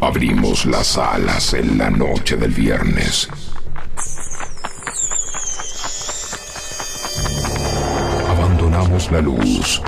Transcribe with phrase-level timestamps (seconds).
[0.00, 3.28] Abrimos las alas en la noche del viernes.
[8.28, 9.82] Abandonamos la luz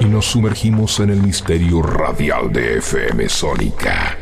[0.00, 4.18] y nos sumergimos en el misterio radial de FM Sónica.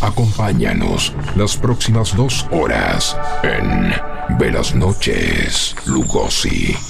[0.00, 6.85] Acompáñanos las próximas dos horas en Velas Noches Lugosi.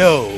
[0.00, 0.28] Hello.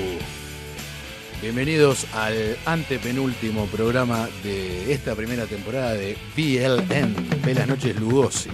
[1.43, 8.49] Bienvenidos al antepenúltimo programa de esta primera temporada de BLN, Velas Noches Lugosi.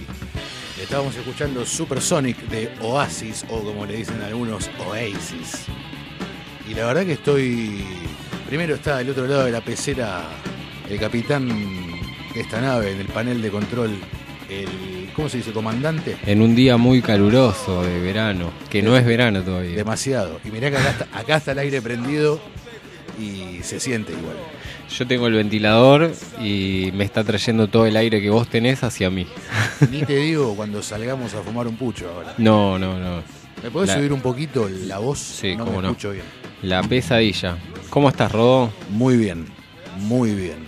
[0.83, 5.67] Estábamos escuchando Supersonic de Oasis, o como le dicen algunos, Oasis.
[6.69, 7.85] Y la verdad que estoy.
[8.45, 10.25] Primero está del otro lado de la pecera
[10.89, 11.47] el capitán
[12.33, 13.97] de esta nave, en el panel de control,
[14.49, 14.96] el.
[15.17, 15.51] ¿Cómo se dice?
[15.51, 16.15] ¿Comandante?
[16.25, 19.75] En un día muy caluroso de verano, que no es verano todavía.
[19.75, 20.39] Demasiado.
[20.45, 22.39] Y mirá que acá está, acá está el aire prendido
[23.19, 24.35] y se siente igual.
[24.95, 29.09] Yo tengo el ventilador y me está trayendo todo el aire que vos tenés hacia
[29.09, 29.25] mí.
[29.91, 32.35] Ni te digo cuando salgamos a fumar un pucho ahora.
[32.37, 33.23] No, no, no.
[33.63, 35.17] ¿Me podés La- subir un poquito la voz?
[35.19, 35.89] Sí, no cómo me no.
[35.89, 36.25] escucho bien.
[36.61, 37.57] La pesadilla.
[37.89, 38.71] ¿Cómo estás, Rodó?
[38.91, 39.47] Muy bien,
[39.97, 40.59] muy bien,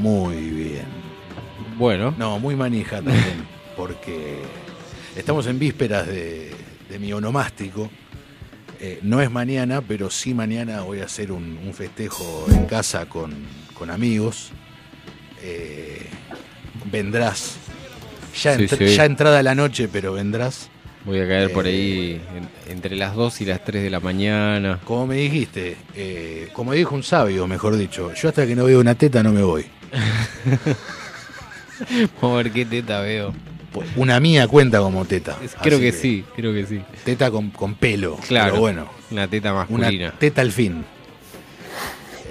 [0.00, 0.95] muy bien.
[1.76, 3.46] Bueno, No, muy manija también,
[3.76, 4.38] porque
[5.16, 6.50] estamos en vísperas de,
[6.88, 7.90] de mi onomástico.
[8.80, 13.06] Eh, no es mañana, pero sí mañana voy a hacer un, un festejo en casa
[13.06, 13.34] con,
[13.74, 14.50] con amigos.
[15.42, 16.06] Eh,
[16.90, 17.56] vendrás.
[18.42, 18.94] Ya, entr- sí.
[18.96, 20.68] ya entrada la noche, pero vendrás.
[21.06, 21.70] voy a caer por Eh.
[21.70, 22.22] ahí
[22.66, 24.80] en- entre las 2 y las 3 de la mañana.
[24.84, 28.80] Como me dijiste, eh, como dijo un sabio, mejor dicho, yo hasta que no veo
[28.80, 29.64] una teta no me voy.
[32.22, 33.32] Ver qué teta veo.
[33.72, 35.36] Pues, Una mía cuenta como teta.
[35.62, 36.80] Creo que sí, creo que sí.
[37.04, 38.16] Teta con, con pelo.
[38.26, 38.52] Claro.
[38.52, 40.12] Pero bueno, Una teta una masculina.
[40.18, 40.84] teta al fin.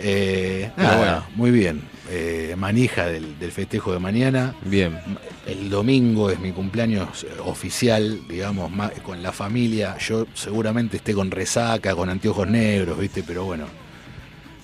[0.02, 1.24] Eh, nada, bueno.
[1.36, 1.82] muy bien.
[2.10, 4.56] Eh, manija del, del festejo de mañana.
[4.64, 5.00] Bien.
[5.48, 8.72] El domingo es mi cumpleaños oficial, digamos,
[9.04, 9.98] con la familia.
[10.00, 13.24] Yo seguramente esté con resaca, con anteojos negros, ¿viste?
[13.24, 13.66] Pero bueno.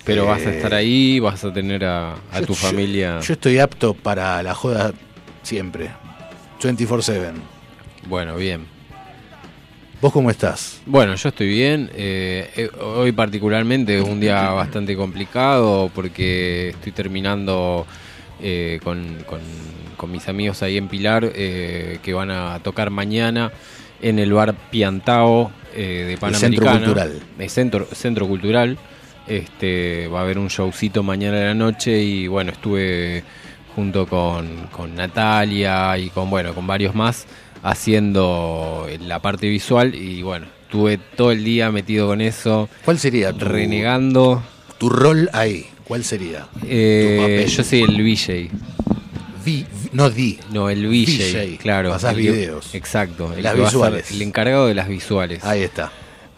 [0.04, 3.20] Pero Eh, vas a estar ahí, vas a tener a, a yo- tu familia.
[3.20, 4.92] Yo, estoy apto para la joda
[5.42, 5.90] siempre.
[6.60, 7.32] 24-7.
[8.08, 8.66] Bueno, bien.
[10.00, 10.80] ¿Vos cómo estás?
[10.86, 11.88] Bueno, yo estoy bien.
[11.94, 17.86] eh, eh, hoy particularmente es un día bastante complicado porque estoy terminando
[18.40, 19.40] eh, con, con-
[19.96, 23.52] con mis amigos ahí en Pilar que van a tocar mañana
[24.00, 26.78] en el bar Piantao eh, de El Centro Panamericana.
[26.80, 27.20] Cultural.
[27.38, 28.78] El centro, centro Cultural.
[29.36, 33.24] Este, va a haber un showcito mañana de la noche y bueno, estuve
[33.74, 37.24] junto con, con Natalia y con bueno, con varios más
[37.62, 43.32] haciendo la parte visual y bueno, estuve todo el día metido con eso, ¿Cuál sería
[43.32, 44.42] tu, renegando.
[44.78, 45.66] tu rol ahí?
[45.84, 46.46] ¿Cuál sería?
[46.66, 48.50] Eh, yo soy el VJ,
[49.44, 50.38] Vi- no di.
[50.52, 51.90] no el VJ, VJ, claro.
[51.90, 52.74] pasás el videos.
[52.74, 54.10] Exacto, el Las ser visuales.
[54.10, 55.42] el encargado de las visuales.
[55.44, 55.90] Ahí está.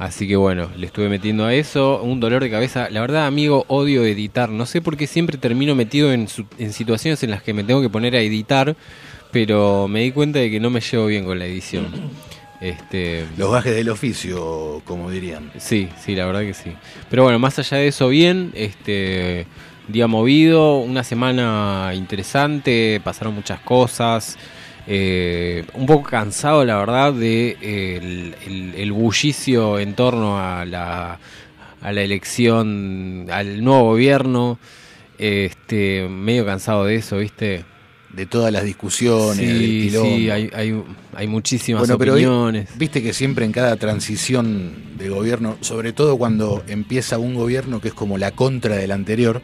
[0.04, 2.90] Así que bueno, le estuve metiendo a eso, un dolor de cabeza.
[2.90, 4.50] La verdad, amigo, odio editar.
[4.50, 7.64] No sé por qué siempre termino metido en, su- en situaciones en las que me
[7.64, 8.76] tengo que poner a editar,
[9.32, 11.86] pero me di cuenta de que no me llevo bien con la edición.
[12.60, 15.50] Este, Los gajes del oficio, como dirían.
[15.58, 16.72] sí, sí, la verdad que sí.
[17.08, 19.46] Pero bueno, más allá de eso, bien, este
[19.88, 24.36] día movido, una semana interesante, pasaron muchas cosas.
[24.86, 30.64] Eh, un poco cansado, la verdad, de eh, el, el- el bullicio en torno a
[30.64, 31.18] la,
[31.80, 34.58] a la elección, al nuevo gobierno.
[35.18, 37.64] Este, medio cansado de eso, ¿viste?
[38.10, 40.82] De todas las discusiones, Sí, sí, hay, hay,
[41.14, 42.68] hay muchísimas Bueno, pero vi- opiniones.
[42.76, 47.88] viste que siempre en cada transición de gobierno, sobre todo cuando empieza un gobierno que
[47.88, 49.40] es como la contra del anterior,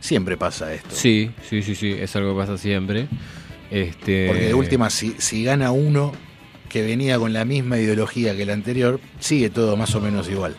[0.00, 0.94] siempre pasa esto.
[0.94, 3.06] Sí, sí, sí, sí, es algo que pasa siempre.
[3.70, 6.12] Este, Porque de última, si, si gana uno
[6.68, 10.54] que venía con la misma ideología que el anterior, sigue todo más o menos igual.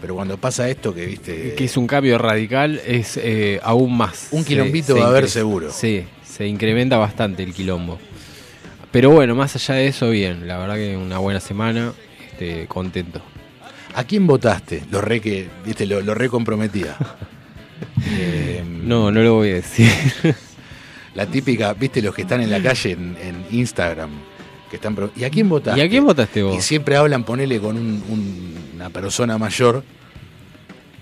[0.00, 1.54] Pero cuando pasa esto, que viste.
[1.54, 4.28] que es un cambio radical, es eh, aún más.
[4.32, 5.70] Un quilombito se va a haber seguro.
[5.72, 7.98] Sí, se incrementa bastante el quilombo.
[8.90, 10.46] Pero bueno, más allá de eso, bien.
[10.46, 11.92] La verdad que una buena semana,
[12.30, 13.22] este, contento.
[13.94, 14.82] ¿A quién votaste?
[14.90, 16.96] Lo re que, viste, lo, lo re comprometía.
[18.06, 19.88] Eh, No, no lo voy a decir.
[21.14, 24.10] La típica, viste, los que están en la calle en, en Instagram,
[24.70, 25.80] que están pro- ¿Y a quién votaste?
[25.80, 29.84] ¿Y a quién votaste Y siempre hablan, ponele con un- un- una persona mayor,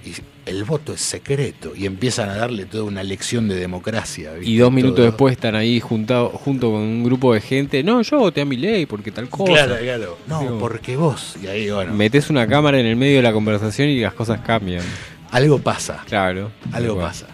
[0.05, 0.11] y
[0.51, 4.33] el voto es secreto, y empiezan a darle toda una lección de democracia.
[4.35, 4.51] ¿viste?
[4.51, 5.07] Y dos minutos Todo.
[5.07, 7.83] después están ahí juntado, junto con un grupo de gente.
[7.85, 9.53] No, yo voté a mi ley porque tal cosa.
[9.53, 10.19] Claro, claro.
[10.27, 11.37] No, Digo, porque vos.
[11.43, 14.41] Y ahí, bueno, Metes una cámara en el medio de la conversación y las cosas
[14.41, 14.83] cambian.
[15.31, 16.03] algo pasa.
[16.07, 16.51] Claro.
[16.73, 17.29] Algo pasa.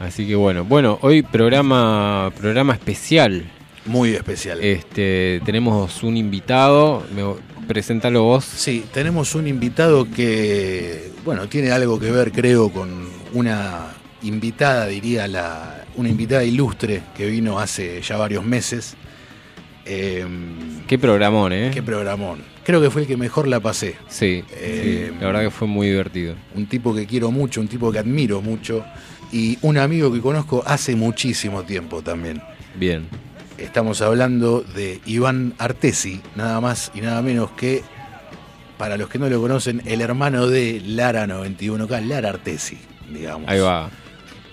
[0.00, 3.50] Así que bueno, bueno, hoy programa programa especial.
[3.84, 4.62] Muy especial.
[4.62, 7.22] Este, tenemos un invitado, me,
[7.66, 8.44] preséntalo vos.
[8.44, 13.86] Sí, tenemos un invitado que, bueno, tiene algo que ver, creo, con una
[14.22, 18.94] invitada, diría la, una invitada ilustre que vino hace ya varios meses.
[19.84, 21.70] Em, Qué programón, ¿eh?
[21.72, 22.42] qué programón.
[22.64, 23.96] Creo que fue el que mejor la pasé.
[24.08, 26.34] Sí, Eh, sí, la verdad que fue muy divertido.
[26.54, 28.84] Un tipo que quiero mucho, un tipo que admiro mucho.
[29.32, 32.40] Y un amigo que conozco hace muchísimo tiempo también.
[32.74, 33.06] Bien.
[33.58, 37.82] Estamos hablando de Iván Artesi, nada más y nada menos que,
[38.78, 42.78] para los que no lo conocen, el hermano de Lara 91K, Lara Artesi,
[43.12, 43.48] digamos.
[43.48, 43.90] Ahí va.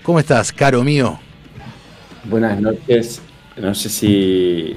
[0.03, 1.19] ¿Cómo estás, caro mío?
[2.25, 3.21] Buenas noches.
[3.57, 4.75] No sé si,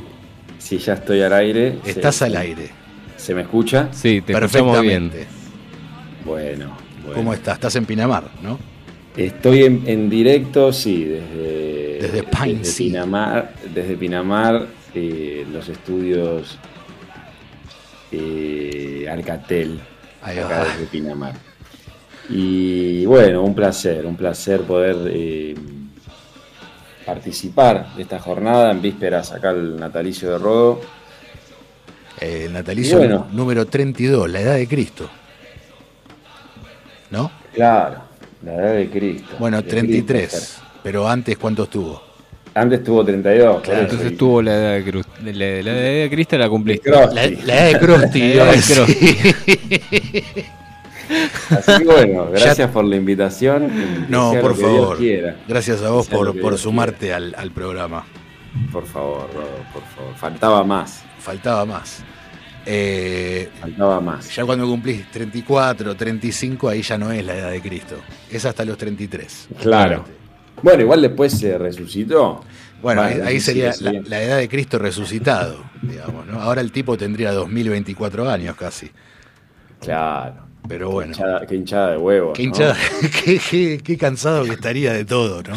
[0.59, 1.79] si ya estoy al aire.
[1.85, 2.71] Estás ¿Se- al aire.
[3.17, 3.89] ¿Se me escucha?
[3.93, 5.11] Sí, te escuchamos bien.
[5.11, 5.27] Perfectamente.
[6.25, 7.15] Bueno, bueno.
[7.15, 7.55] ¿Cómo estás?
[7.55, 8.59] Estás en Pinamar, ¿no?
[9.19, 12.87] Estoy en, en directo, sí, desde, Desde Pine desde Sea.
[12.87, 16.57] Pinamar, desde Pinamar, eh, los estudios
[18.13, 19.81] eh, Alcatel,
[20.23, 20.65] Ahí acá va.
[20.67, 21.35] desde Pinamar.
[22.31, 25.55] Y bueno, un placer, un placer poder eh,
[27.05, 30.81] participar de esta jornada en vísperas acá al natalicio de Rodo.
[32.21, 33.27] Eh, el natalicio Bueno.
[33.33, 35.09] número 32, la edad de Cristo.
[37.11, 37.31] ¿No?
[37.55, 38.03] Claro,
[38.45, 39.37] la edad de Cristo.
[39.39, 40.31] Bueno, De 33.
[40.31, 40.63] Cristo.
[40.83, 42.03] Pero antes, ¿cuánto estuvo?
[42.55, 43.55] Antes tuvo 32.
[43.55, 43.91] por Claro, eso.
[43.93, 45.07] Entonces tuvo la edad de Cruz.
[45.25, 46.91] La, la edad de Cristo la cumpliste.
[46.91, 47.79] La, la edad de
[48.53, 48.79] decir.
[51.51, 54.07] Así que bueno, gracias por la invitación.
[54.09, 54.99] No, por favor.
[55.47, 58.05] Gracias a vos sea por, por sumarte al, al programa.
[58.73, 60.15] Por favor, Rodo, por favor.
[60.17, 61.03] Faltaba más.
[61.19, 62.03] Faltaba más.
[62.71, 64.35] Eh, Faltaba más.
[64.37, 67.97] ya cuando cumplís 34, 35, ahí ya no es la edad de Cristo.
[68.31, 69.49] Es hasta los 33.
[69.63, 70.05] Claro.
[70.63, 72.45] Bueno, igual después se resucitó.
[72.83, 74.01] Bueno, ahí, sería sí, la, sí.
[74.07, 76.41] la edad de Cristo resucitado, digamos, ¿no?
[76.43, 78.91] Ahora el tipo tendría 2024 años casi.
[79.81, 80.47] Claro.
[80.69, 81.99] Pero bueno, Qué hinchada, qué hinchada de
[83.25, 85.55] qué- qué- qué cansado que estaría de todo, ¿no?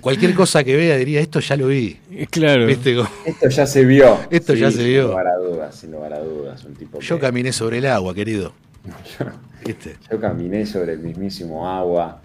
[0.00, 1.98] Cualquier cosa que vea diría, esto ya lo vi.
[2.30, 2.66] Claro.
[2.66, 2.94] ¿Viste?
[2.96, 4.18] Como- Esto ya se vio.
[4.30, 5.02] Esto ya se vio.
[5.02, 6.64] Sin lugar a dudas, sin lugar a dudas.
[6.64, 8.52] Un tipo Yo que- caminé sobre el agua, querido.
[9.64, 9.96] ¿Viste?
[10.10, 12.22] yo caminé sobre el mismísimo agua.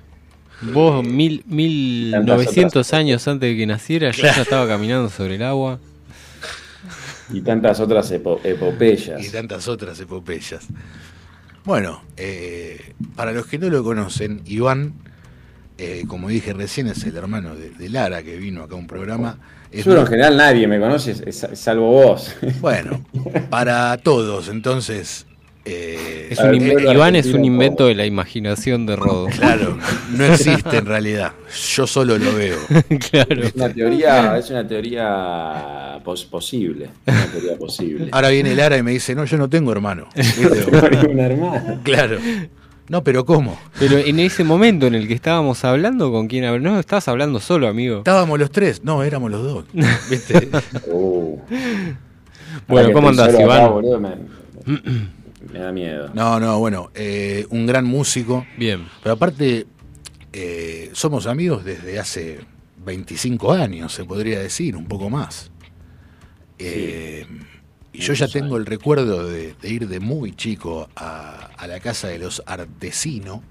[0.61, 5.09] Vos, mil, mil Tantas novecientos otras- años antes de que naciera, yo ya estaba caminando
[5.09, 5.79] sobre el agua.
[7.31, 9.25] Y tantas otras epo- epopeyas.
[9.25, 10.67] y tantas otras epopeyas.
[11.65, 14.93] Bueno, eh, para los que no lo conocen, Iván,
[15.77, 18.87] eh, como dije recién, es el hermano de, de Lara que vino acá a un
[18.87, 19.37] programa.
[19.71, 22.35] Es Yo en general nadie me conoce, salvo vos.
[22.61, 23.03] bueno,
[23.49, 25.25] para todos, entonces.
[25.65, 27.87] eh, Es un pueblo Iván es un invento ¿cómo?
[27.87, 29.27] de la imaginación de Rodo.
[29.27, 29.77] claro,
[30.11, 31.31] no existe en realidad.
[31.75, 32.57] Yo solo lo veo.
[33.11, 33.43] claro.
[33.43, 36.89] Es una teoría, es una teoría pos- posible.
[37.07, 38.09] Una teoría posible.
[38.11, 40.07] Ahora viene Lara y me dice, no, yo no tengo hermano.
[40.15, 40.67] ¿Viste?
[40.71, 41.79] No hay un hermano.
[41.83, 42.19] claro.
[42.89, 43.57] No, pero ¿cómo?
[43.79, 47.67] Pero en ese momento en el que estábamos hablando, ¿con quién No, estabas hablando solo,
[47.67, 47.99] amigo.
[47.99, 48.83] Estábamos los tres.
[48.83, 49.65] No, éramos los dos.
[50.09, 50.49] ¿Viste?
[50.87, 51.39] Uh.
[52.67, 53.71] Bueno, ¿cómo andás, acá, Iván?
[53.71, 54.15] boludo, me,
[55.51, 56.11] me da miedo.
[56.13, 58.45] No, no, bueno, eh, un gran músico.
[58.57, 58.87] Bien.
[59.01, 59.65] Pero aparte,
[60.33, 62.39] eh, somos amigos desde hace
[62.85, 65.51] 25 años, se podría decir, un poco más.
[66.59, 67.25] Eh,
[67.93, 71.79] y yo ya tengo el recuerdo de, de ir de muy chico a, a la
[71.79, 73.43] casa de los Artesino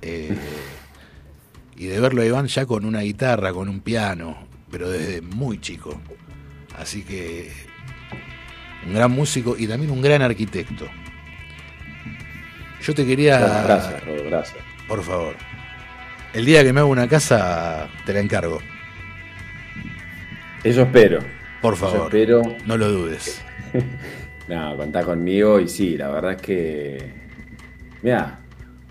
[0.00, 0.36] eh,
[1.76, 4.38] y de verlo a Iván ya con una guitarra, con un piano,
[4.70, 6.00] pero desde muy chico.
[6.78, 7.50] Así que
[8.86, 10.86] un gran músico y también un gran arquitecto.
[12.82, 13.38] Yo te quería...
[13.64, 14.58] Gracias, Rodo, gracias.
[14.86, 15.36] Por favor.
[16.32, 18.60] El día que me hago una casa, te la encargo.
[20.64, 21.20] Eso espero.
[21.60, 22.06] Por Eso favor.
[22.14, 22.42] espero.
[22.66, 23.42] No lo dudes.
[24.48, 27.12] No, contá conmigo y sí, la verdad es que.
[28.02, 28.38] Mira,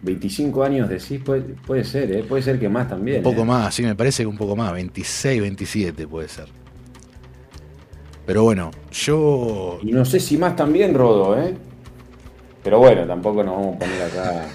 [0.03, 2.23] 25 años decís, puede, puede ser, ¿eh?
[2.23, 3.17] puede ser que más también.
[3.17, 3.45] Un poco ¿eh?
[3.45, 4.71] más, sí, me parece que un poco más.
[4.71, 6.47] 26, 27 puede ser.
[8.25, 9.79] Pero bueno, yo.
[9.81, 11.55] Y no sé si más también, Rodo, ¿eh?
[12.63, 14.45] Pero bueno, tampoco nos vamos a poner acá.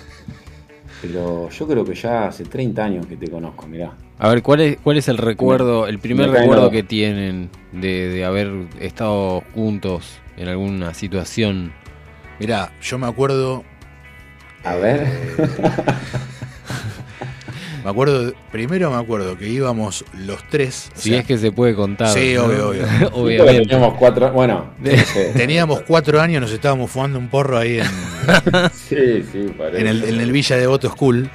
[1.02, 3.92] Pero yo creo que ya hace 30 años que te conozco, mirá.
[4.22, 8.24] A ver, ¿cuál es, cuál es el recuerdo, el primer recuerdo que tienen de, de
[8.24, 11.72] haber estado juntos en alguna situación?
[12.38, 13.64] Mirá, yo me acuerdo.
[14.62, 15.08] A ver.
[17.82, 18.32] Me acuerdo.
[18.52, 20.92] Primero me acuerdo que íbamos los tres.
[20.94, 22.10] Si sea, es que se puede contar.
[22.10, 22.44] Sí, ¿no?
[22.44, 22.86] obvio, obvio.
[23.14, 23.62] Obviamente.
[23.62, 24.30] teníamos cuatro.
[24.30, 24.70] Bueno.
[25.34, 27.86] Teníamos cuatro años, nos estábamos fumando un porro ahí en,
[28.72, 29.80] Sí, sí, parece.
[29.80, 31.28] en, el, en el Villa Devoto School.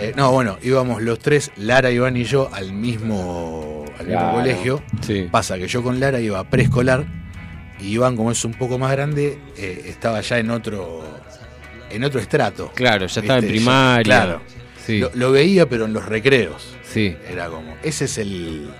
[0.00, 4.36] Eh, no, bueno, íbamos los tres, Lara, Iván y yo, al mismo, al mismo Claro.
[4.38, 4.82] colegio.
[5.02, 5.28] Sí.
[5.30, 7.04] Pasa que yo con Lara iba a preescolar
[7.80, 11.04] y Iván, como es un poco más grande, eh, estaba ya en otro
[11.90, 12.70] en otro estrato.
[12.74, 13.56] Claro, ya estaba en ¿Viste?
[13.58, 14.02] primaria.
[14.04, 14.40] Claro.
[14.86, 16.76] Sí, Lo, lo veía, pero en los recreos.
[16.84, 17.14] sí.
[17.28, 17.74] Era como.
[17.82, 18.70] Ese es el.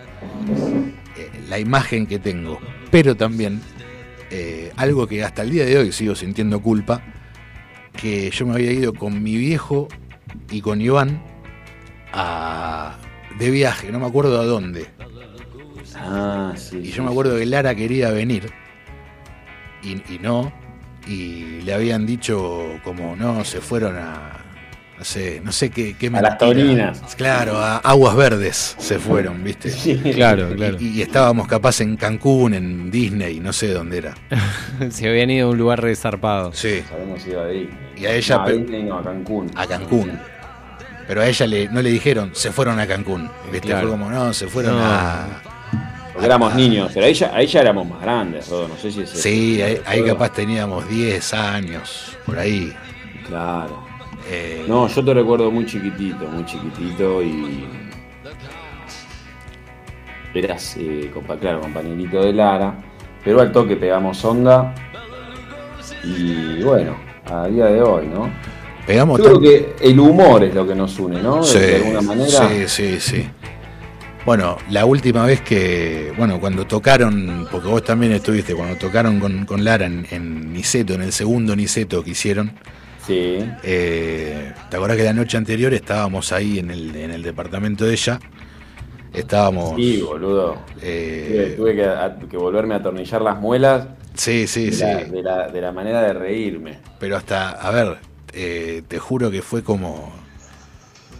[1.17, 2.59] eh, la imagen que tengo,
[2.91, 3.61] pero también
[4.77, 7.03] algo que hasta el día de hoy sigo sintiendo culpa,
[8.01, 9.89] que yo me había ido con mi viejo
[10.51, 11.23] y con Iván
[12.13, 12.97] a,
[13.39, 14.89] de viaje, no me acuerdo a dónde.
[15.97, 16.79] Ah, sí.
[16.79, 18.51] Y sí, yo me acuerdo que Lara quería venir
[19.83, 20.53] y, y no,
[21.07, 24.40] y le habían dicho como no, se fueron a,
[25.01, 27.01] no sé, no sé qué, qué A las taurinas.
[27.17, 29.71] Claro, a Aguas Verdes se fueron, ¿viste?
[29.81, 29.97] Sí.
[30.15, 30.77] Claro, claro.
[30.79, 34.15] Y, y estábamos capaz en Cancún, en Disney, no sé dónde era.
[34.91, 36.53] Se habían ido a un lugar resarpado.
[36.53, 37.79] Sí, Sabemos ido a Disney.
[37.97, 39.51] Y a ella, No, a Disney no, a Cancún.
[39.55, 40.21] a Cancún.
[41.09, 43.31] Pero a ella le, no le dijeron, se fueron a Cancún.
[43.51, 43.69] ¿Viste?
[43.69, 43.89] Claro.
[43.89, 44.85] Fue como, no, se fueron No.
[44.85, 45.27] a.
[46.13, 48.69] Porque éramos niños, pero ahí ya, ahí ya éramos más grandes, Rodo.
[48.69, 49.09] No sé si es.
[49.09, 52.71] Sí, ahí, ahí capaz teníamos 10 años, por ahí.
[53.27, 53.89] Claro.
[54.29, 57.67] Eh, No, yo te recuerdo muy chiquitito, muy chiquitito y.
[60.35, 62.75] Eras, eh, compa- claro, compañerito de Lara.
[63.25, 64.75] Pero al toque pegamos onda.
[66.05, 66.97] Y bueno,
[67.27, 68.31] a día de hoy, ¿no?
[68.87, 71.37] Pegamos Yo creo que el humor es lo que nos une, ¿no?
[71.39, 72.49] De- Sí, de alguna manera.
[72.49, 73.29] sí, sí, sí.
[74.25, 79.45] Bueno, la última vez que, bueno, cuando tocaron, porque vos también estuviste, cuando tocaron con,
[79.47, 82.53] con Lara en, en Niceto, en el segundo Niceto que hicieron,
[83.07, 83.39] Sí.
[83.63, 87.93] eh, ¿te acordás que la noche anterior estábamos ahí en el, en el departamento de
[87.95, 88.21] ella?
[89.13, 89.75] Estábamos...
[89.77, 90.59] Sí, boludo.
[90.83, 94.83] eh, Tuve que, a- que volverme a atornillar las muelas sí, sí, de, sí.
[94.83, 96.79] la, de la- de la manera de reírme.
[97.01, 97.99] Pero hasta, a ver,
[98.33, 100.13] eh, te juro que fue como.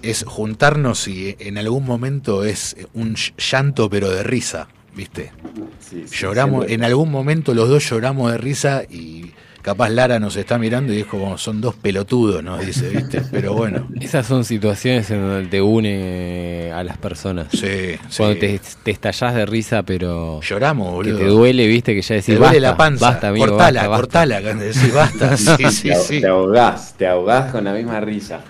[0.03, 5.33] Es juntarnos y en algún momento es un ll- llanto, pero de risa, ¿viste?
[5.81, 9.33] Sí, sí, Lloramos, siempre- en algún momento los dos lloramos de risa y
[9.63, 13.23] capaz Lara nos está mirando y dijo como son dos pelotudos, nos dice, ¿viste?
[13.31, 17.49] Pero bueno, Esas son situaciones en donde te une a las personas.
[17.53, 18.17] sí, sí.
[18.17, 21.19] Cuando te, te estallás de risa, pero Lloramos, que boludo.
[21.19, 23.11] te duele, viste, que ya decís Te duele basta, la panza.
[23.11, 23.97] basta, amigo, cortala, basta, basta".
[24.03, 25.37] cortala, cuando decís basta.
[25.37, 26.21] Sí, sí, te, sí.
[26.21, 28.41] te ahogás, te ahogás con la misma risa.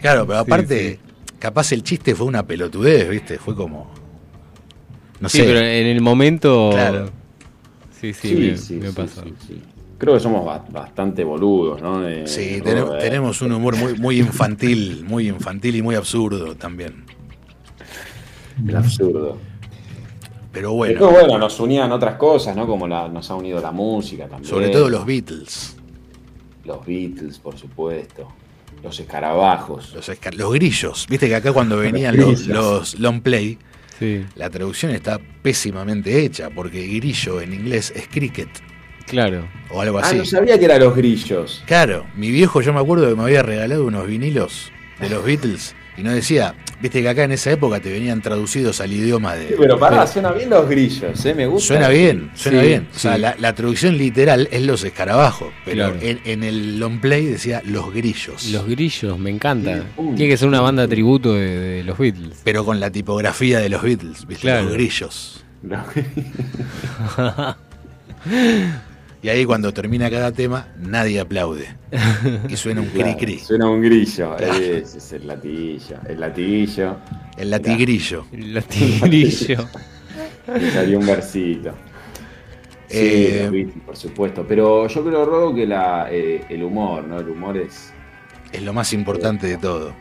[0.00, 0.98] Claro, pero aparte,
[1.38, 3.38] capaz el chiste fue una pelotudez, ¿viste?
[3.38, 3.90] Fue como.
[5.20, 5.44] No Sí, sé.
[5.44, 6.70] pero en el momento.
[6.72, 7.10] Claro.
[8.00, 9.22] Sí, sí, me, me sí, pasó.
[9.22, 9.62] sí, sí.
[10.02, 12.00] Creo que somos ba- bastante boludos, ¿no?
[12.00, 16.56] De- Sí, tenemos, de- tenemos un humor muy, muy infantil, muy infantil y muy absurdo
[16.56, 17.04] también.
[18.66, 19.38] El absurdo.
[20.52, 22.66] Pero bueno, bueno, nos unían otras cosas, ¿no?
[22.66, 24.50] Como la, nos ha unido la música también.
[24.50, 25.76] sobre todo los Beatles,
[26.64, 28.26] Los Beatles, por supuesto.
[28.82, 29.92] Los escarabajos.
[29.94, 31.06] los, esca- los grillos.
[31.08, 33.56] Viste que acá cuando venían Los los, long play,
[34.00, 38.48] Sí, la traducción está pésimamente hecha, porque grillo en inglés es cricket
[39.12, 39.46] claro.
[39.70, 40.16] o algo Ah, así.
[40.16, 41.62] no sabía que eran los grillos.
[41.66, 45.74] Claro, mi viejo yo me acuerdo que me había regalado unos vinilos de los Beatles
[45.96, 49.48] y no decía, viste que acá en esa época te venían traducidos al idioma de...
[49.48, 51.34] Sí, pero pará, suena bien los grillos, ¿eh?
[51.34, 51.66] Me gusta.
[51.74, 52.88] Suena bien, suena Sí, bien.
[52.94, 53.20] O sea, sí.
[53.20, 55.98] la, la traducción literal es los escarabajos, pero Claro.
[56.00, 58.46] en, en el long play decía los grillos.
[58.46, 59.76] Los grillos, me encanta.
[59.76, 60.14] Sí, uh.
[60.14, 62.40] Tiene que ser una banda tributo de, de los Beatles.
[62.42, 64.42] Pero con la tipografía de los Beatles, ¿viste?
[64.42, 64.62] Claro.
[64.64, 65.44] Los grillos.
[65.62, 65.84] Los-
[69.22, 71.68] Y ahí cuando termina cada tema, nadie aplaude.
[72.48, 73.38] Y suena un cri Claro.
[73.44, 74.36] Suena un grillo.
[74.36, 74.52] Claro.
[74.54, 75.96] Ese es el latillo.
[76.08, 76.96] El latillo.
[77.36, 78.26] El latigrillo.
[78.32, 79.68] El latigrillo.
[80.58, 81.70] Le salió un versito.
[82.88, 84.44] Sí, Eh, por supuesto.
[84.46, 87.20] Pero yo creo, Rodo, que la, eh, el humor, ¿no?
[87.20, 87.92] El humor es.
[88.50, 89.94] Es lo más importante de todo.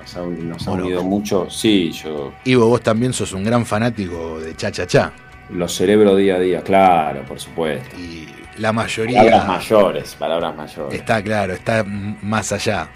[0.00, 0.86] Nos ha, nos ha Bueno.
[0.86, 1.48] unido mucho.
[1.48, 2.32] Sí, yo.
[2.44, 5.12] Ivo, vos también sos un gran fanático de Cha Cha Cha.
[5.50, 7.96] Los cerebro día a día, claro, por supuesto.
[7.98, 8.26] Y
[8.58, 10.98] la mayoría Palabras mayores, palabras mayores.
[11.00, 12.88] está claro, está más allá.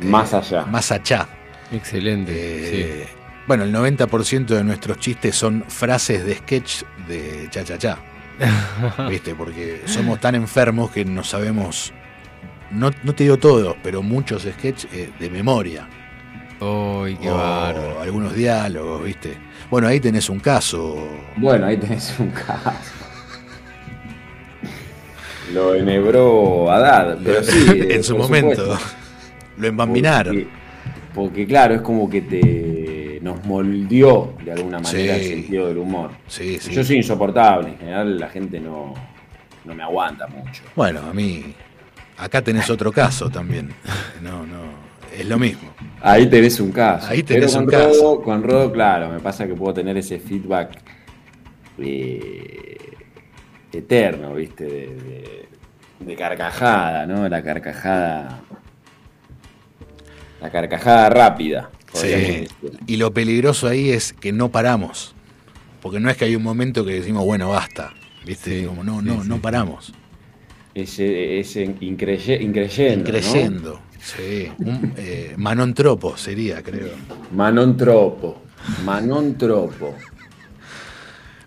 [0.00, 0.64] Más allá.
[0.66, 1.26] Más allá.
[1.72, 2.32] Excelente.
[3.02, 3.08] Eh,
[3.46, 7.98] Bueno, el 90% de nuestros chistes son frases de sketch de Cha Cha Cha.
[9.08, 9.34] ¿Viste?
[9.34, 11.92] Porque somos tan enfermos que no sabemos,
[12.70, 15.88] no, no te digo todos, pero muchos sketch eh, de memoria.
[16.60, 16.64] sí.
[16.64, 19.36] Uy, qué O algunos diálogos, ¿viste?
[19.70, 20.96] Bueno, ahí tenés un caso.
[21.36, 22.92] Bueno, ahí tenés un caso.
[25.52, 27.66] Lo enhebró Haddad, pero sí.
[27.74, 28.60] eh, en su momento.
[28.60, 28.86] supuesto.
[29.56, 30.34] Lo embambinaron.
[30.34, 30.48] Porque,
[31.14, 35.20] porque, claro, es como que te nos moldeó de alguna manera Sí.
[35.20, 36.10] el sentido del humor.
[36.28, 36.72] Sí, sí.
[36.72, 38.94] Yo soy insoportable, en general la gente no,
[39.64, 40.62] no me aguanta mucho.
[40.76, 41.54] Bueno, a mí.
[42.16, 43.70] Acá tenés otro caso también.
[44.22, 44.88] No, no.
[45.16, 45.70] Es lo mismo.
[46.00, 47.08] Ahí tenés un caso.
[47.10, 48.02] Ahí tenés Pero un caso.
[48.02, 50.78] Rodo, con Rodo, claro, me pasa que puedo tener ese feedback
[51.78, 52.76] eh,
[53.72, 54.64] eterno, ¿viste?
[54.64, 55.48] De, de-
[56.00, 57.28] de carcajada, ¿no?
[57.28, 58.40] La carcajada.
[60.40, 61.70] La carcajada rápida.
[61.92, 62.46] Sí.
[62.86, 65.14] Y lo peligroso ahí es que no paramos.
[65.82, 67.92] Porque no es que hay un momento que decimos, bueno, basta.
[68.24, 68.60] ¿Viste?
[68.60, 69.92] Sí, Como no, sí, no, no paramos.
[70.74, 73.04] Ese, ese increye- increyendo.
[73.04, 73.10] ¿no?
[73.10, 73.80] Creciendo.
[74.00, 74.48] Sí.
[74.58, 76.90] Un, eh, Manon Tropo sería, creo.
[77.32, 78.42] Manon Tropo.
[78.84, 79.96] Manon Tropo.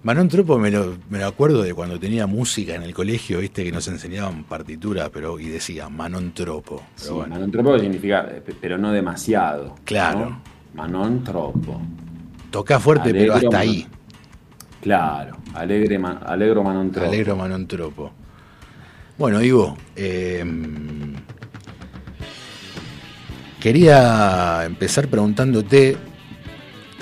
[0.04, 3.64] Manon Tropo me lo, me lo acuerdo de cuando tenía música en el colegio, viste,
[3.64, 6.78] que nos enseñaban partitura, pero y decía Manon Tropo.
[6.96, 7.36] Pero Sí, bueno.
[7.36, 9.76] Manon Tropo significa, pe- pero no demasiado.
[9.86, 10.20] Claro.
[10.32, 10.42] ¿no?
[10.74, 11.80] Manon Tropo.
[12.50, 13.62] Toca fuerte, pero hasta Manon.
[13.62, 13.88] ahí.
[14.82, 15.38] Claro.
[15.54, 17.08] Alegre, alegro Manon Tropo.
[17.08, 18.12] Alegro Manon Tropo.
[19.20, 20.44] Bueno, Ivo, eh,
[23.60, 25.96] quería empezar preguntándote.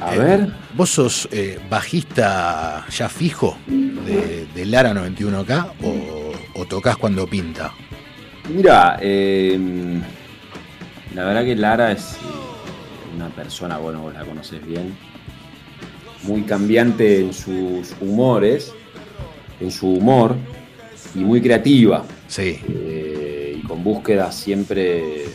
[0.01, 0.53] A eh, ver.
[0.75, 7.73] ¿Vos sos eh, bajista ya fijo de, de Lara 91K o, o tocas cuando pinta?
[8.53, 9.59] Mira, eh,
[11.13, 14.95] la verdad que Lara es eh, una persona, bueno, vos la conoces bien,
[16.23, 18.73] muy cambiante en sus humores,
[19.59, 20.35] en su humor
[21.15, 25.25] y muy creativa Sí, eh, y con búsquedas siempre,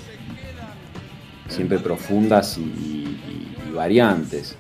[1.48, 3.33] siempre profundas y
[3.74, 4.56] variantes.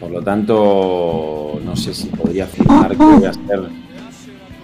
[0.00, 3.60] Por lo tanto, no sé si podría afirmar que voy a ser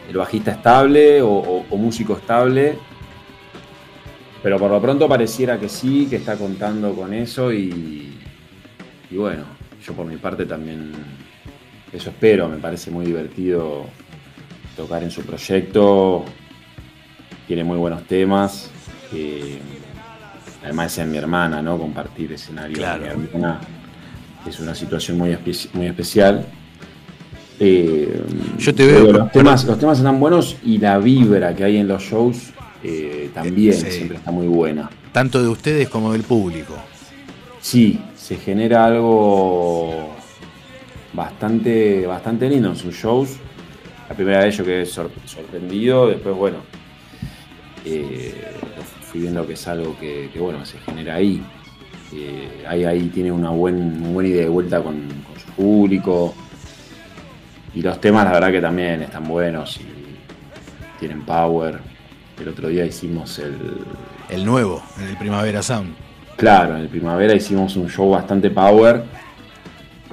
[0.08, 2.78] el bajista estable o, músico estable,
[4.42, 8.16] pero por lo pronto pareciera que sí, que está contando con eso y,
[9.10, 9.44] y bueno,
[9.84, 10.92] yo por mi parte también
[11.92, 13.87] eso espero, me parece muy divertido
[14.76, 16.24] tocar en su proyecto,
[17.46, 18.70] tiene muy buenos temas.
[19.12, 19.58] eh,
[20.64, 21.79] además es mi hermana, ¿no?
[21.79, 23.07] Compartir escenario Claro.
[23.12, 23.61] con mi hermana
[24.48, 26.44] es una situación muy, espe- muy especial.
[27.61, 28.20] Eh,
[28.59, 31.87] Yo te veo- Los temas, los temas están buenos y la vibra que hay en
[31.88, 32.50] los shows
[32.83, 33.90] eh, también Sí.
[33.90, 34.90] siempre está muy buena.
[35.12, 36.74] tanto de ustedes como del público.
[37.61, 40.11] Sí, se genera algo
[41.12, 43.37] bastante, bastante lindo en sus shows.
[44.09, 46.57] La primera vez yo quedé sor- sorprendido, después, bueno,
[47.85, 48.35] eh,
[49.14, 51.40] fui viendo que es algo que, que, bueno, se genera ahí.
[52.12, 56.35] Eh, ahí, ahí tiene una, buen, una buena idea de vuelta con, con su público.
[57.77, 59.85] Y los temas, la verdad que también están buenos y
[60.98, 61.79] tienen power.
[62.40, 63.57] El otro día hicimos el,
[64.29, 65.94] El nuevo, en el Primavera Sound.
[66.37, 69.05] Claro, en el primavera hicimos un show bastante power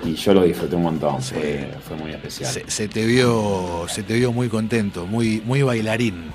[0.06, 1.34] y yo lo disfruté un montón, Sí.
[1.34, 2.52] fue, fue muy especial.
[2.52, 6.26] Se, se te vio, se te vio muy contento, muy, muy bailarín.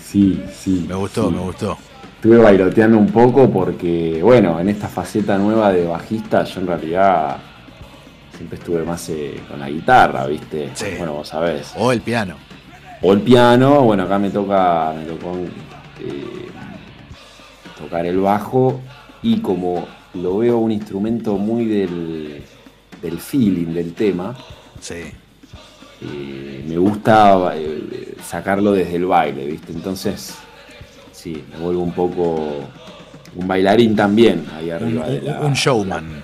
[0.00, 0.86] Sí, sí.
[0.88, 1.34] Me gustó, sí.
[1.34, 1.76] me gustó.
[2.24, 7.36] Estuve bailoteando un poco porque, bueno, en esta faceta nueva de bajista yo en realidad
[8.34, 10.70] siempre estuve más eh, con la guitarra, ¿viste?
[10.72, 10.86] Sí.
[10.96, 11.74] Bueno, vos sabés.
[11.76, 12.36] O el piano.
[13.02, 15.36] O el piano, bueno, acá me toca, me tocó
[16.00, 16.46] eh,
[17.78, 18.80] tocar el bajo
[19.22, 22.42] y como lo veo un instrumento muy del,
[23.02, 24.34] del feeling del tema,
[24.80, 24.94] Sí.
[26.00, 27.52] eh, me gusta
[28.26, 29.72] sacarlo desde el baile, ¿viste?
[29.74, 30.38] Entonces,
[31.24, 32.50] sí, me vuelvo un poco
[33.36, 35.06] un bailarín también ahí Un, arriba.
[35.08, 36.22] de la- un showman.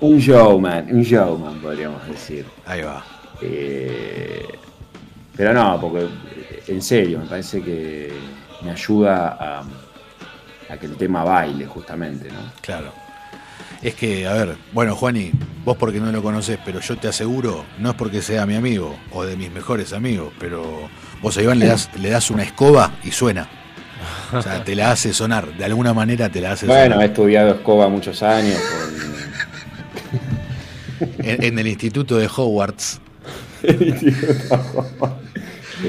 [0.00, 2.44] Un showman, un showman podríamos decir.
[2.66, 3.04] Ahí va.
[3.40, 4.44] Eh,
[5.36, 6.06] pero no, porque
[6.66, 8.12] en serio, me parece que
[8.62, 9.60] me ayuda a,
[10.70, 12.40] a que el tema baile justamente, ¿no?
[12.60, 12.92] Claro.
[13.82, 15.30] Es que, a ver, bueno, Juani,
[15.64, 18.96] vos porque no lo conoces, pero yo te aseguro, no es porque sea mi amigo
[19.12, 20.88] o de mis mejores amigos, pero
[21.22, 23.48] vos a Iván le das, le das una escoba y suena.
[24.32, 27.04] O sea, te la hace sonar, de alguna manera te la hace Bueno, he sonar.
[27.06, 28.58] estudiado escoba muchos años.
[31.18, 33.00] En, en el instituto de Hogwarts
[33.62, 33.96] en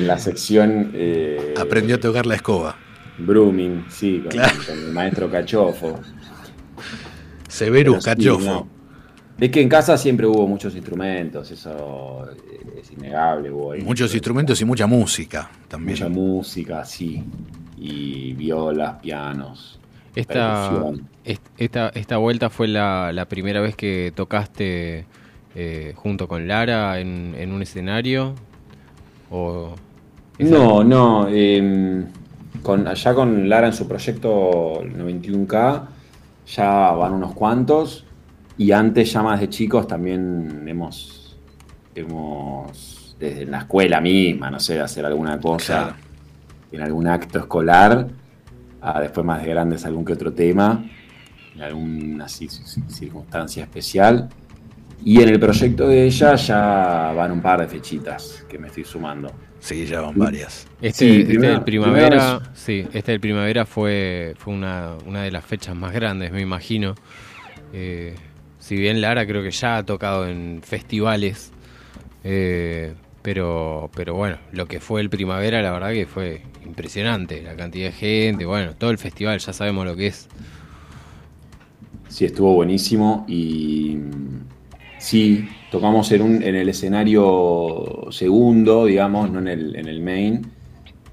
[0.08, 2.76] la sección eh, aprendió a tocar la escoba.
[3.20, 4.54] Brooming, sí, con, Claro.
[4.68, 6.00] con el maestro Cachofo.
[7.48, 8.46] Severus sí, Cachofo.
[8.46, 8.68] no.
[9.40, 13.52] Es que en casa siempre hubo muchos instrumentos, eso eh, es innegable.
[13.52, 15.98] Hubo Muchos instrumentos y mucha música también.
[16.00, 17.24] Mucha música, sí.
[17.78, 19.80] Y violas, pianos.
[20.16, 20.92] Esta,
[21.58, 25.06] esta, esta vuelta fue la, la primera vez que tocaste
[25.56, 28.36] eh, junto con Lara en, en un escenario.
[29.30, 29.80] O
[30.40, 31.28] No, no.
[31.30, 32.06] eh,
[32.62, 35.90] con, allá con Lara en su proyecto 91K
[36.48, 38.06] ya van unos cuantos.
[38.58, 41.38] Y antes, ya más de chicos, también hemos,
[41.96, 46.07] hemos desde la escuela misma, no sé, hacer alguna cosa Claro.
[46.72, 48.08] En algún acto escolar,
[48.82, 50.84] a después más de grandes algún que otro tema,
[51.56, 54.30] en alguna circunstancia especial.
[55.04, 58.84] Y en el proyecto de ella ya van un par de fechitas que me estoy
[58.84, 59.32] sumando.
[59.60, 60.68] Sí, ya van varias.
[60.82, 65.24] Este, Sí, este primero- del primavera, primero sí, este del primavera fue, fue una, una
[65.24, 66.96] de las fechas más grandes, me imagino.
[67.74, 68.16] Eh,
[68.60, 71.52] si bien Lara creo que ya ha tocado en festivales,
[72.24, 77.42] Eh, pero, pero bueno, lo que fue el primavera, la verdad que fue impresionante.
[77.42, 80.28] La cantidad de gente, bueno, todo el festival, ya sabemos lo que es.
[82.10, 83.98] Sí, estuvo buenísimo y
[84.98, 90.42] sí, tocamos en, un, en el escenario segundo, digamos, no en el, en el main.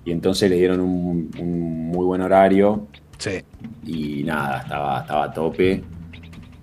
[0.05, 2.87] Y entonces le dieron un, un muy buen horario.
[3.19, 3.43] Sí.
[3.87, 5.83] Y nada, estaba, estaba a tope.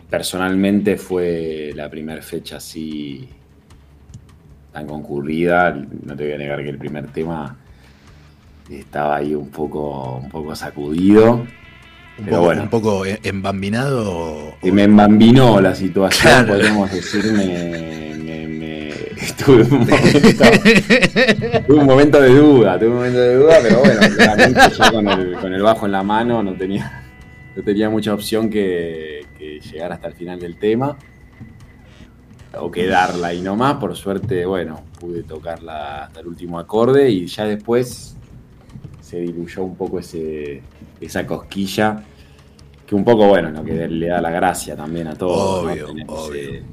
[0.09, 3.27] Personalmente fue la primera fecha así
[4.71, 5.73] tan concurrida.
[6.05, 7.57] No te voy a negar que el primer tema
[8.79, 11.33] estaba ahí un poco, un poco sacudido.
[11.35, 12.63] Un Pero poco, bueno.
[12.63, 14.55] un poco e- embambinado.
[14.61, 18.91] Y me embambinó la situación, podríamos decir, me, me- me-
[19.45, 20.43] tuve, un momento,
[21.67, 25.07] tuve un momento de duda, tuve un momento de duda, pero bueno, claramente yo con
[25.09, 27.03] el, con el bajo en la mano no tenía,
[27.55, 30.97] no tenía mucha opción que, que llegar hasta el final del tema
[32.57, 37.45] o quedarla ahí nomás, por suerte, bueno, pude tocarla hasta el último acorde y ya
[37.45, 38.17] después
[39.11, 40.61] se diluyó un poco ese,
[41.01, 42.01] esa cosquilla
[42.87, 45.63] que un poco, bueno, lo que le da la gracia también a todo.
[45.69, 46.05] Obvio, ¿no?
[46.13, 46.41] Obvio.
[46.41, 46.63] ese-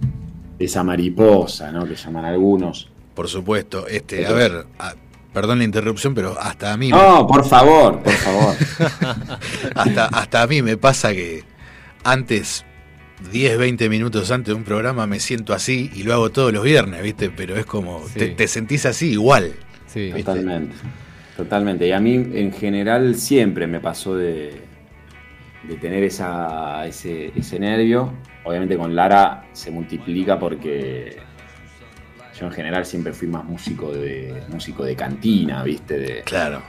[0.61, 1.85] esa mariposa, ¿no?
[1.87, 2.89] Que llaman algunos.
[3.15, 3.87] Por supuesto.
[3.89, 4.95] Este, a ver, a-
[5.33, 6.91] perdón la interrupción, pero hasta a mí.
[6.91, 8.55] No, por favor, por favor.
[9.75, 11.43] hasta, hasta a mí me pasa que
[12.05, 12.65] antes,
[13.33, 16.63] 10, 20 minutos antes de un programa, me siento así y lo hago todos los
[16.65, 17.31] viernes, ¿viste?
[17.31, 18.19] Pero es como, Sí.
[18.19, 19.53] te, te sentís así igual.
[19.87, 20.07] Sí.
[20.13, 20.23] ¿Viste?
[20.23, 20.75] Totalmente.
[21.39, 21.87] Totalmente.
[21.87, 24.61] Y a mí, en general, siempre me pasó de,
[25.63, 28.13] de tener esa, ese, ese nervio.
[28.43, 31.17] Obviamente con Lara se multiplica porque
[32.39, 35.97] yo en general siempre fui más músico de músico de cantina, ¿viste?
[35.99, 36.61] De Claro.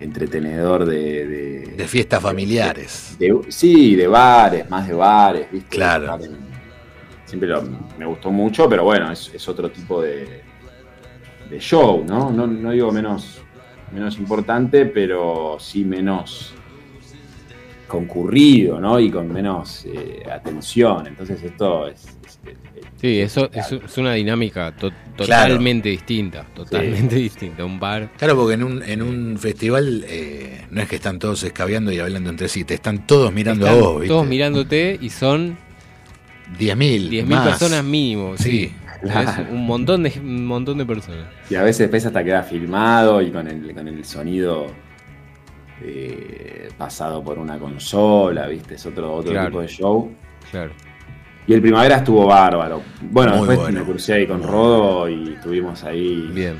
[0.00, 3.14] entretenedor de, de, De fiestas familiares.
[3.20, 5.68] de- sí, de bares, más de bares, ¿viste?
[5.76, 6.18] Claro.
[7.24, 7.62] Siempre lo-
[7.96, 10.40] me gustó mucho, pero bueno, es, es otro tipo de,
[11.48, 12.30] de show, ¿no?
[12.32, 12.48] ¿no?
[12.48, 13.42] no digo menos,
[13.92, 16.54] menos importante, pero sí menos
[17.86, 18.98] concurrido, ¿no?
[18.98, 21.06] Y con menos eh, atención.
[21.06, 22.04] Entonces esto es...
[22.04, 22.56] es- es-
[23.00, 27.64] Sí, eso es, es una dinámica to- totalmente distinta, totalmente distinta.
[27.64, 31.42] Un bar, Claro, porque en un, en un festival eh, no es que están todos
[31.42, 34.08] escabeando y hablando entre sí, te están todos mirando están a vos, ¿viste?
[34.08, 35.58] todos mirándote y son
[36.60, 37.08] 10.000.
[37.10, 37.48] 10.000 más.
[37.48, 38.50] personas mínimo, sí.
[38.50, 38.72] Sí.
[39.02, 41.26] Es un montón de un montón de personas.
[41.50, 44.66] Y a veces después hasta queda filmado y con el, con el sonido
[45.82, 48.74] eh, pasado por una consola, ¿viste?
[48.76, 49.48] Es otro, otro Claro.
[49.48, 50.12] tipo de show.
[50.50, 50.70] Claro.
[51.46, 52.82] Y el primavera estuvo bárbaro.
[53.10, 53.80] Bueno, Muy después bueno.
[53.80, 56.28] me crucé ahí con Rodo y estuvimos ahí.
[56.32, 56.56] Bien.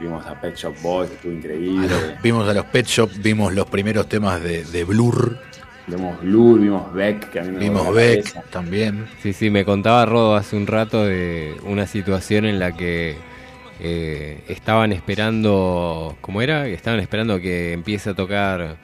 [0.00, 1.88] Vimos a Pet Shop Boys, estuvo increíble.
[2.22, 5.38] Vimos a los Pet Shop, vimos los primeros temas de, de Blur,
[5.86, 8.42] Vimos Blur, vimos Beck, que a mí me vimos Beck cabeza.
[8.50, 9.06] también.
[9.22, 13.16] Sí, sí, me contaba Rodo hace un rato de una situación en la que
[13.80, 16.66] eh, estaban esperando, ¿cómo era?
[16.68, 18.76] Estaban esperando que empiece a tocar,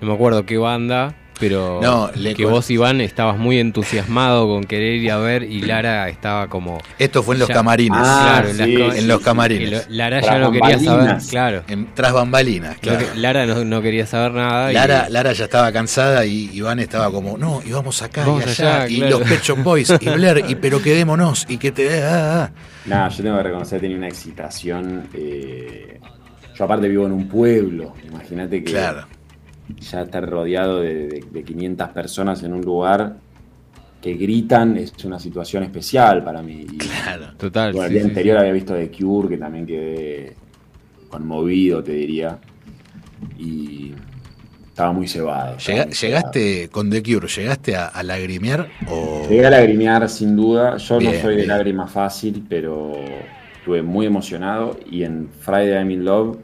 [0.00, 4.62] no me acuerdo qué banda, pero No, le que vos, Iván, estabas muy entusiasmado con
[4.62, 6.78] querer ir a ver y Lara estaba como...
[7.00, 7.54] Esto fue en los Ya.
[7.54, 7.98] camarines.
[8.00, 9.70] Ah, claro, en, las sí, en los camarines.
[9.88, 11.62] lo- Lara Tras ya no quería saber, claro.
[11.66, 12.98] En- tras bambalinas, No claro.
[13.12, 14.70] que- Lara no, no quería saber nada.
[14.70, 18.30] y- Lara, Lara ya estaba cansada y Iván estaba como, no, y vamos acá y
[18.42, 19.18] allá, allá, y claro.
[19.18, 22.04] los Pet Shop Boys, y Blair, y pero quedémonos, y que te...
[22.04, 22.50] ah, ah.
[22.86, 25.08] Nada, yo tengo que reconocer que tenía una excitación.
[25.14, 25.98] eh,
[26.56, 27.94] yo aparte vivo en un pueblo.
[28.06, 29.06] Imagínate que Claro.
[29.80, 33.16] Ya estar rodeado de, de- de 500 personas en un lugar
[34.00, 36.66] que gritan es una situación especial para mí.
[36.72, 37.34] Y, Claro.
[37.36, 37.72] Total.
[37.72, 38.40] bueno, el sí, día sí, anterior sí.
[38.40, 40.36] había visto The Cure, que también quedé
[41.08, 42.38] conmovido, te diría.
[43.38, 43.92] Y
[44.68, 45.56] estaba muy cebado.
[45.56, 49.26] estaba Llega- muy ¿Llegaste con The Cure, llegaste a, a lagrimear o...?
[49.28, 50.76] Llegué a lagrimear sin duda.
[50.78, 51.48] Yo Bien, no soy de bien.
[51.48, 52.92] lágrima fácil, pero
[53.58, 54.80] estuve muy emocionado.
[54.90, 56.38] Y en Friday I'm in Love,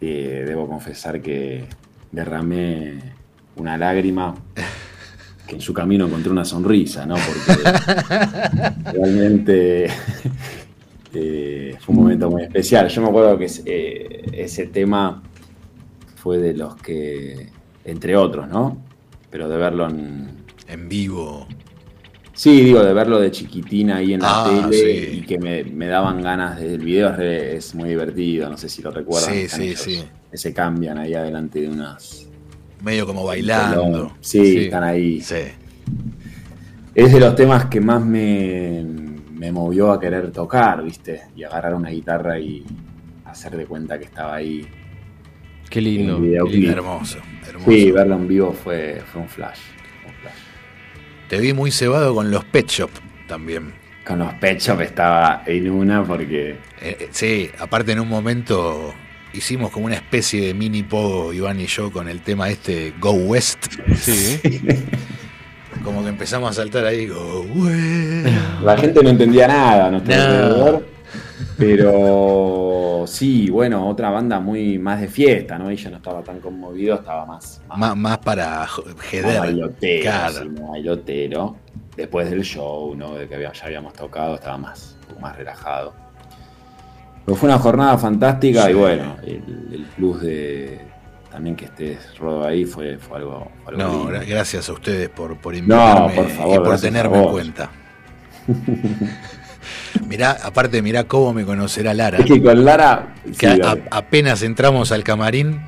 [0.00, 1.64] eh, debo confesar que
[2.12, 2.98] derramé
[3.56, 4.34] una lágrima
[5.46, 7.14] que en su camino encontré una sonrisa, ¿no?
[7.16, 7.62] Porque
[8.92, 9.86] realmente
[11.14, 12.88] eh, fue un momento muy especial.
[12.88, 15.22] Yo me acuerdo que es- eh, ese tema
[16.16, 17.48] fue de los que,
[17.84, 18.82] entre otros, ¿no?
[19.30, 20.44] Pero de verlo en...
[20.68, 21.46] En vivo.
[22.34, 24.76] Sí, digo, de verlo de chiquitina ahí en la Ah, tele
[25.12, 25.18] sí.
[25.18, 26.74] y que me, me daban ganas de...
[26.74, 29.32] El video es, muy divertido, no sé si lo recuerdan.
[29.32, 30.02] Sí, sí, ellos sí.
[30.30, 32.28] Que se cambian ahí adelante de unas...
[32.82, 34.12] Medio como bailando.
[34.20, 34.58] Sí, Sí.
[34.64, 35.20] están ahí.
[35.20, 35.36] Sí.
[36.94, 38.84] Es de los temas que más me,
[39.32, 41.22] me movió a querer tocar, ¿viste?
[41.36, 42.64] Y agarrar una guitarra y
[43.24, 44.66] hacer de cuenta que estaba ahí.
[45.70, 46.20] Qué lindo.
[46.20, 46.70] Qué lindo.
[46.72, 47.70] Hermoso, hermoso.
[47.70, 49.58] Sí, verlo en vivo fue, fue un flash.
[50.02, 50.34] fue un flash.
[51.28, 52.90] Te vi muy cebado con los Pet Shop
[53.26, 53.72] también.
[54.06, 56.50] con los pechos estaba en una porque.
[56.50, 56.56] Eh,
[57.00, 58.94] eh, sí, aparte en un momento
[59.38, 63.12] hicimos como una especie de mini pogo, Iván y yo, con el tema este Go
[63.12, 63.66] West.
[63.96, 64.40] Sí.
[65.84, 68.28] Como que empezamos a saltar ahí, Go West.
[68.62, 69.98] La gente no entendía nada No.
[69.98, 70.86] alrededor.
[71.58, 75.70] Pero sí, bueno, otra banda muy más de fiesta, ¿no?
[75.70, 78.66] Ella no estaba tan conmovido, estaba más, más, Más, más para
[79.10, 79.38] jeder.
[79.38, 80.34] bailotero, Claro.
[80.42, 81.56] sí, bailotero.
[81.96, 83.14] Después del show, ¿no?
[83.14, 85.94] De que había- ya habíamos tocado, estaba más, más relajado.
[87.26, 88.70] Pero fue una jornada fantástica Sí.
[88.70, 90.80] y bueno, el, el plus de
[91.30, 94.26] también que estés Rodo ahí fue, fue algo, fue algo No, lindo.
[94.26, 97.70] gracias a ustedes por, por invitarme por favor, y por tenerme en cuenta.
[100.08, 102.18] mirá, aparte, mirá cómo me conocerá Lara.
[102.18, 103.14] Es que con Lara.
[103.24, 103.82] que sí, a- dale.
[103.90, 105.60] apenas entramos al camarín,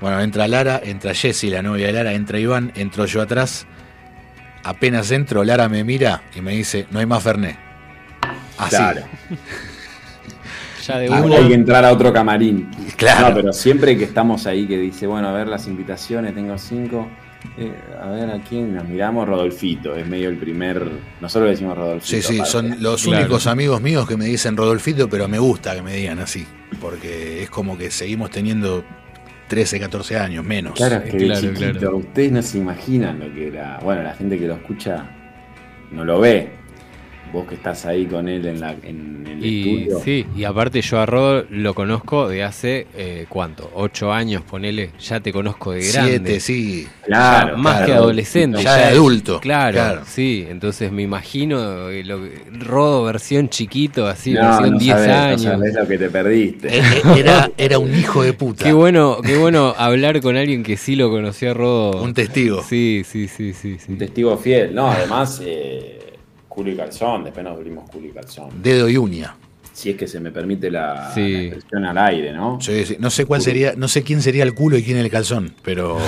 [0.00, 3.66] bueno, entra Lara, entra Jessie, la novia de Lara, entra Iván, entro yo atrás.
[4.62, 7.56] Apenas entro, Lara me mira y me dice, no hay más Fernet.
[8.58, 8.76] Así.
[8.76, 9.02] Claro.
[10.86, 11.36] Ya de Ah, una.
[11.36, 12.68] hay que entrar a otro camarín.
[12.96, 13.28] Claro.
[13.30, 17.08] No, pero siempre que estamos ahí que dice, bueno, a ver las invitaciones, tengo cinco.
[17.58, 20.90] eh, a ver a quién nos miramos, Rodolfito, es medio el primer.
[21.20, 22.06] Nosotros le decimos Rodolfito.
[22.16, 23.18] Sí, sí, son los Claro.
[23.20, 26.46] únicos amigos míos que me dicen Rodolfito, pero me gusta que me digan así,
[26.80, 28.82] porque es como que seguimos teniendo
[29.48, 30.72] 13, 14 años menos.
[30.72, 31.96] Claro, es que de Claro, chiquito, claro.
[31.98, 33.78] ustedes no se imaginan lo que era.
[33.82, 35.04] Bueno, la gente que lo escucha
[35.92, 36.48] no lo ve.
[37.34, 39.98] Vos que estás ahí con él en, la, en el Y estudio.
[40.04, 43.68] sí, y aparte yo a Rodo lo conozco de hace, eh, ¿cuánto?
[43.74, 46.10] Ocho años, ponele, ya te conozco de grande.
[46.12, 46.86] Siete, sí.
[47.04, 47.86] Claro, Ya más claro.
[47.86, 48.62] que adolescente.
[48.62, 49.40] Ya de adulto.
[49.40, 50.02] Claro, Claro.
[50.06, 52.20] sí, entonces me imagino eh, lo
[52.60, 55.42] Rodo versión chiquito, así, No, versión no 10 sabés, no años.
[55.42, 56.78] sabés lo que te perdiste.
[56.78, 56.82] Eh,
[57.18, 58.64] Era, era un hijo de puta.
[58.64, 62.00] Qué bueno, qué bueno hablar con alguien que sí lo conoció a Rodo.
[62.00, 62.62] Un testigo.
[62.62, 63.90] Sí, sí, sí, sí, sí.
[63.92, 64.72] Un testigo fiel.
[64.72, 65.98] No, además, eh,
[66.54, 67.24] culo y calzón.
[67.24, 68.62] Después nos abrimos culo y calzón.
[68.62, 69.34] Dedo y uña.
[69.72, 71.32] Si es que se me permite la, Sí.
[71.32, 72.60] la expresión al aire, ¿no?
[72.60, 72.96] Sí, sí.
[73.00, 75.98] No sé cuál sería, no sé quién sería el culo y quién el calzón, pero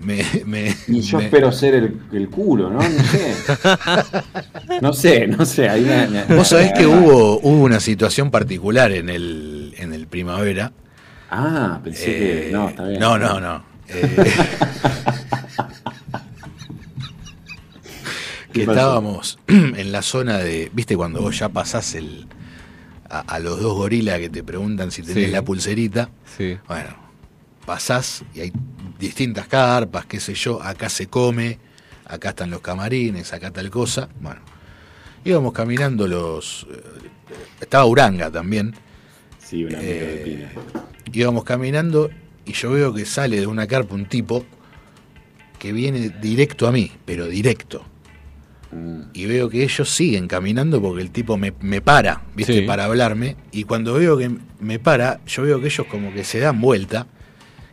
[0.00, 2.78] me, me- Y yo me- espero ser el, el culo, ¿no?
[2.78, 3.34] No sé.
[4.80, 5.68] No sé, no sé.
[5.68, 9.92] Ahí me- me- Vos sabés que me- hubo, hubo una situación particular en el, en
[9.92, 10.72] el primavera.
[11.28, 12.48] Ah, pensé que.
[12.48, 13.00] Eh, No, está bien.
[13.00, 13.64] No, no, no.
[13.88, 14.16] Eh,
[18.56, 20.70] que estábamos en la zona de.
[20.72, 22.26] ¿Viste cuando vos ya pasás el.
[23.08, 25.30] A, a los dos gorilas que te preguntan si tenés Sí.
[25.30, 26.10] la pulserita?
[26.36, 26.56] Sí.
[26.66, 26.90] Bueno,
[27.64, 28.52] pasás y hay
[28.98, 31.58] distintas carpas, qué sé yo, acá se come,
[32.04, 34.08] acá están los camarines, acá tal cosa.
[34.20, 34.40] Bueno,
[35.24, 36.66] íbamos caminando los...
[36.70, 36.82] eh,
[37.60, 38.74] estaba Uranga también,
[39.38, 40.48] Sí, un amigo de Eh,
[41.12, 42.10] íbamos caminando
[42.44, 44.44] y yo veo que sale de una carpa un tipo
[45.60, 47.84] que viene directo a mí, pero directo.
[48.72, 49.02] Mm.
[49.12, 52.60] Y veo que ellos siguen caminando porque el tipo me, me para, ¿viste?
[52.60, 52.62] Sí.
[52.62, 53.36] Para hablarme.
[53.52, 57.06] Y cuando veo que me para, yo veo que ellos como que se dan vuelta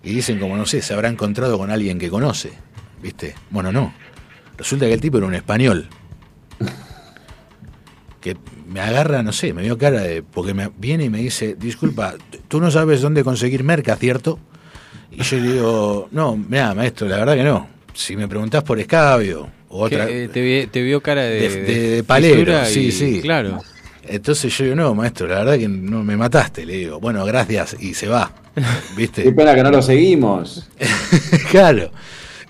[0.03, 2.53] y dicen como, no sé, se habrá encontrado con alguien que conoce,
[3.01, 3.35] ¿viste?
[3.49, 3.93] Bueno, no.
[4.57, 5.87] Resulta que el tipo era un español.
[8.21, 10.23] Que me agarra, no sé, me dio cara de...
[10.23, 12.15] Porque me viene y me dice, disculpa,
[12.47, 14.39] tú no sabes dónde conseguir merca, ¿cierto?
[15.11, 17.67] Y yo le digo, no, mira, maestro, la verdad que no.
[17.93, 20.05] Si me preguntás por escabio otra...
[20.07, 23.19] ¿Qué, eh, te, vi- te vio cara de, de- de- de palero, sí, y- sí.
[23.21, 23.61] Claro.
[24.05, 26.65] Entonces yo digo, no, maestro, la verdad que no me mataste.
[26.65, 28.33] Le digo, bueno, gracias, y se va.
[28.55, 28.61] Qué
[28.97, 29.31] ¿Viste?
[29.31, 30.67] pena que no lo seguimos.
[31.51, 31.91] claro.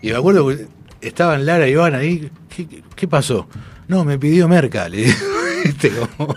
[0.02, 0.68] Y me acuerdo que
[1.02, 2.30] estaban Lara y Iván ahí.
[2.56, 3.48] ¿Qué, qué- qué pasó?
[3.88, 5.18] No, me pidió merca, le digo.
[5.64, 5.92] ¿Viste?
[6.18, 6.36] Como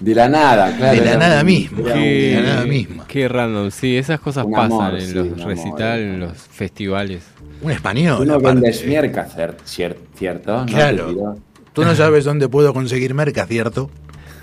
[0.00, 0.98] De la nada, claro.
[0.98, 1.78] de la nada un- misma.
[1.78, 3.04] un- De la nada misma.
[3.06, 7.22] Qué random, sí, esas cosas Un pasan amor, en sí, los recitales, en los festivales.
[7.62, 8.22] Un español.
[8.22, 9.28] Uno vende merca,
[9.64, 10.56] ¿cierto?
[10.56, 10.66] ¿No?
[10.66, 11.06] Claro.
[11.12, 11.36] Tiró.
[11.74, 13.90] Tú no sabes dónde puedo conseguir merca, ¿cierto?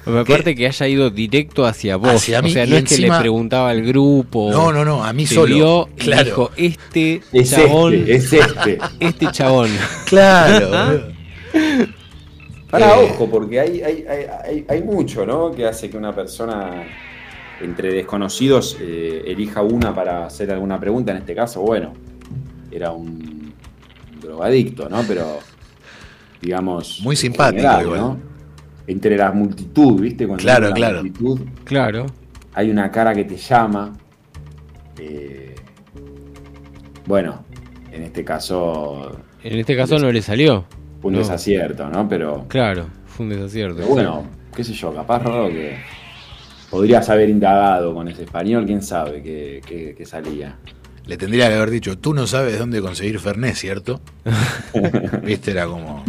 [0.06, 2.08] Aparte que haya ido directo hacia vos.
[2.10, 4.50] Hacia mí, o sea, no es que encima- le preguntaba al grupo.
[4.52, 5.54] No, no, no, a mí te solo.
[5.56, 6.24] vio y claro.
[6.24, 8.78] dijo, este Es chabón, este, es este.
[9.02, 9.70] este chabón.
[10.06, 11.08] Claro.
[12.70, 13.10] Para Eh.
[13.12, 15.52] ojo, porque hay, hay, hay, hay, hay mucho, ¿no?
[15.52, 16.84] Que hace que una persona
[17.62, 21.12] entre desconocidos eh, elija una para hacer alguna pregunta.
[21.12, 21.94] En este caso, bueno,
[22.72, 23.54] era un
[24.22, 25.02] drogadicto, ¿no?
[25.08, 25.40] Pero,
[26.42, 27.00] digamos.
[27.04, 28.00] Muy simpático general, igual.
[28.00, 28.18] ¿no?
[28.86, 30.28] Entre la multitud, ¿viste?
[30.28, 31.00] Cuando Claro, hay una claro.
[31.04, 32.06] multitud, Claro.
[32.54, 33.94] hay una cara que te llama.
[35.00, 35.56] eh,
[37.06, 37.46] bueno,
[37.92, 40.66] en este caso En este caso no le salió.
[41.08, 41.20] Fue un No.
[41.20, 42.08] desacierto, ¿no?
[42.10, 42.46] Pero.
[42.48, 43.78] Claro, fue un desacierto.
[43.78, 45.78] Pero bueno, qué sé yo, capaz Rodo que
[46.70, 50.56] podrías haber indagado con ese español, quién sabe qué, qué- qué salía.
[51.06, 54.02] Le tendría que haber dicho, tú no sabes dónde conseguir Fernet, ¿cierto?
[55.24, 56.04] Viste, era como...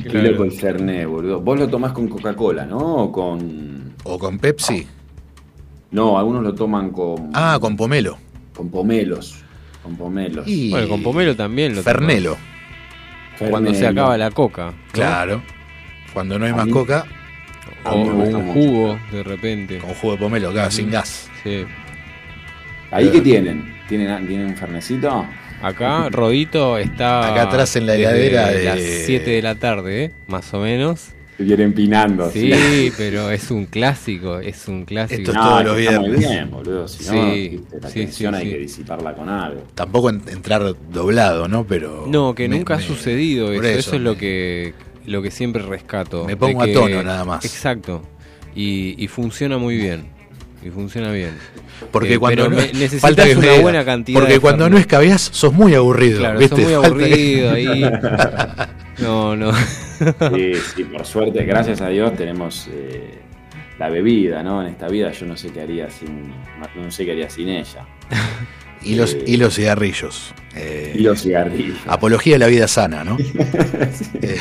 [0.00, 0.30] Qué Claro.
[0.30, 1.40] loco el Fernet, boludo.
[1.40, 2.78] Vos lo tomás con Coca-Cola, ¿no?
[2.78, 3.94] O con.
[4.04, 4.86] O con Pepsi.
[5.90, 7.30] No, algunos lo toman con.
[7.34, 8.16] Ah, con pomelo.
[8.54, 9.42] Con pomelos.
[9.82, 10.46] Con pomelos.
[10.46, 12.34] Y Bueno, con pomelo también lo Fernelo.
[12.34, 12.57] tomás.
[13.38, 14.66] Cuando se acaba la coca.
[14.66, 14.74] ¿no?
[14.92, 15.42] Claro.
[16.12, 17.04] Cuando no hay A más mí- coca,
[17.84, 18.40] O, un mucho.
[18.52, 19.78] jugo de repente.
[19.78, 21.30] con jugo de pomelo, acá, sin gas.
[21.42, 21.64] Sí.
[22.90, 23.74] ¿Ahí qué tienen?
[23.88, 25.26] ¿Tienen, ¿tienen un fernecito?
[25.62, 27.32] Acá Rodito está.
[27.32, 30.10] Acá atrás en la heladera de- las 7 de la tarde, ¿eh?
[30.26, 31.14] más o menos.
[31.38, 32.30] Se vienen empinando.
[32.32, 35.20] Sí, pero es un clásico, es un clásico.
[35.20, 36.18] Esto es No, todos los viernes.
[36.18, 36.88] bien, boludo.
[36.88, 38.52] Si no, Sí, viste, la sí, tensión sí, hay sí.
[38.52, 39.62] que disiparla con algo.
[39.74, 41.64] Tampoco en- entrar doblado, ¿no?
[41.64, 42.06] Pero.
[42.08, 43.62] No, que me- nunca ha sucedido eso.
[43.62, 44.74] Eso, es lo que,
[45.06, 46.24] lo que siempre rescato.
[46.26, 47.44] Me pongo a tono nada más.
[47.44, 48.02] Exacto.
[48.56, 50.06] Y, y funciona muy bien.
[50.66, 51.30] Y funciona bien.
[51.92, 54.72] Porque Eh, cuando no, necesitas una buena cantidad Porque de cuando Fernet.
[54.76, 56.18] no escabeás, sos muy aburrido.
[56.18, 56.56] Claro, ¿viste?
[56.56, 57.82] sos muy aburrido ahí.
[58.98, 59.52] No, no.
[60.34, 63.18] Sí, sí, por suerte, gracias a Dios tenemos eh,
[63.78, 64.62] la bebida, ¿no?
[64.62, 66.32] En esta vida yo no sé qué haría sin,
[66.76, 67.86] no sé qué haría sin ella.
[68.82, 70.34] y, los, Eh, y los cigarrillos.
[70.54, 71.78] Eh, Y los cigarrillos.
[71.86, 73.16] Apología de la vida sana, ¿no?
[74.22, 74.36] Eh,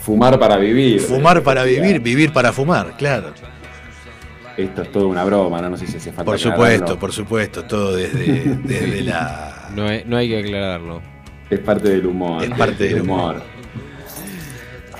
[0.00, 1.00] Fumar para vivir.
[1.00, 3.32] fumar para vivir, vivir para fumar, claro.
[4.56, 5.70] Esto es toda una broma, ¿no?
[5.70, 6.64] No sé si hace falta Por aclararlo.
[6.64, 9.70] supuesto, por supuesto, todo desde, desde la...
[9.74, 11.00] No hay, no hay que aclararlo.
[11.48, 12.42] Es parte del humor.
[12.44, 13.42] Es parte del humor.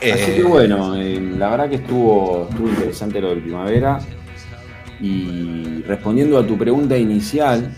[0.03, 4.01] Así Eh, que bueno, eh, la verdad que estuvo, estuvo interesante lo del primavera.
[5.01, 7.73] Y respondiendo a tu pregunta inicial,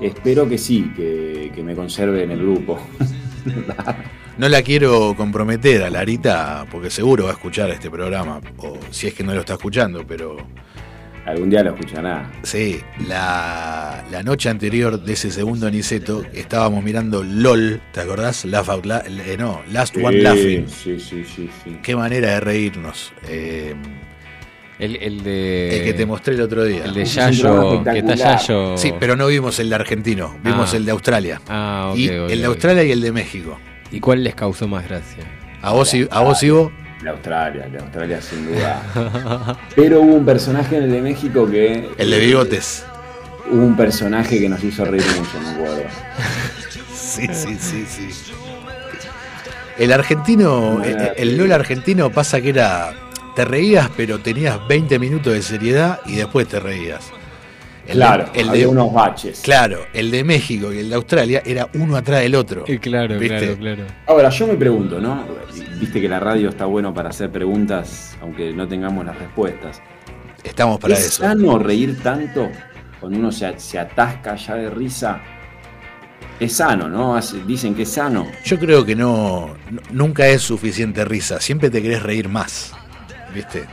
[0.00, 2.78] espero que sí, que, que me conserve en el grupo.
[4.38, 9.06] No la quiero comprometer a Larita, porque seguro va a escuchar este programa, o si
[9.06, 10.38] es que no lo está escuchando, pero
[11.30, 12.30] Algún día lo escuchará.
[12.42, 18.44] sí, la, la noche anterior de ese segundo aniceto estábamos mirando LOL, ¿te acordás?
[18.44, 20.68] Laugh Out La- eh, no, Last One Laughing.
[20.68, 21.78] Sí, sí, sí, sí.
[21.82, 23.12] Qué manera de reírnos.
[23.28, 23.74] eh,
[24.78, 25.78] El, el de.
[25.78, 26.84] el que te mostré el otro día.
[26.84, 27.70] El de Yayo.
[27.70, 28.38] Que está espectacular.
[28.40, 28.76] Yayo.
[28.78, 30.76] Sí, pero no vimos el de argentino, vimos Ah.
[30.78, 31.40] el de Australia.
[31.48, 31.98] Ah, ok.
[31.98, 32.46] y ok, el de.
[32.46, 33.58] Australia y el de México.
[33.92, 35.24] ¿Y cuál les causó más gracia?
[35.62, 36.72] A vos y, a vos y vos.
[37.02, 39.56] De Australia, de Australia sin duda.
[39.74, 41.88] Pero hubo un personaje en el de México que.
[41.96, 42.84] El de bigotes.
[43.50, 45.82] Hubo un personaje que nos hizo reír mucho, me acuerdo.
[46.94, 48.10] Sí, sí, sí, sí.
[49.78, 52.92] El argentino, el, el LOL argentino pasa que era.
[53.34, 57.10] Te reías, pero tenías 20 minutos de seriedad y después te reías.
[57.86, 59.40] El de- Claro, el de, unos baches.
[59.40, 62.64] claro, el de México y el de Australia era uno atrás del otro.
[62.68, 63.38] Eh, claro, ¿Viste?
[63.38, 63.82] claro, claro.
[64.06, 65.24] Ahora, yo me pregunto, ¿no?
[65.80, 69.80] Viste que la radio está bueno para hacer preguntas, aunque no tengamos las respuestas.
[70.44, 71.22] Estamos para ¿Es eso.
[71.22, 72.48] sano reír tanto
[73.00, 75.20] cuando uno se, se atasca ya de risa?
[76.38, 77.18] Es sano, ¿no?
[77.46, 78.26] Dicen que es sano.
[78.44, 82.72] Yo creo que no, no- nunca es suficiente risa, siempre te querés reír más,
[83.34, 83.64] ¿viste?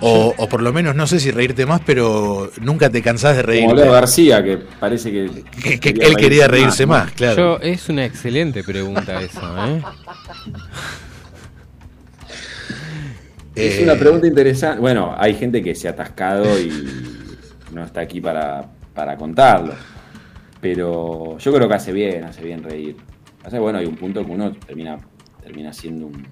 [0.00, 3.42] O, o por lo menos no sé si reírte más, pero nunca te cansás de
[3.42, 3.74] Como reírte.
[3.76, 7.58] Leo García, que parece que, Que, que él quería reírse más, claro.
[7.58, 9.82] Yo, es una excelente pregunta esa, ¿eh?
[13.54, 14.80] Es Eh, una pregunta interesante.
[14.80, 16.70] Bueno, hay gente que se ha atascado y
[17.72, 19.74] no está aquí para, para contarlo.
[20.60, 22.96] Pero yo creo que hace bien, hace bien reír.
[23.44, 24.98] Hace bueno, hay un punto que uno termina,
[25.42, 26.26] termina siendo un,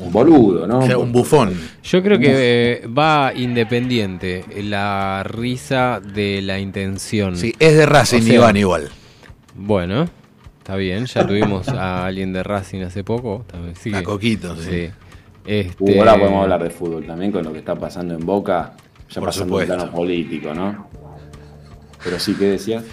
[0.00, 0.78] un boludo, ¿no?
[0.80, 1.52] o sea, un bufón.
[1.82, 2.28] Yo creo que
[2.82, 7.36] eh, va independiente la risa de la intención.
[7.36, 8.88] Sí, es de Racing O sea, Iván igual.
[9.54, 10.08] Bueno,
[10.58, 11.06] está bien.
[11.06, 13.44] Ya tuvimos a alguien de Racing hace poco.
[13.46, 14.68] También, sí A Coquito, sí.
[14.70, 14.90] sí.
[15.44, 18.74] Este, Uh, ahora podemos hablar de fútbol también con lo que está pasando en Boca,
[19.08, 19.74] ya Por pasando en supuesto.
[19.74, 20.88] plano político, ¿no?
[22.04, 22.84] Pero sí, ¿qué decías?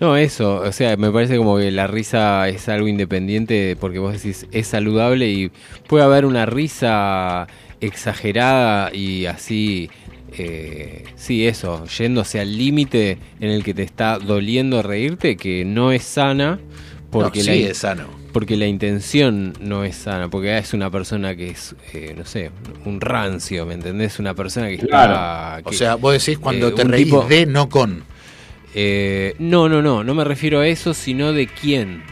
[0.00, 4.14] No, eso, o sea, me parece como que la risa es algo independiente porque vos
[4.14, 5.50] decís es saludable y
[5.88, 7.46] puede haber una risa
[7.82, 9.90] exagerada y así,
[10.38, 15.92] eh, sí, eso, yéndose al límite en el que te está doliendo reírte, que no
[15.92, 16.58] es sana
[17.10, 18.04] porque, no, la, sí, in- es sano.
[18.32, 22.50] porque la intención no es sana, porque es una persona que es, eh, no sé,
[22.86, 24.18] un rancio, ¿me entendés?
[24.18, 25.60] Una persona que está...
[25.64, 28.04] O sea, vos decís cuando eh, te reís tipo- de, no con.
[28.74, 32.02] Eh, no, no, no, no me refiero a eso, sino de quién.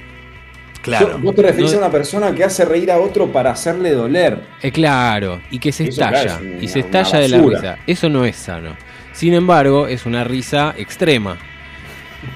[0.82, 1.18] Claro.
[1.18, 4.40] Vos te referís No- a una persona que hace reír a otro para hacerle doler.
[4.62, 7.38] Eh, claro, y que se Eso, claro, estalla, es una- y se estalla de la
[7.38, 7.78] risa.
[7.86, 8.76] Eso no es sano.
[9.12, 11.36] Sin embargo, es una risa extrema.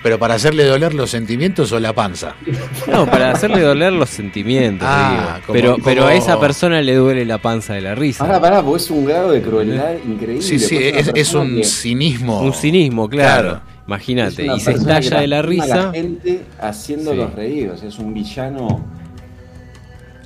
[0.03, 2.35] Pero para hacerle doler los sentimientos o la panza.
[2.91, 5.11] No, para hacerle doler los sentimientos, Ah,
[5.41, 5.47] digo.
[5.47, 8.25] como- pero, como- pero a esa persona le duele la panza de la risa.
[8.25, 10.43] Pará, pará, porque es un grado de crueldad increíble.
[10.43, 12.43] Sí, sí, es, un que- cinismo.
[12.43, 13.43] Un cinismo, claro.
[13.49, 13.72] Claro.
[13.87, 15.77] Imagínate, y se estalla de la risa.
[15.87, 17.37] la gente haciéndolos Sí.
[17.37, 18.85] reír, o sea, es un villano.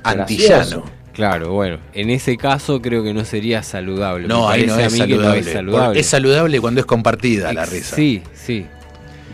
[0.03, 0.83] Antillano.
[1.13, 4.27] Claro, bueno, en ese caso creo que no sería saludable.
[4.27, 5.39] No, ahí no es saludable.
[5.39, 5.99] es saludable.
[5.99, 7.95] Es saludable cuando es compartida la risa.
[7.95, 8.67] Sí, sí,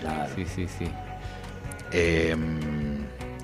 [0.01, 0.29] Claro.
[0.35, 0.85] sí, sí, sí.
[1.91, 2.35] Eh,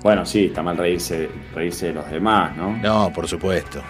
[0.02, 2.74] Bueno, sí, está mal reírse, reírse de los demás, ¿no?
[2.78, 3.82] no, por supuesto.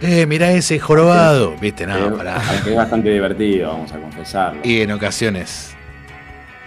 [0.00, 1.56] Eh, mirá ese jorobado.
[1.60, 2.40] Viste, no, Pero- pará.
[2.64, 4.60] es bastante divertido, vamos a confesarlo.
[4.62, 5.74] Y en ocasiones.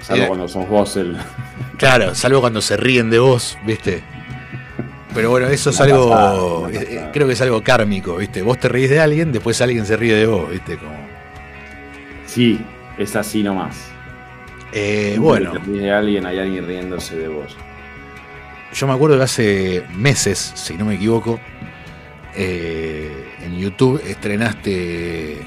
[0.02, 1.18] Salvo eh, cuando sos vos el.
[1.78, 4.04] Claro, salvo cuando se ríen de vos, ¿viste?
[5.16, 6.10] Pero bueno, eso es algo.
[6.10, 7.12] pasada, eh, pasada.
[7.12, 8.44] creo que es algo kármico, ¿viste?
[8.44, 10.78] Vos te reís de alguien, después alguien se ríe de vos, ¿viste?
[10.78, 10.94] Como.
[12.28, 12.62] Sí,
[13.00, 13.92] es así nomás.
[14.74, 17.58] Eh, bueno, que te ríes de alguien, hay alguien riéndose de vos.
[18.74, 21.40] yo me acuerdo que hace meses, si no me equivoco,
[22.36, 23.12] eh,
[23.44, 25.40] en YouTube estrenaste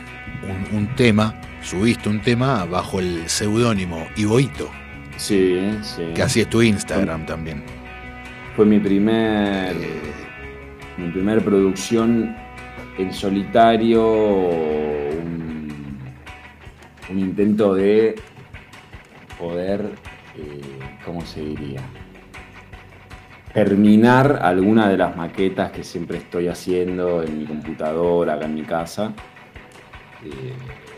[0.42, 1.34] un, un tema,
[1.64, 4.70] subiste un tema bajo el seudónimo Iboito,
[5.16, 6.02] Sí, sí.
[6.14, 7.62] que así es tu Instagram también.
[8.54, 9.74] Fue mi primer.
[9.76, 10.00] Eh,
[10.98, 12.36] mi primer producción
[12.98, 15.68] en solitario, un,
[17.10, 18.14] un intento de
[19.38, 19.90] poder,
[20.36, 20.60] eh,
[21.04, 21.80] ¿cómo se diría?
[23.52, 28.62] Terminar alguna de las maquetas que siempre estoy haciendo en mi computadora, acá en mi
[28.62, 29.12] casa.
[30.24, 30.52] Eh,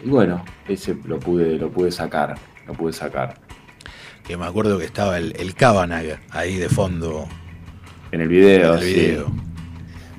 [0.06, 2.36] y bueno, ese lo pude, lo pude sacar,
[2.66, 3.34] lo pude sacar.
[4.24, 5.54] que me acuerdo que estaba el, el
[6.30, 7.26] ahí de fondo
[8.12, 8.74] En el video.
[8.74, 8.94] en el sí.
[8.94, 9.32] video.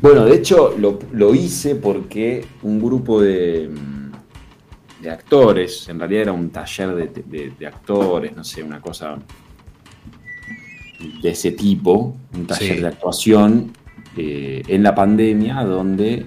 [0.01, 3.69] Bueno, de hecho lo, lo hice porque un grupo de,
[5.01, 9.17] de actores, en realidad era un taller de, de- de actores, no sé, una cosa
[11.21, 12.81] de ese tipo, un taller Sí.
[12.81, 13.71] de actuación
[14.17, 16.25] eh, en la pandemia, donde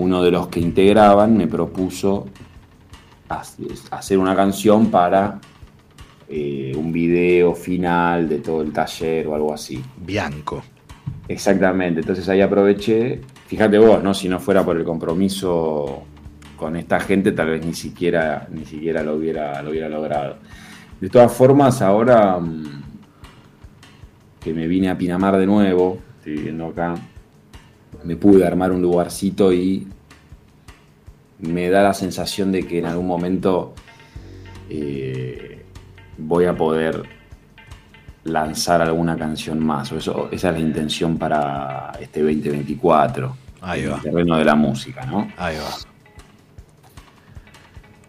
[0.00, 2.26] uno de los que integraban me propuso
[3.28, 5.38] hac- hacer una canción para
[6.28, 9.82] eh, un video final de todo el taller o algo así.
[9.98, 10.62] Bianco.
[11.28, 14.14] Exactamente, entonces ahí aproveché, fíjate vos, ¿no?
[14.14, 16.02] Si no fuera por el compromiso
[16.56, 20.36] con esta gente, tal vez ni siquiera, ni siquiera lo hubiera, lo hubiera logrado.
[21.00, 22.82] De todas formas, ahora mm,
[24.40, 26.94] que me vine a Pinamar de nuevo, estoy viviendo acá,
[28.04, 29.86] me pude armar un lugarcito y
[31.40, 33.74] me da la sensación de que en algún momento
[34.68, 35.64] eh,
[36.18, 37.02] voy a poder
[38.24, 39.90] lanzar alguna canción más.
[39.92, 43.36] O eso, esa es la intención para este 2024.
[43.62, 43.96] Ahí va.
[43.96, 45.30] el terreno de la música, ¿no?
[45.36, 45.70] Ahí va.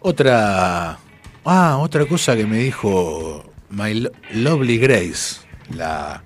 [0.00, 0.98] Otra.
[1.44, 5.40] Ah, otra cosa que me dijo My Lo- Lovely Grace,
[5.74, 6.22] la,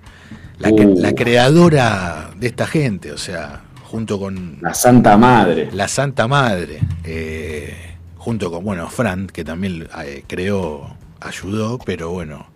[0.59, 0.95] la, Uh.
[0.99, 5.69] la creadora de esta gente, o sea, junto con La Santa Madre.
[5.71, 7.75] la Santa Madre, eh,
[8.17, 12.47] junto con, bueno, Fran, que también eh, creó, ayudó, pero bueno,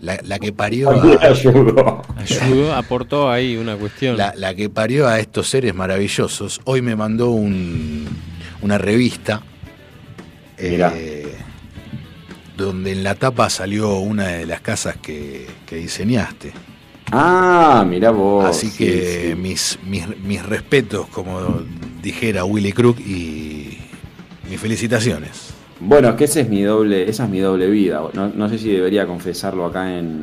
[0.00, 2.02] la, la que parió a, ayudó.
[2.16, 4.16] Ayudó, aportó ahí una cuestión.
[4.16, 8.06] la, la que parió a estos seres maravillosos, hoy me mandó un-
[8.62, 9.42] una revista
[10.58, 11.34] eh,
[12.56, 16.52] donde en la tapa salió una de las casas que, que diseñaste.
[17.12, 18.44] Ah, mirá vos.
[18.44, 19.34] Así sí, que sí.
[19.40, 21.40] Mis, mis, mis respetos, como
[22.02, 23.78] dijera Willy Crook, y
[24.50, 25.54] mis felicitaciones.
[25.78, 28.02] Bueno, es que ese es mi doble, esa es mi doble vida.
[28.14, 30.22] No, no sé si debería confesarlo acá en,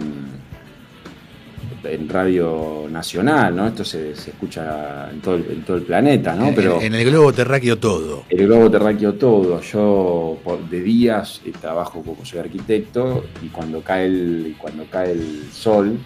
[1.83, 3.67] en Radio Nacional, ¿no?
[3.67, 6.47] Esto se, se escucha en todo, el, en todo el planeta, ¿no?
[6.47, 8.23] En- Pero en, el globo terráqueo todo.
[8.29, 9.61] el globo terráqueo todo.
[9.61, 14.85] Yo por- de días eh, trabajo como soy arquitecto y cuando cae el, y cuando
[14.89, 15.97] cae el sol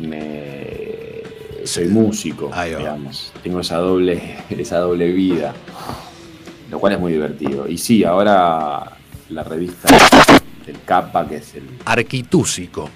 [0.00, 1.22] me
[1.64, 3.32] soy músico, digamos.
[3.42, 5.54] Tengo esa doble, esa doble vida.
[6.70, 7.68] Lo cual es muy divertido.
[7.68, 8.96] Y sí, ahora
[9.28, 9.88] la revista
[10.66, 12.88] del CAPA, que es el, Arquitúsico.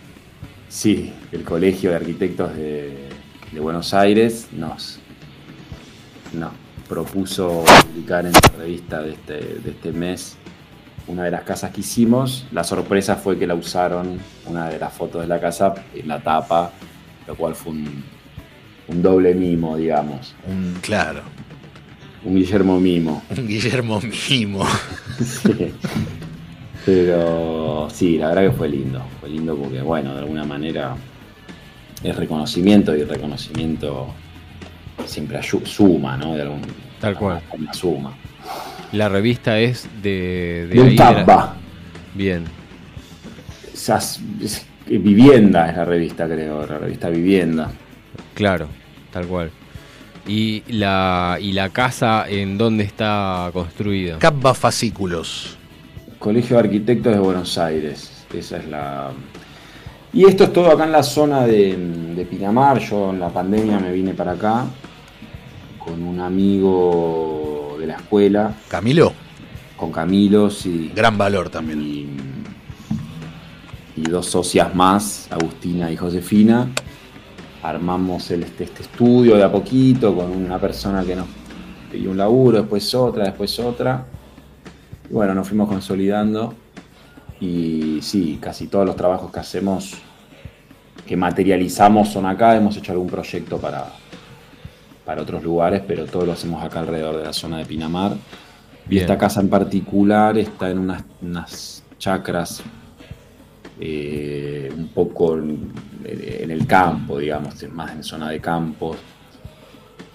[0.69, 3.09] sí, el Colegio de Arquitectos de,
[3.53, 5.01] de Buenos Aires, nos,
[6.33, 6.53] nos
[6.89, 10.37] propuso publicar en la revista de este, de este mes
[11.07, 12.47] una de las casas que hicimos.
[12.53, 16.23] La sorpresa fue que la usaron, una de las fotos de la casa, en la
[16.23, 16.73] tapa,
[17.27, 18.03] lo cual fue un,
[18.89, 20.35] un doble mimo, digamos.
[20.47, 21.23] Un, claro,
[22.25, 23.23] Un Guillermo mimo.
[23.37, 24.01] un Guillermo
[24.31, 24.67] Mimo.
[25.23, 25.73] Sí.
[26.85, 29.03] Pero sí, la verdad que fue lindo.
[29.21, 30.97] Fue lindo porque, bueno, de alguna manera
[32.03, 34.09] es reconocimiento y el reconocimiento
[35.07, 36.35] siempre suma, ¿no?
[36.35, 36.61] De algún,
[37.01, 37.41] Tal cual.
[37.51, 38.15] alguna suma.
[38.93, 40.97] La revista es de, de De un ahí.
[42.15, 42.45] Bien.
[43.73, 47.71] Esas- es- Vivienda es la revista, creo, la revista Vivienda.
[48.35, 48.69] Claro,
[49.13, 49.51] tal cual.
[50.27, 54.19] ¿Y la, y la casa en dónde está construida?
[54.19, 55.57] Capba Fascículos.
[56.19, 58.25] Colegio de Arquitectos de Buenos Aires.
[58.33, 59.11] Esa es la.
[60.13, 62.79] Y esto es todo acá en la zona de, de Pinamar.
[62.79, 64.67] Yo en la pandemia me vine para acá
[65.85, 69.13] con un amigo de la escuela, Camilo,
[69.77, 70.91] con Camilo, sí.
[70.95, 71.81] gran valor también.
[71.83, 72.07] y,
[73.97, 76.69] y dos socias más, Agustina y Josefina.
[77.63, 81.27] Armamos el, este, este estudio de a poquito con una persona que nos
[81.91, 84.05] pidió un laburo, después otra, después otra.
[85.09, 86.55] Y bueno, nos fuimos consolidando
[87.41, 89.95] y sí, casi todos los trabajos que hacemos,
[91.07, 92.57] que materializamos son acá.
[92.57, 93.87] Hemos hecho algún proyecto para,
[95.05, 98.17] para otros lugares, pero todo lo hacemos acá alrededor de la zona de Pinamar.
[98.91, 102.63] Y esta casa en particular está en unas, unas chacras
[103.81, 105.73] eh, un poco en,
[106.05, 108.99] en el campo, digamos, más en zona de campos,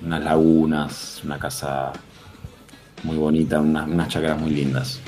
[0.02, 1.92] unas lagunas, una casa
[3.04, 5.02] muy bonita, unas, unas chacras muy lindas.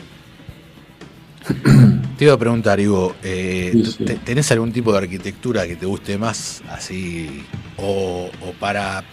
[2.18, 4.06] Te iba a preguntar, Ivo, eh, Sí, ¿tú sí.
[4.06, 7.44] te- ¿tenés algún tipo de arquitectura que te guste más así?
[7.78, 9.04] O, o para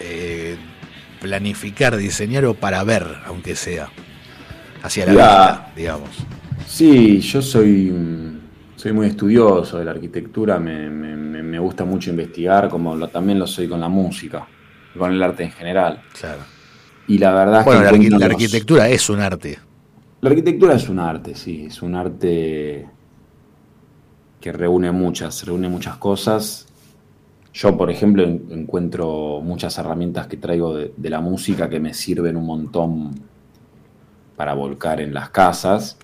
[0.00, 0.56] eh,
[1.20, 3.88] planificar, diseñar o para ver, aunque sea?
[4.82, 6.10] Hacia la vista, digamos.
[6.66, 7.92] Sí, yo soy,
[8.82, 13.06] soy muy estudioso de la arquitectura, me, me- me- me gusta mucho investigar, como lo-
[13.06, 14.44] también lo soy con la música,
[14.98, 16.02] con el arte en general.
[16.18, 16.40] Claro.
[17.06, 17.72] Y la verdad es que
[18.10, 19.56] la, la los- arquitectura es un arte.
[20.20, 22.88] La arquitectura es un arte, sí, es un arte
[24.40, 26.66] que reúne muchas, reúne muchas cosas.
[27.52, 31.94] Yo, por ejemplo, en- encuentro muchas herramientas que traigo de, de la música que me
[31.94, 33.12] sirven un montón
[34.36, 35.98] para volcar en las casas,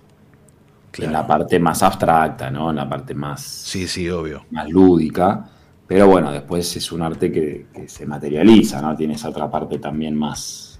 [0.97, 2.71] en la parte más abstracta, ¿no?
[2.71, 4.45] En la parte más, Sí, sí, obvio.
[4.51, 5.45] más lúdica.
[5.87, 8.95] Pero bueno, después es un arte que, que se materializa, ¿no?
[8.97, 10.79] Tiene esa otra parte también más,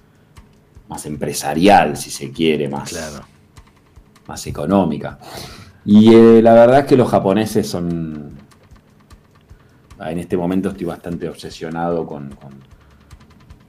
[0.87, 3.25] más empresarial, si se quiere, más, Claro.
[4.27, 5.17] más económica.
[5.85, 8.37] Y eh, la verdad es que los japoneses son...
[9.99, 12.29] En este momento estoy bastante obsesionado con...
[12.35, 12.53] Con,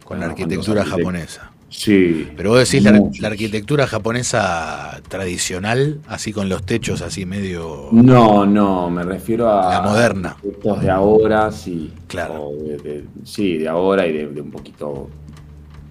[0.04, 1.50] Con la arquitectura japonesa.
[1.70, 2.28] Sí.
[2.36, 2.82] Pero vos decís
[3.20, 7.88] la, arquitectura japonesa tradicional, así con los techos así medio...
[7.92, 9.70] No, no, me refiero a...
[9.74, 10.30] La moderna.
[10.30, 11.92] arquitectos de ahora, sí.
[12.08, 12.50] Claro.
[12.60, 15.08] De- de- sí, de ahora y de, de un poquito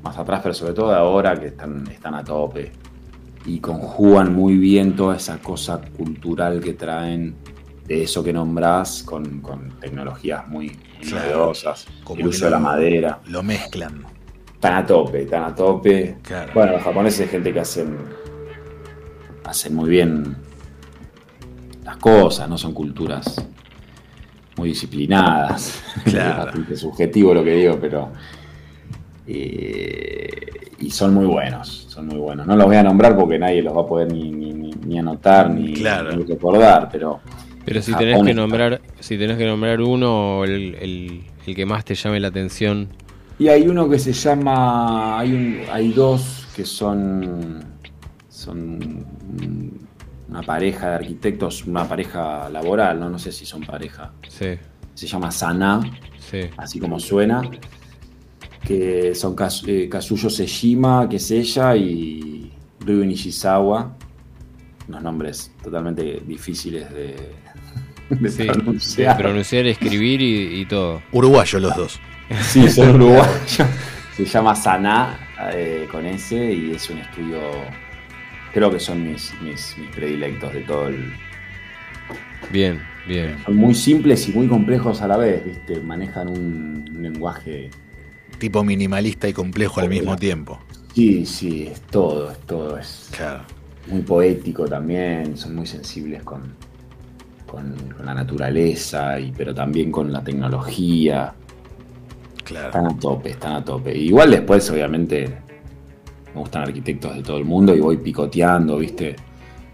[0.04, 2.72] más atrás, pero sobre todo de ahora que están, están a tope.
[3.46, 7.36] Y conjugan muy bien toda esa cosa cultural que traen
[7.88, 11.26] de eso que nombrás con, con tecnologías muy Claro.
[11.38, 11.88] novedosas.
[12.04, 13.20] Como el uso de la madera.
[13.28, 14.04] Lo mezclan.
[14.60, 16.18] Están a tope, están a tope.
[16.22, 16.52] Claro.
[16.54, 17.96] Bueno, los japoneses es gente que hacen,
[19.46, 20.36] hacen muy bien
[21.86, 23.36] las cosas, no son culturas
[24.58, 25.82] muy disciplinadas.
[26.04, 26.30] Claro.
[26.40, 28.10] Es bastante subjetivo lo que digo, pero.
[29.28, 30.30] eh,
[30.80, 32.46] y son muy buenos, son muy buenos.
[32.46, 35.00] No los voy a nombrar porque nadie los va a poder ni, ni- ni- ni
[35.00, 36.12] anotar ni, Claro.
[36.16, 37.20] ni recordar, pero.
[37.66, 41.56] Pero si Japón tenés que está- nombrar, si tenés que nombrar uno, el, el- el
[41.56, 42.90] que más te llame la atención.
[43.40, 45.18] Y hay uno que se llama.
[45.20, 47.64] Hay, un, hay dos que son.
[48.28, 49.06] Son
[50.30, 53.10] una pareja de arquitectos, una pareja laboral, ¿no?
[53.10, 54.12] No sé si son pareja.
[54.28, 54.58] Sí,
[54.94, 55.82] Se llama Sana,
[56.20, 56.42] sí.
[56.58, 57.42] así como suena.
[58.64, 59.36] Que son
[59.68, 63.96] eh, Kazuyo Sejima, que es ella, y Ryu Nishizawa.
[64.88, 67.16] Unos nombres totalmente difíciles de,
[68.10, 69.18] de Sí, pronunciar.
[69.18, 71.02] de pronunciar, escribir y, y todo.
[71.12, 72.00] Uruguayo los dos.
[72.38, 73.64] Sí, son uruguayos.
[74.16, 75.20] Se llama Saná
[75.54, 77.40] eh, con ese y es un estudio.
[78.54, 81.20] Creo que son mis, mis, mis predilectos de todo el.
[82.50, 83.38] Bien, bien.
[83.46, 85.82] Son muy simples y muy complejos a la vez, ¿viste?
[85.82, 87.76] Manejan un, un lenguaje.
[88.38, 90.60] Tipo minimalista y complejo al mismo tiempo.
[90.94, 92.78] Sí, sí, es todo, es todo.
[92.78, 93.46] Es Claro.
[93.86, 96.58] muy poético también, son muy sensibles con,
[97.46, 101.34] con, con la naturaleza, y, pero también con la tecnología.
[102.50, 102.68] Claro.
[102.68, 103.96] Están a tope, están a tope.
[103.96, 105.28] Igual después, obviamente,
[106.34, 109.16] me gustan arquitectos de todo el mundo y voy picoteando, ¿viste?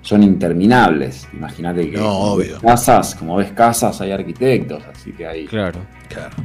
[0.01, 1.27] Son interminables.
[1.33, 2.59] Imagínate que No, obvio.
[2.59, 6.35] casas, como ves casas, hay arquitectos, así que hay Claro, Claro.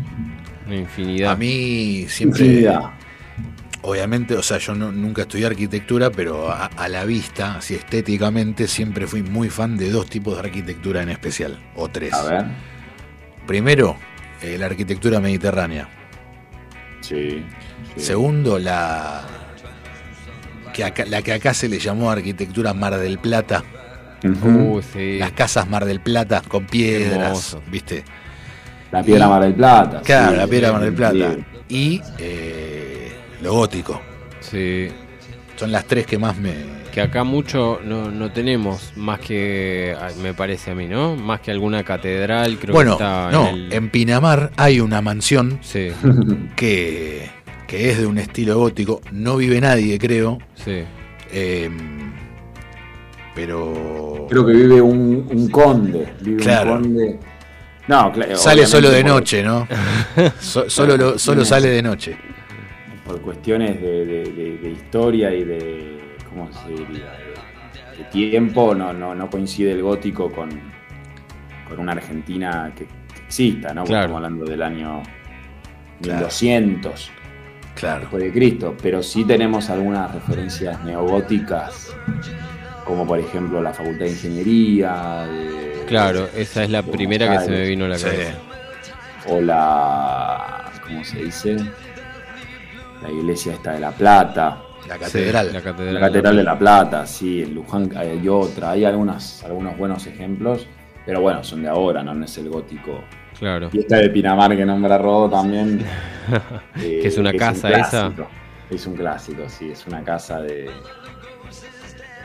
[0.66, 1.32] una infinidad.
[1.32, 2.80] A mí siempre, infinidad.
[3.82, 8.66] obviamente, o sea, yo no- nunca estudié arquitectura, pero a, a la vista, así estéticamente,
[8.68, 12.14] siempre fui muy fan de dos tipos de arquitectura en especial, o tres.
[12.14, 12.44] A ver.
[13.46, 13.96] Primero,
[14.42, 15.88] eh, la arquitectura mediterránea.
[17.00, 17.44] Sí.
[17.96, 18.00] sí.
[18.00, 19.22] Segundo, la
[20.72, 23.64] que acá- la que acá se le llamó arquitectura Mar del Plata.
[24.22, 25.18] Uh, sí.
[25.18, 27.56] Las casas Mar del Plata con piedras.
[27.70, 28.04] ¿viste?
[28.92, 30.02] La piedra y- Mar del Plata.
[30.04, 31.34] Claro, sí, la piedra sí, Mar del Plata.
[31.34, 31.44] sí.
[31.74, 34.00] Y eh, lo gótico.
[34.40, 34.88] Sí.
[35.56, 36.54] Son las tres que más me,
[36.90, 41.16] que acá mucho no, no tenemos, más que, me parece a mí, ¿no?
[41.16, 45.00] Más que alguna catedral, creo bueno, que está no, en el- en Pinamar hay una
[45.00, 45.88] mansión Sí,
[46.56, 47.28] que,
[47.66, 49.00] que es de un estilo gótico.
[49.12, 50.38] No vive nadie, creo.
[50.54, 50.82] sí.
[51.32, 51.70] eh,
[53.34, 56.06] pero Creo que vive un, un conde.
[56.20, 56.74] Vive Claro.
[56.74, 57.18] un conde.
[57.88, 59.66] No, sale solo de noche, ¿no?
[60.40, 62.16] So- solo lo- solo sale de noche.
[63.04, 66.00] Por cuestiones de, de- de- de historia y de.
[66.30, 67.12] ¿Cómo se diría?
[67.96, 70.48] De, tiempo, no, no, no coincide el gótico con,
[71.68, 73.82] con una Argentina que, que exista, ¿no?
[73.82, 74.04] Porque Claro.
[74.06, 75.02] Estamos hablando del año
[76.00, 76.20] Claro.
[76.20, 77.10] 1200
[77.74, 78.00] Claro.
[78.00, 81.94] después de Cristo, pero sí tenemos algunas referencias neogóticas,
[82.84, 87.50] como por ejemplo la Facultad de Ingeniería, de- Claro, esa es la primera que se
[87.50, 88.04] me vino a la Sí.
[88.06, 88.34] cabeza.
[89.28, 91.56] o la, ¿cómo se dice?
[93.02, 95.46] La iglesia esta de La Plata, La catedral.
[95.46, 95.94] Sí, la catedral.
[95.94, 100.66] la Catedral de La Plata, sí, en Luján hay otra, hay algunas, algunos buenos ejemplos,
[101.06, 103.04] pero bueno, son de ahora, no, no es el gótico.
[103.38, 103.70] Claro.
[103.72, 105.78] Y esta de Pinamar que nombra Rodo también.
[106.82, 107.88] eh, Que es una un casa esa.
[108.12, 108.28] clásico.
[108.68, 110.68] Es un clásico, sí, es una casa de,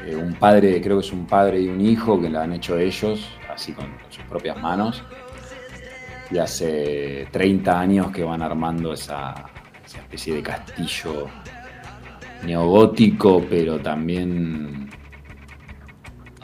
[0.03, 2.79] de un padre, creo que es un padre y un hijo que la han hecho
[2.79, 5.03] ellos, así con, con sus propias manos.
[6.31, 9.35] Y hace 30 años que van armando esa,
[9.85, 11.27] esa especie de castillo
[12.45, 14.89] neogótico, pero también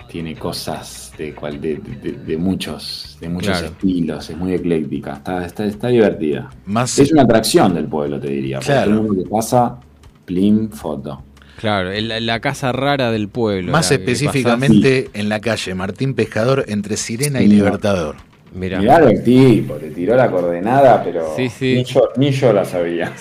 [0.10, 3.68] tiene cosas de, cual, de, de- de muchos, de muchos Claro.
[3.68, 6.50] estilos, es muy ecléctica, está, está, está divertida.
[6.66, 8.60] Más, Es una atracción del pueblo, te diría.
[8.60, 8.92] Claro.
[8.92, 9.80] todo mundo que pasa,
[10.26, 11.24] plim, foto.
[11.58, 13.72] Claro, el- la, la casa rara del pueblo.
[13.72, 17.48] más específicamente en la calle Martín Pescador entre Sirena y.
[17.48, 18.16] Libertador.
[18.54, 21.76] Mirá, Miralo el tipo, te tiró la coordenada, pero Sí, sí.
[21.76, 23.14] Ni, yo, ni yo la sabía.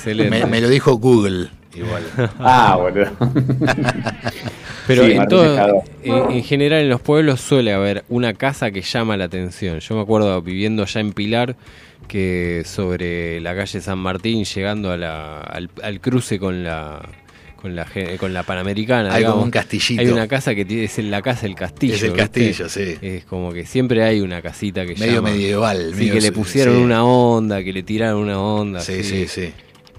[0.50, 1.50] me lo dijo Google.
[1.74, 2.02] Igual.
[2.38, 3.10] Ah, boludo.
[4.86, 5.82] Pero Sí, en, Martín todo, Pescador.
[6.02, 9.78] en, en general en los pueblos suele haber una casa que llama la atención.
[9.80, 11.56] Yo me acuerdo viviendo allá en Pilar
[12.08, 17.08] que sobre la calle San Martín, llegando a la- al, al cruce con la
[17.54, 17.86] con la
[18.18, 20.00] con la Panamericana, Hay digamos, como un castillito.
[20.00, 21.94] hay una casa que tiene, es la casa del castillo.
[21.94, 22.22] es el ¿viste?
[22.24, 22.96] castillo, sí.
[23.02, 25.30] Es como que siempre hay una casita que Medio llama.
[25.30, 25.90] medieval.
[25.92, 26.82] Sí, medio- que le pusieron sí.
[26.82, 28.80] una onda, que le tiraron una onda.
[28.80, 29.52] Sí, sí, sí.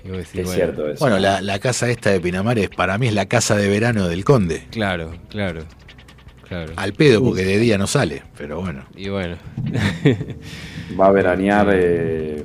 [0.03, 0.99] Decís, es bueno, cierto eso.
[0.99, 4.07] Bueno, la, la casa esta de Pinamar es para mí es la casa de verano
[4.07, 4.65] del conde.
[4.71, 5.61] Claro, claro,
[6.47, 6.73] claro.
[6.75, 8.85] Al pedo, porque de día no sale, pero bueno.
[8.95, 9.37] Y bueno,
[10.99, 11.67] Va a veranear.
[11.73, 12.43] eh,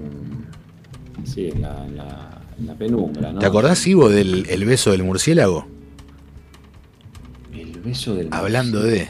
[1.24, 2.22] sí, en la, en la-
[2.58, 3.38] en la penumbra, ¿no?
[3.38, 5.66] ¿Te acordás, Ivo, del el beso del murciélago?
[7.52, 8.28] El beso del.
[8.30, 9.08] Hablando de.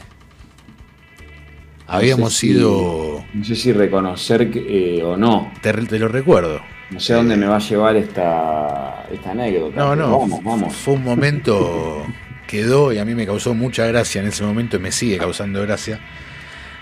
[1.87, 3.23] Habíamos sé si- sido.
[3.33, 5.51] No sé si reconocer que, eh, o no.
[5.61, 6.59] Te, te lo recuerdo.
[6.89, 9.75] No sé a dónde me va a llevar esta, esta anécdota.
[9.79, 10.19] No, no.
[10.19, 10.73] Vamos, vamos.
[10.75, 12.05] Fue un momento.
[12.47, 15.61] Quedó y a mí me causó mucha gracia en ese momento y me sigue causando
[15.63, 15.99] gracia.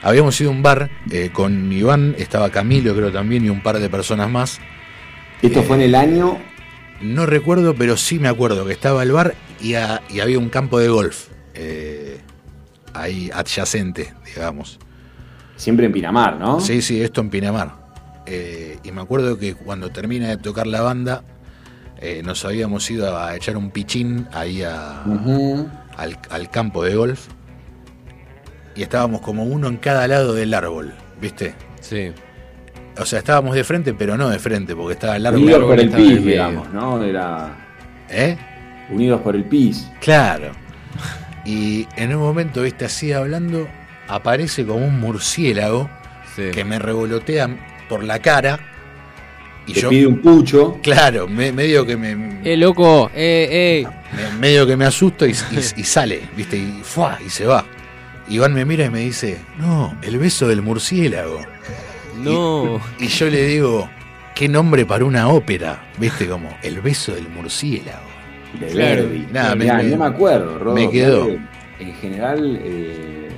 [0.03, 3.79] Habíamos ido a un bar eh, con Iván, estaba Camilo, creo también, y un par
[3.79, 4.59] de personas más.
[5.41, 6.37] Esto fue en el año.
[7.01, 10.49] No recuerdo, pero sí me acuerdo que estaba el bar y, a- y había un
[10.49, 12.19] campo de golf eh,
[12.93, 14.77] ahí adyacente, digamos.
[15.55, 16.59] Siempre en Pinamar, ¿no?
[16.59, 17.84] Sí, sí, esto en Pinamar.
[18.25, 21.23] Eh, y me acuerdo que cuando termina de tocar la banda,
[21.99, 25.03] eh, nos habíamos ido a echar un pichín ahí a-
[25.97, 27.27] al, al campo de golf.
[28.75, 31.53] Y estábamos como uno en cada lado del árbol, ¿viste?
[31.79, 32.11] sí.
[32.97, 35.41] O sea, estábamos de frente, pero no de frente, porque estaba el árbol.
[35.41, 37.03] Unidos árbol por el PIS, digamos, ¿no?
[37.03, 37.53] Era.
[38.09, 38.37] ¿Eh?
[38.89, 39.91] Unidos por el PIS.
[39.99, 40.53] Claro.
[41.43, 43.67] Y en un momento, viste, así hablando,
[44.07, 45.89] aparece como un murciélago
[46.37, 46.51] sí.
[46.53, 47.49] que me revolotea
[47.89, 48.59] por la cara.
[49.67, 50.79] Y Te yo, pide un pucho.
[50.83, 53.09] claro, me- medio que me, ¡Eh, loco!
[53.15, 53.87] ¡Eh, eh!
[54.15, 57.17] me- medio que me asusto y, y- y sale, viste, y ¡fua!
[57.25, 57.65] y se va.
[58.29, 61.39] Iván me mira y me dice, no, el beso del murciélago.
[62.17, 62.79] ¡No!
[62.99, 63.89] Y yo le digo,
[64.35, 68.05] qué nombre para una ópera, viste, como el beso del murciélago.
[68.59, 69.03] De Claro.
[69.03, 69.27] Verdi.
[69.33, 70.75] Nada, me- no me acuerdo, Rodo.
[70.75, 71.27] me quedó.
[71.79, 73.29] En general, eh,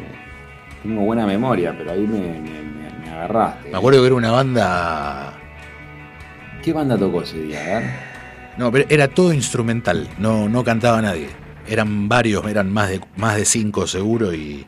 [0.83, 2.56] tengo buena memoria, pero ahí me
[3.17, 3.69] agarraste.
[3.69, 5.33] Me acuerdo que era una banda
[6.63, 7.61] ¿Qué banda tocó ese día?
[7.61, 7.89] A ver.
[8.57, 11.29] No, pero era todo instrumental, no, no cantaba nadie.
[11.67, 14.65] Eran varios, eran más de, más de cinco seguro y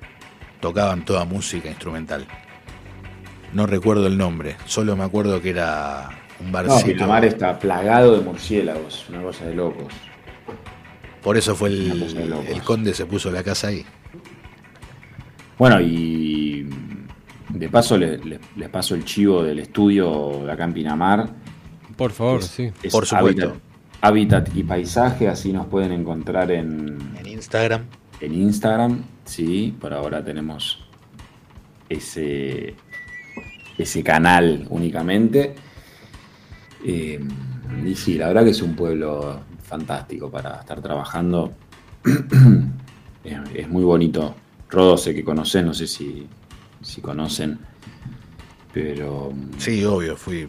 [0.61, 2.25] tocaban toda música instrumental.
[3.53, 6.85] No recuerdo el nombre, solo me acuerdo que era un No, barcito.
[6.85, 9.91] Pinamar está plagado de murciélagos, una cosa de locos.
[11.23, 13.85] Por eso fue el, el conde se puso la casa ahí.
[15.57, 16.69] Bueno, y
[17.49, 21.29] de paso le- le- les paso el chivo del estudio de acá en Pinamar.
[21.97, 22.71] Por favor, Es- sí.
[22.83, 23.45] es Por supuesto.
[24.01, 27.83] Hábitat, hábitat y paisaje, así nos pueden encontrar en, En Instagram.
[28.21, 30.85] en Instagram, sí, por ahora tenemos
[31.89, 32.75] ese,
[33.77, 35.55] ese canal únicamente.
[36.85, 37.19] Eh,
[37.85, 41.51] y sí, la verdad que es un pueblo fantástico para estar trabajando.
[43.23, 44.35] es, es muy bonito.
[44.69, 46.27] Rodo sé que conocés, no sé si,
[46.81, 47.59] si conocen,
[48.73, 50.47] pero Sí, obvio, fui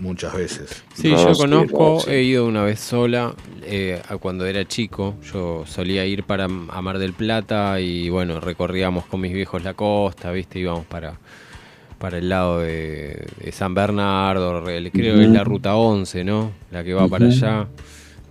[0.00, 0.84] muchas veces.
[0.94, 2.10] Sí, yo conozco, sí.
[2.10, 5.14] he ido una vez sola eh, a cuando era chico.
[5.32, 9.74] Yo solía ir para a Mar del Plata y bueno, recorríamos con mis viejos la
[9.74, 10.58] costa, ¿viste?
[10.58, 11.18] Íbamos para,
[11.98, 16.52] para el lado de, de San Bernardo, re- creo que es la ruta 11, ¿no?
[16.70, 17.68] La que va para allá.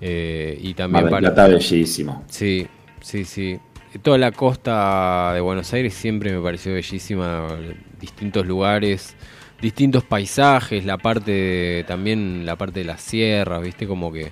[0.01, 1.19] Eh, y también Mar del para...
[1.19, 2.25] Plata bellísimo.
[2.27, 2.67] Sí,
[3.01, 3.59] sí, sí.
[4.01, 7.47] Toda la costa de Buenos Aires siempre me pareció bellísima,
[7.99, 9.15] distintos lugares,
[9.61, 14.31] distintos paisajes, la parte de- también la parte de las sierras, viste como que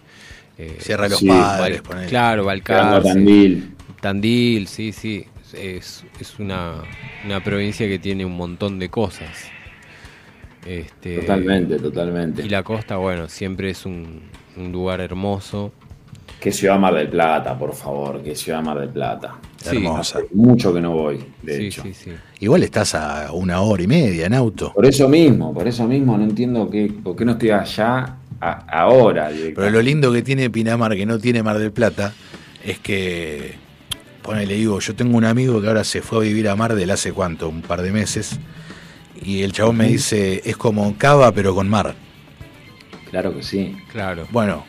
[0.57, 3.75] eh, Sierra de los Sí, Padres, Val- claro, Balcarce, Tandil.
[4.01, 6.75] Tandil, sí, sí, es, es una,
[7.25, 9.49] una provincia que tiene un montón de cosas.
[10.65, 12.43] Este, Totalmente, totalmente.
[12.45, 14.21] Y la costa, bueno, siempre es un,
[14.57, 15.71] un lugar hermoso.
[16.39, 19.35] Que Ciudad Mar del Plata, por favor, que Ciudad Mar del Plata.
[19.57, 19.75] Sí.
[19.77, 20.19] Hermosa.
[20.19, 21.83] Hace mucho que no voy, de sí, hecho.
[21.83, 22.11] sí, sí.
[22.39, 24.71] Igual estás a una hora y media en auto.
[24.73, 28.65] Por eso mismo, por eso mismo no entiendo qué, por qué no estoy allá a-
[28.81, 29.29] ahora.
[29.53, 32.13] Pero lo lindo que tiene Pinamar, que no tiene Mar del Plata,
[32.63, 33.55] es que,
[34.21, 36.89] ponele, digo, yo tengo un amigo que ahora se fue a vivir a Mar del
[36.91, 38.39] hace cuánto, un par de meses,
[39.21, 41.95] y el chabón me dice, es como Cava pero con mar.
[43.09, 43.75] Claro que sí.
[43.91, 44.25] Claro.
[44.31, 44.63] Bueno,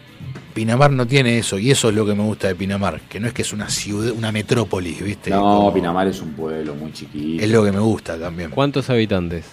[0.55, 3.29] Pinamar no tiene eso, y eso es lo que me gusta de Pinamar, que no
[3.29, 5.31] es que es una ciudad, una metrópolis, ¿viste?
[5.31, 7.43] No, Como- Pinamar es un pueblo muy chiquito.
[7.45, 8.51] Es lo que me gusta también.
[8.51, 9.45] ¿Cuántos habitantes?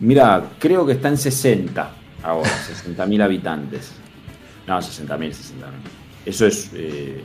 [0.00, 1.90] Mira, creo que está en 60
[2.22, 2.50] ahora,
[2.86, 3.92] 60.000 habitantes.
[4.66, 5.32] No, 60.000, 60.000.
[6.26, 7.20] Eso es eh,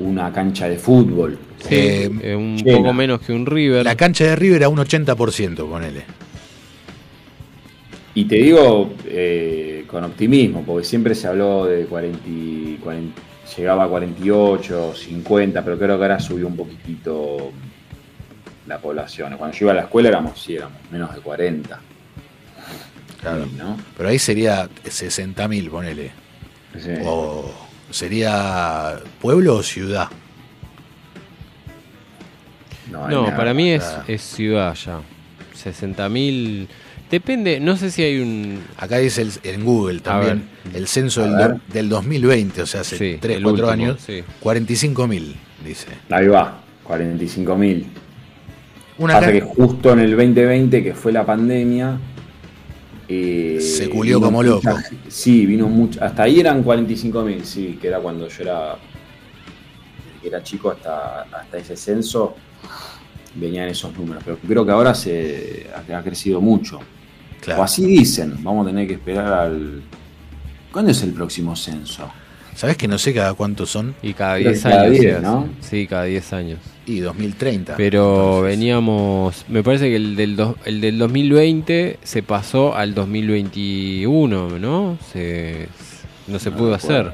[0.00, 1.38] una cancha de fútbol.
[1.68, 2.78] Sí, Eh, eh, un llena.
[2.78, 3.84] poco menos que un River.
[3.84, 6.04] La cancha de River a un 80%, ponele.
[8.14, 13.22] Y te digo eh, con optimismo, porque siempre se habló de 40, y 40
[13.56, 17.52] llegaba a 48, 50, pero creo que ahora subió un poquitito
[18.66, 19.36] la población.
[19.36, 21.80] Cuando yo iba a la escuela éramos, sí, éramos menos de 40.
[23.20, 23.46] Claro.
[23.56, 23.76] ¿no?
[23.96, 26.10] Pero ahí sería 60.000, ponele.
[26.78, 26.90] Sí.
[27.04, 27.50] O
[27.90, 30.08] sería pueblo o ciudad.
[32.90, 33.36] No, nada.
[33.36, 35.00] para mí es, es ciudad ya.
[35.54, 36.68] 60.000.
[37.14, 38.58] Depende, no sé si hay un.
[38.76, 42.98] Acá dice el- en Google también el censo del, do- del 2020, o sea, hace
[42.98, 44.24] Sí, 3, el 4 último, años, sí.
[44.42, 45.32] 45.000,
[45.64, 45.86] dice.
[46.10, 47.84] Ahí va, 45.000.
[48.98, 51.98] Una Pasa que justo en el 2020, que fue la pandemia,
[53.06, 54.78] eh, Se culió como mucha loco.
[55.06, 56.02] Sí, vino mucho.
[56.02, 58.74] Hasta ahí eran 45.000, sí, que era cuando yo era,
[60.20, 62.34] que era chico hasta, hasta ese censo,
[63.36, 64.20] venían esos números.
[64.24, 66.80] Pero creo que ahora se ha, ha crecido mucho.
[67.44, 67.60] Claro.
[67.60, 69.82] O así dicen, vamos a tener que esperar al...
[70.72, 72.10] ¿Cuándo es el próximo censo?
[72.56, 73.94] ¿Sabés que no sé cada cuántos son?
[74.02, 74.90] Y cada Creo 10 que cada años.
[74.92, 75.22] 10, se hace.
[75.22, 75.48] ¿no?
[75.60, 76.58] Sí, cada 10 años.
[76.86, 77.76] Y 2030.
[77.76, 79.44] Pero Entonces, veníamos.
[79.48, 84.98] Me parece que el del, do- el del 2020 se pasó al 2021, ¿no?
[85.12, 85.68] Se,
[86.28, 87.12] no se No pudo hacer.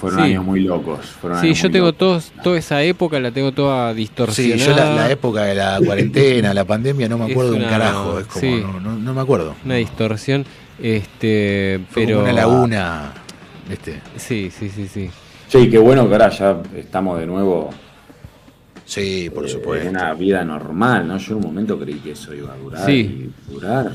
[0.00, 0.24] Fueron Sí.
[0.30, 1.04] años muy locos.
[1.20, 1.98] fueron Sí, yo tengo locos.
[1.98, 4.64] todos, toda esa época, la tengo toda Sí, distorsionada.
[4.64, 7.62] yo la, la época de la cuarentena, la pandemia, no me Es acuerdo de un
[7.64, 8.18] una- carajo.
[8.18, 8.60] Es como, sí.
[8.62, 9.54] no, no- no me acuerdo.
[9.64, 10.44] Una distorsión.
[10.82, 12.18] Este, Fue pero.
[12.20, 13.12] como una laguna.
[13.68, 14.00] ¿viste?
[14.16, 15.10] Sí, sí, sí, sí.
[15.48, 17.70] Sí, qué bueno que ahora ya estamos de nuevo
[18.84, 19.86] Sí, por eh, supuesto.
[19.88, 21.18] en una vida normal, ¿no?
[21.18, 23.30] Yo en un momento creí que eso iba a durar Sí.
[23.48, 23.92] y durar.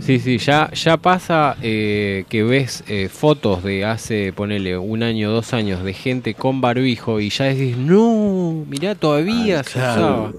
[0.00, 5.30] Sí, sí, ya, ya pasa eh, que ves eh, fotos de hace, ponele, un año,
[5.30, 10.00] dos años de gente con barbijo y ya decís, no, mirá, todavía Ay, se claro.
[10.00, 10.32] usaba.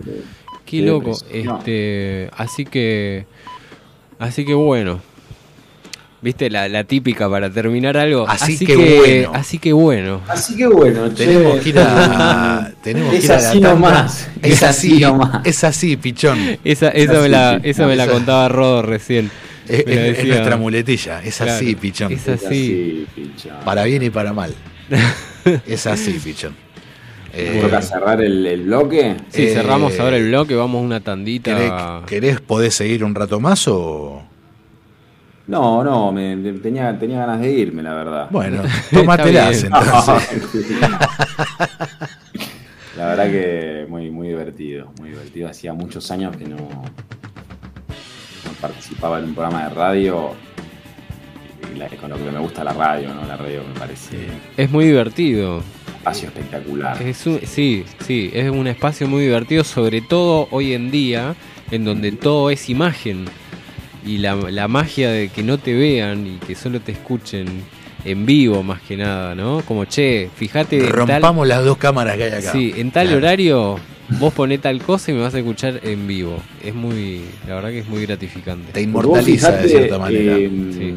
[0.66, 1.18] Qué Qué loco.
[1.32, 3.26] Este, así que,
[4.20, 5.00] así que bueno.
[6.22, 8.28] Viste la, la típica para terminar algo.
[8.30, 9.32] Así que bueno.
[9.34, 10.22] Así que bueno.
[10.28, 11.26] Así que bueno, che.
[11.26, 12.72] Tenemos que ir a.
[12.84, 15.42] tenemos que Es ir a la así nomás, Es es así, así nomás.
[15.46, 16.38] Es así, pichón.
[16.64, 19.32] Esa, esa Así me la, que- esa me la contaba Rodo recién.
[19.68, 21.24] Es, nuestra muletilla.
[21.24, 22.12] Es así, pichón.
[22.12, 22.46] es así.
[22.46, 23.54] así, pichón.
[23.66, 24.54] Para bien y para mal.
[25.66, 26.56] es así, pichón.
[27.34, 29.16] Eh, ¿Te toca cerrar el, el bloque?
[29.30, 31.56] Sí, Eh, cerramos ahora el bloque, vamos a una tandita.
[31.56, 31.72] ¿querés,
[32.06, 34.22] querés podés seguir un rato más o.?
[35.48, 38.28] No, no, me, me- tenía, tenía ganas de irme, la verdad.
[38.32, 38.62] Bueno,
[38.92, 40.40] tómatelas entonces.
[42.98, 45.50] La verdad que muy, muy divertido, muy divertido.
[45.50, 46.92] Hacía muchos años que no, no
[48.60, 50.32] participaba en un programa de radio.
[51.74, 53.26] Y la- con lo que me gusta la radio, ¿no?
[53.26, 54.18] La radio me parece.
[54.58, 55.64] Es muy divertido.
[55.98, 57.02] espacio espectacular.
[57.02, 61.34] Es un- sí, sí, es un espacio muy divertido, sobre todo hoy en día,
[61.72, 63.26] en donde todo es imagen.
[64.06, 67.48] Y la, la magia de que no te vean y que solo te escuchen
[68.04, 69.62] en vivo más que nada, ¿no?
[69.62, 70.80] Como, che, fíjate...
[70.80, 72.52] tal- Rompamos las dos cámaras que hay acá.
[72.52, 73.18] Sí, en tal Claro.
[73.20, 73.80] horario
[74.20, 76.38] vos ponés tal cosa y me vas a escuchar en vivo.
[76.64, 78.72] Es muy, la verdad que es muy gratificante.
[78.74, 80.36] Te inmortaliza de cierta manera.
[80.36, 80.94] eh, Sí.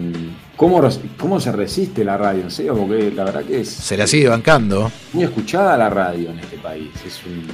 [0.57, 0.81] ¿cómo,
[1.19, 2.43] ¿Cómo se resiste la radio?
[2.45, 4.91] En serio, porque la verdad que es Se la sigue bancando.
[5.13, 6.89] muy escuchada la radio en este país.
[7.07, 7.45] Es un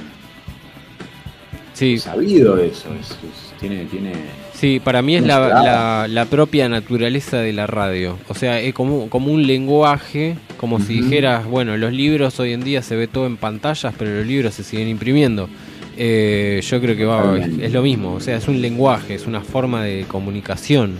[1.73, 2.89] Sí, sabido eso.
[2.99, 4.13] es- es- tiene, tiene
[4.61, 8.19] Sí, para mí es la, la- la propia naturaleza de la radio.
[8.29, 12.63] O sea, es como, como un lenguaje, como si dijeras, bueno, los libros hoy en
[12.63, 15.49] día se ve todo en pantallas, pero los libros se siguen imprimiendo.
[15.97, 18.13] Eh, yo creo que va, es, lo mismo.
[18.13, 20.99] O sea, es un lenguaje, es una forma de comunicación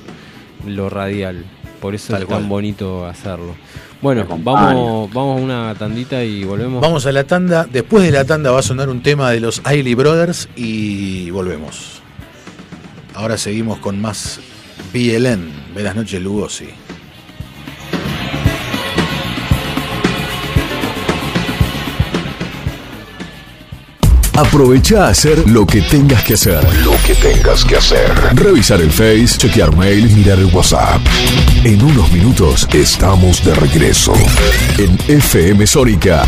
[0.65, 1.45] lo radial.
[1.79, 3.53] Por eso Tal es tan bonito hacerlo.
[4.01, 6.81] Bueno, vamos, vamos a una tandita y volvemos.
[6.81, 7.67] Vamos a la tanda.
[7.71, 12.00] Después de la tanda va a sonar un tema de los Ailey Brothers y volvemos.
[13.21, 14.39] Ahora seguimos con más
[14.91, 15.51] BLN.
[15.75, 16.65] Buenas noches, Lugosi.
[24.33, 26.63] Aprovecha a hacer lo que tengas que hacer.
[26.83, 28.11] Lo que tengas que hacer.
[28.33, 30.99] Revisar el Face, chequear mail, Mirar el WhatsApp.
[31.63, 34.13] En unos minutos Estamos de regreso.
[34.79, 36.23] en FM Sónica.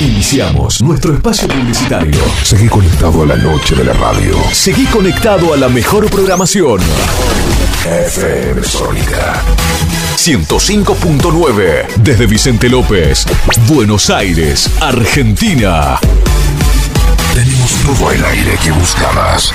[0.00, 2.18] Iniciamos nuestro espacio publicitario.
[2.42, 4.34] Seguí conectado a la noche de la radio.
[4.50, 6.80] Seguí conectado a la mejor programación.
[7.84, 9.42] FM Sónica.
[10.16, 13.26] 105.9 desde Vicente López,
[13.68, 15.98] Buenos Aires, Argentina.
[17.34, 19.52] Tenemos todo el aire que buscabas.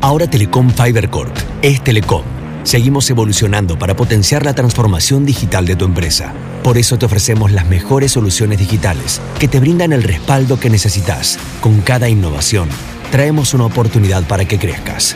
[0.00, 2.43] Ahora Telecom Fiber Corp es Telecom.
[2.64, 6.32] Seguimos evolucionando para potenciar la transformación digital de tu empresa.
[6.62, 11.38] Por eso te ofrecemos las mejores soluciones digitales que te brindan el respaldo que necesitas.
[11.60, 12.68] Con cada innovación,
[13.10, 15.14] traemos una oportunidad para que crezcas.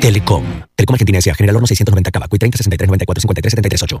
[0.00, 0.44] Telecom.
[0.74, 1.20] Telecom Argentina.
[1.20, 4.00] General Horno 690 Cabacuy 30 63 94 53 73 8.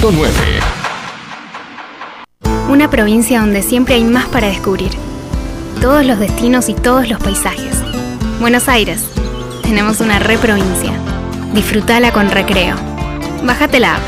[2.69, 4.89] Una provincia donde siempre hay más para descubrir.
[5.79, 7.75] Todos los destinos y todos los paisajes.
[8.39, 9.03] Buenos Aires.
[9.61, 10.91] Tenemos una re provincia.
[11.53, 12.75] Disfrutala con recreo.
[13.43, 14.01] Bájate la app.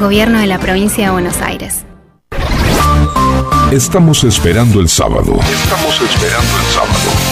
[0.00, 1.84] Gobierno de la provincia de Buenos Aires.
[3.70, 5.38] Estamos esperando el sábado.
[5.52, 7.31] Estamos esperando el sábado.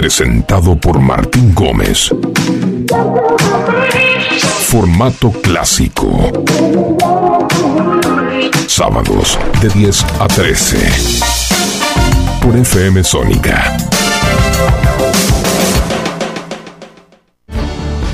[0.00, 2.10] Presentado por Martín Gómez.
[4.66, 6.32] Formato clásico.
[8.66, 10.78] Sábados de 10 a 13.
[12.40, 13.76] Por FM Sónica.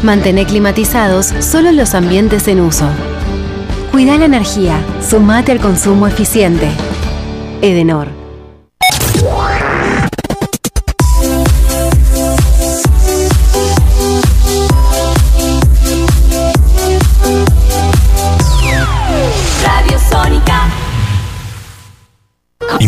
[0.03, 2.89] Mantener climatizados solo los ambientes en uso.
[3.93, 4.81] Cuida la energía.
[5.09, 6.69] Sumate al consumo eficiente.
[7.63, 8.26] Edenor.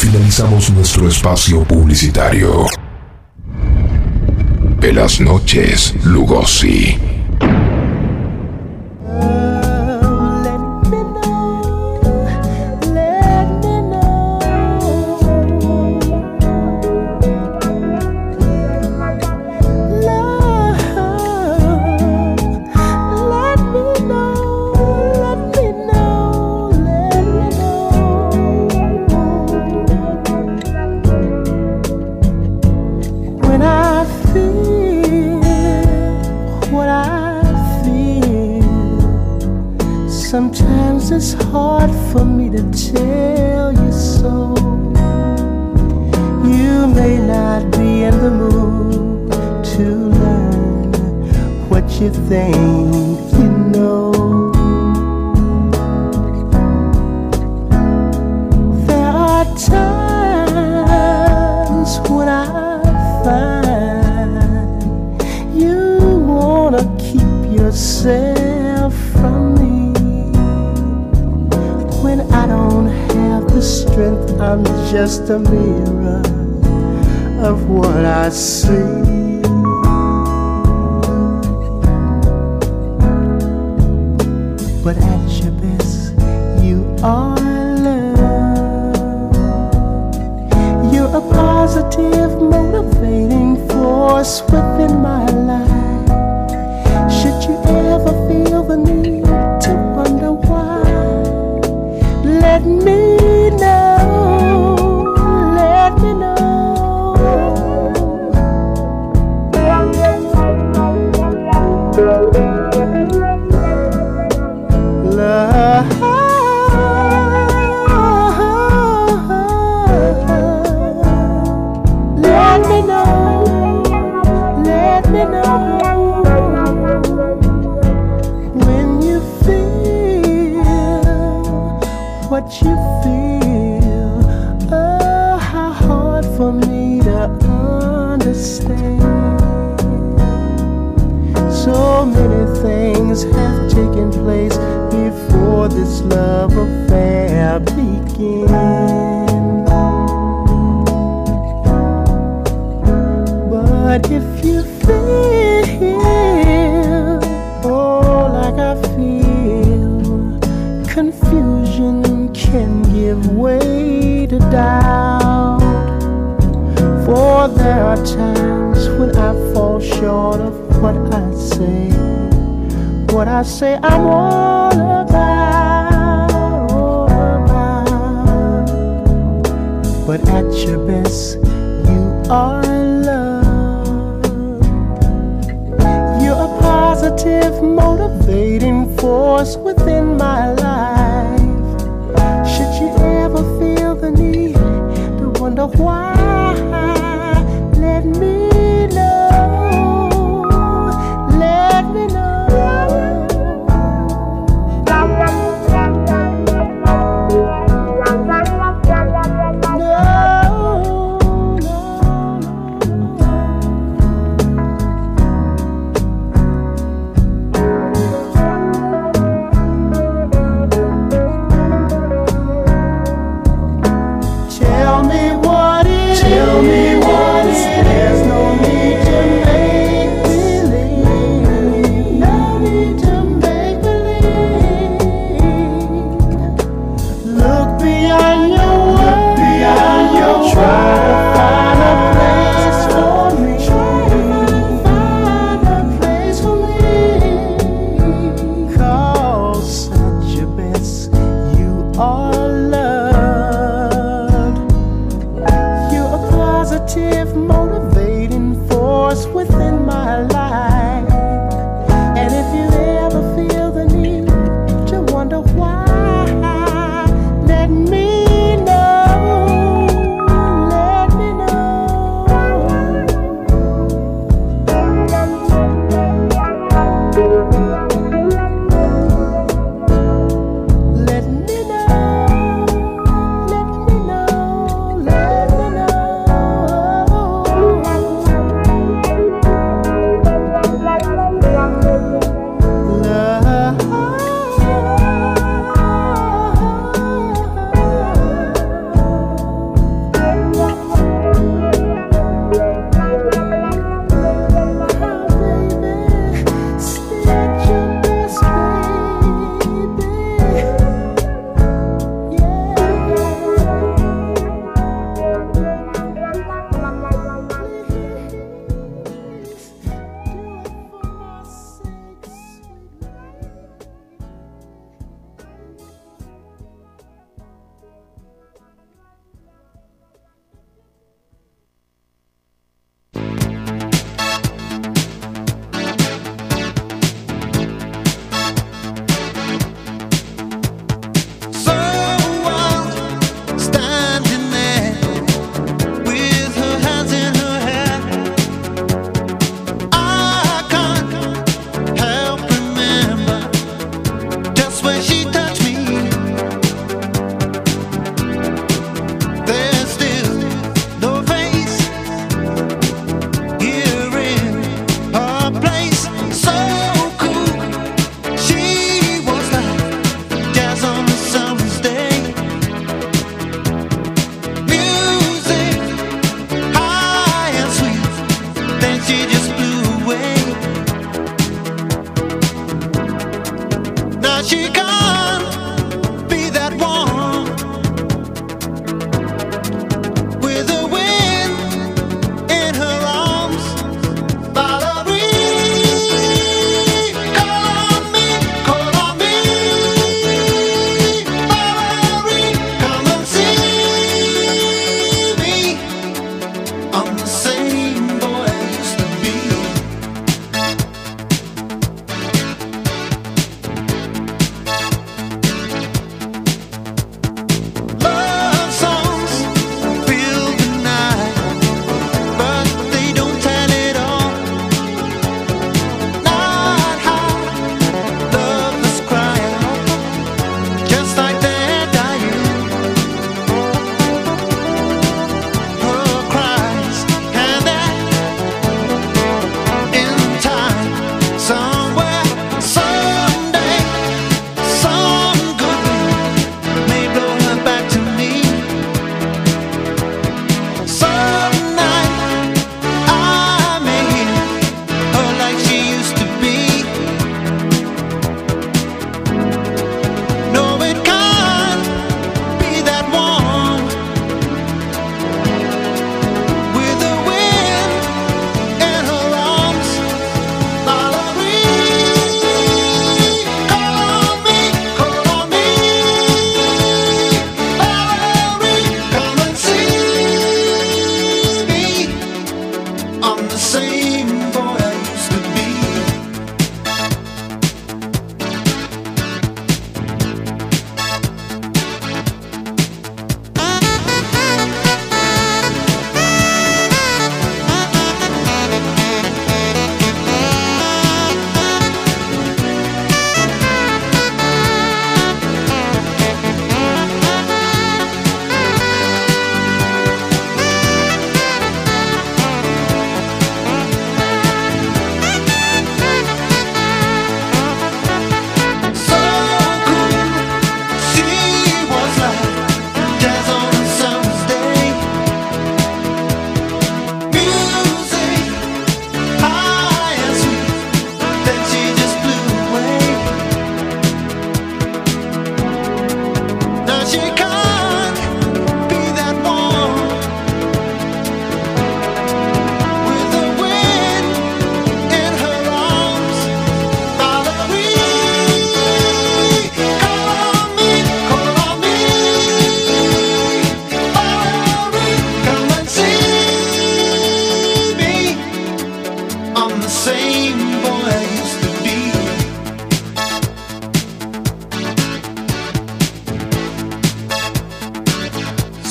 [0.00, 2.64] Finalizamos nuestro espacio publicitario.
[4.78, 6.96] De las noches, Lugosi.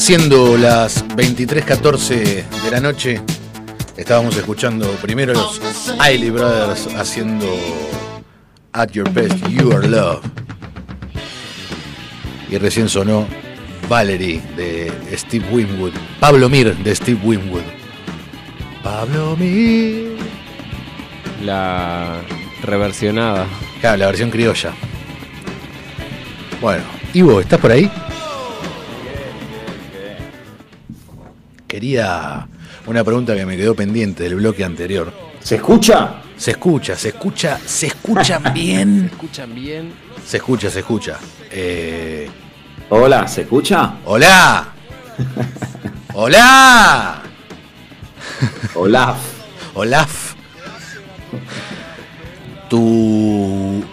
[0.09, 3.21] Siendo las 23.14 de la noche,
[3.95, 5.61] estábamos escuchando primero los
[5.99, 7.45] Ailey Brothers haciendo
[8.73, 10.23] At Your Best, You Are Love.
[12.49, 13.27] Y recién sonó
[13.87, 15.93] Valerie de Steve Winwood.
[16.19, 17.61] Pablo Mir de Steve Winwood.
[18.81, 20.17] Pablo Mir.
[21.43, 22.19] La
[22.63, 23.45] reversionada.
[23.79, 24.71] Claro, la versión criolla.
[26.59, 26.83] Bueno,
[27.13, 27.91] Ivo, ¿estás por ahí?
[31.89, 32.47] Quería
[32.85, 35.11] una pregunta que me quedó pendiente del bloque anterior.
[35.39, 36.21] ¿Se escucha?
[36.37, 39.09] Se escucha, se escucha, se escuchan bien.
[39.11, 39.91] ¿Escuchan bien?
[40.23, 41.17] Se escucha, se escucha.
[41.49, 42.29] Eh,
[42.91, 43.95] Hola, ¿se escucha?
[44.05, 44.67] ¡Hola!
[46.13, 47.23] ¡Hola!
[48.75, 49.15] Hola.
[49.73, 50.35] Olaf.
[52.69, 53.83] Tu,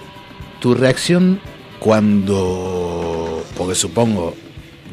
[0.61, 1.41] tu reacción
[1.79, 4.35] cuando, porque supongo,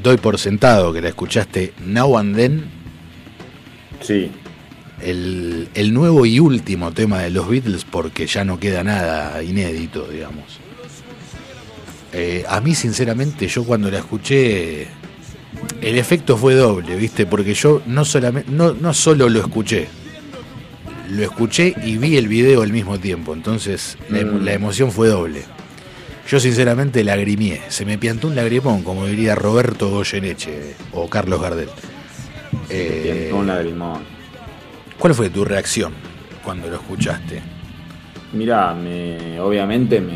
[0.02, 2.83] doy por sentado que la escuchaste Now and Then,
[4.04, 4.30] Sí.
[5.02, 10.08] el, el nuevo y último tema de los Beatles, porque ya no queda nada inédito,
[10.08, 10.60] digamos.
[12.14, 14.88] Eh, a mí, sinceramente, yo cuando la escuché,
[15.82, 17.26] el efecto fue doble, ¿viste?
[17.26, 19.88] Porque yo no, solamente, no, no solo lo escuché,
[21.10, 24.44] lo escuché y vi el video al mismo tiempo, entonces la, Mm.
[24.46, 25.44] la emoción fue doble.
[26.30, 31.70] Yo sinceramente lagrimié, se me piantó un lagrimón, como diría Roberto Goyeneche o Carlos Gardel.
[32.70, 34.02] Eh, Un lagrimón.
[34.98, 35.94] ¿Cuál fue tu reacción
[36.44, 37.42] cuando lo escuchaste?
[38.34, 40.14] Mira, me, obviamente me,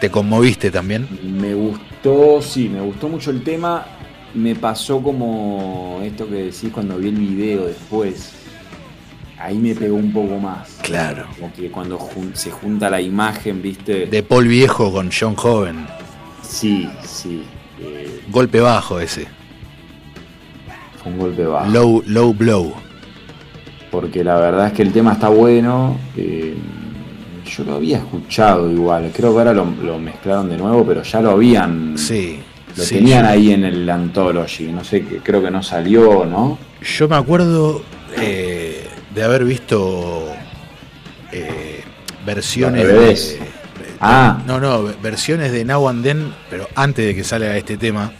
[0.00, 1.08] ¿Te conmoviste también?
[1.22, 3.86] me gustó, sí, me gustó mucho el tema.
[4.34, 8.32] Me pasó como esto que decís cuando vi el video después.
[9.38, 10.78] Ahí me pegó un poco más.
[10.82, 11.26] Claro.
[11.38, 14.06] Como que cuando jun- se junta la imagen, viste.
[14.06, 15.84] De Paul Viejo con John Joven.
[16.42, 17.42] Sí, sí.
[17.80, 19.26] eh, Golpe bajo ese.
[21.02, 21.70] Fue un golpe bajo.
[21.70, 22.72] Low, low blow.
[23.90, 25.98] porque la verdad es que el tema está bueno.
[26.16, 26.54] eh,
[27.44, 31.20] yo lo había escuchado igual, creo que ahora lo, lo mezclaron de nuevo, pero ya
[31.20, 31.98] lo habían.
[31.98, 32.38] Sí.
[32.76, 36.56] Lo sí, tenían ahí en el Anthology, no sé, que- creo que no salió, ¿no?
[36.80, 37.82] Yo me acuerdo
[38.16, 40.26] eh, de haber visto
[41.32, 41.82] eh,
[42.24, 43.40] versiones de,
[44.00, 44.42] Ah.
[44.46, 48.10] no, no, versiones de Now and Then, pero antes de que salga este tema,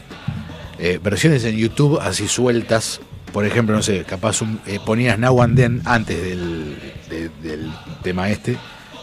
[0.83, 3.01] eh, versiones en YouTube así sueltas.
[3.33, 6.77] Por ejemplo, no sé, capaz un- eh, ponías Now and Then antes del,
[7.09, 7.71] de- del
[8.03, 8.57] tema este,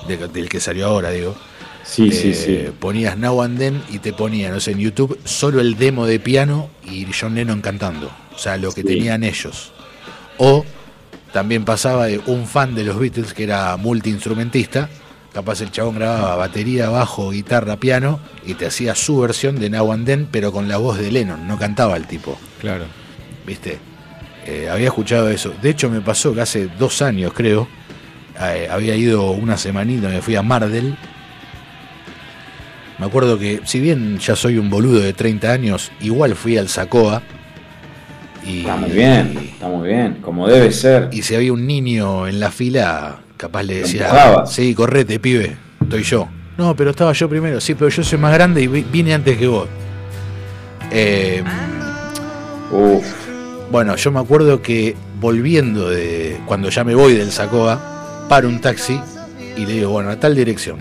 [0.07, 1.35] de- del que salió ahora, digo.
[1.83, 2.33] Sí, sí, Eh,
[2.67, 2.71] sí.
[2.79, 6.19] Ponías Now and Then y te ponía, no sé, en YouTube solo el demo de
[6.19, 8.11] piano y John Lennon cantando.
[8.35, 8.87] O sea, lo que Sí.
[8.87, 9.71] tenían ellos.
[10.37, 10.65] O
[11.33, 14.89] también pasaba de un fan de los Beatles que era multiinstrumentista.
[15.33, 19.91] Capaz el chabón grababa batería, bajo, guitarra, piano y te hacía su versión de Now
[19.91, 21.47] and Then, pero con la voz de Lennon.
[21.47, 22.37] No cantaba el tipo.
[22.59, 22.85] Claro.
[23.45, 23.77] ¿Viste?
[24.45, 25.53] Eh, había escuchado eso.
[25.61, 27.67] De hecho, me pasó que hace dos años, creo,
[28.41, 30.97] eh, había ido una semanita, me fui a Mardel.
[32.97, 36.67] Me acuerdo que, si bien ya soy un boludo de 30 años, igual fui al
[36.67, 37.21] Sacoa.
[38.45, 41.09] Y, Está muy bien, está muy bien, como debe ser.
[41.11, 46.03] Y si había un niño en la fila, capaz le decía, sí, correte, pibe, estoy
[46.03, 46.27] yo.
[46.57, 49.37] No, pero estaba yo primero, sí, pero yo soy más grande y vi- vine antes
[49.37, 49.67] que vos.
[50.91, 51.41] Eh,
[52.71, 53.05] Uf,
[53.71, 56.37] Bueno, yo me acuerdo que volviendo de.
[56.45, 58.99] Cuando ya me voy del Sacoa, paro un taxi
[59.55, 60.77] y le digo, bueno, a tal dirección.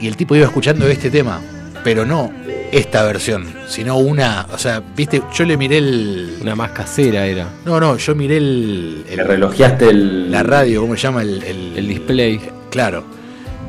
[0.00, 1.40] Y el tipo iba escuchando este tema,
[1.82, 2.30] pero no
[2.72, 4.46] esta versión, sino una.
[4.52, 6.38] O sea, viste, yo le miré el.
[6.40, 7.48] Una más casera era.
[7.64, 9.04] No, no, yo miré el.
[9.08, 10.30] el- le relojeaste el.
[10.30, 11.22] la radio, ¿cómo se llama?
[11.22, 12.40] El, el, El display.
[12.70, 13.04] Claro.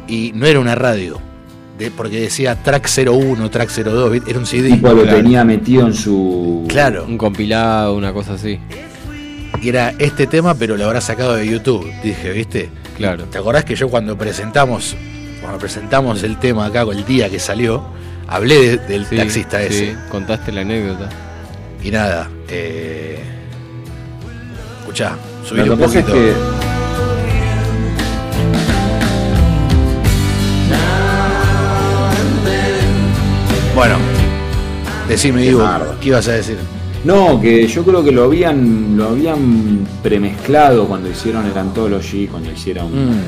[0.07, 1.19] Y no era una radio.
[1.77, 4.29] de- porque decía track 01, track 02, ¿viste?
[4.31, 4.69] era un CD.
[4.71, 5.17] Tipo lo Claro.
[5.17, 6.65] tenía metido en su.
[6.67, 7.05] Claro.
[7.07, 8.59] Un compilado, una cosa así.
[9.61, 11.89] Y era este tema, pero lo habrá sacado de YouTube.
[12.03, 12.69] Dije, ¿viste?
[12.97, 13.25] Claro.
[13.25, 14.95] ¿Te acordás que yo cuando presentamos,
[15.41, 17.83] cuando presentamos el tema acá, el día que salió,
[18.27, 19.95] hablé de- del Sí, taxista sí, ese?
[20.09, 21.09] Contaste la anécdota.
[21.83, 23.19] Y nada, eh,
[24.79, 26.13] escuchá, Lo subí un es poquito.
[26.13, 26.33] que.
[33.75, 33.97] Bueno,
[35.07, 35.95] decime, Diego, Temardo.
[36.01, 36.57] ¿qué ibas a decir?
[37.03, 42.51] No, que yo creo que lo habían, lo habían premezclado cuando hicieron el Anthology, cuando
[42.51, 43.21] hicieron Mm.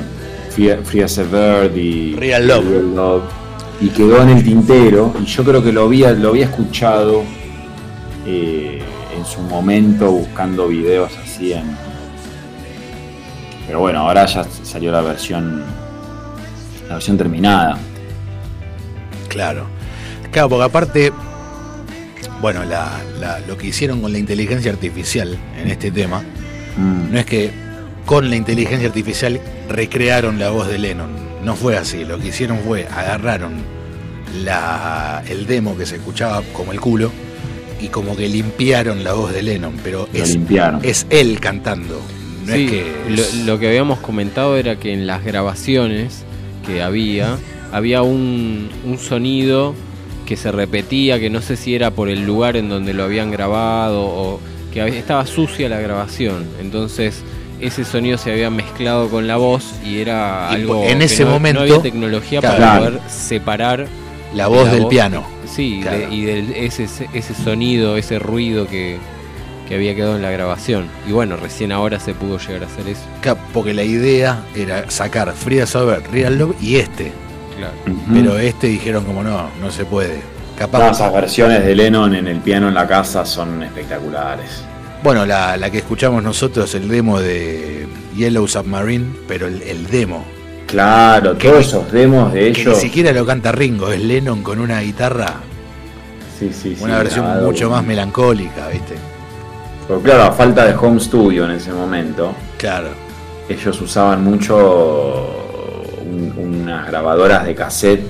[0.50, 2.64] Free, Free as a Bird y Real Love.
[2.94, 3.22] Love,
[3.80, 5.14] y quedó en el tintero.
[5.20, 7.22] Y yo creo que lo había, lo había escuchado
[8.26, 8.82] eh,
[9.16, 11.64] en su momento buscando videos así en.
[13.66, 15.62] Pero bueno, ahora ya salió la versión.
[16.88, 17.78] La versión terminada.
[19.28, 19.66] Claro.
[20.32, 21.12] Claro, porque aparte,
[22.40, 26.22] bueno, la- la- lo que hicieron con la inteligencia artificial en este tema,
[26.76, 27.12] Mm.
[27.12, 27.50] no es que
[28.06, 31.29] con la inteligencia artificial recrearon la voz de Lennon.
[31.44, 32.04] No fue así.
[32.04, 33.52] Lo que hicieron fue agarraron
[34.44, 37.10] la, el demo que se escuchaba como el culo
[37.80, 39.74] y como que limpiaron la voz de Lennon.
[39.82, 40.80] Pero Lo es, limpiaron.
[40.84, 42.00] es él cantando.
[42.46, 42.84] No Sí, es que.
[43.42, 46.24] lo, lo que habíamos comentado era que en las grabaciones
[46.66, 47.36] que había,
[47.72, 49.74] había un, un sonido
[50.26, 53.30] que se repetía, que no sé si era por el lugar en donde lo habían
[53.30, 54.40] grabado o
[54.72, 56.44] que estaba sucia la grabación.
[56.60, 57.22] Entonces
[57.60, 61.22] ese sonido se había mezclado con la voz y era Y algo en que ese
[61.24, 63.86] no, no momento- había tecnología para poder separar
[64.34, 65.24] La voz del piano.
[65.46, 65.98] Sí, Claro.
[65.98, 68.98] de- y de ese, ese sonido, ese ruido que,
[69.68, 70.86] que había quedado en la grabación.
[71.08, 73.02] Y bueno, recién ahora se pudo llegar a hacer eso.
[73.52, 77.12] Porque la idea era sacar Frida Saber, Real Love y este.
[77.58, 77.74] Claro.
[78.12, 80.20] Pero este dijeron como no, no se puede.
[80.56, 80.78] Capaz.
[80.78, 84.62] No, esas versiones de Lennon en el piano en la casa son espectaculares.
[85.02, 87.86] Bueno, la, la que escuchamos nosotros, el demo de
[88.16, 90.24] Yellow Submarine, pero el, el demo.
[90.66, 92.74] Claro, Que todos esos demos de Que ellos.
[92.76, 95.34] ni siquiera lo canta Ringo, es Lennon con una guitarra,
[96.38, 98.94] Sí, sí, sí, una versión grabado mucho más melancólica, ¿viste?
[99.88, 102.88] Porque claro, a falta de home studio en ese momento, Claro.
[103.48, 105.26] ellos usaban mucho
[106.02, 108.06] un- unas grabadoras de cassette.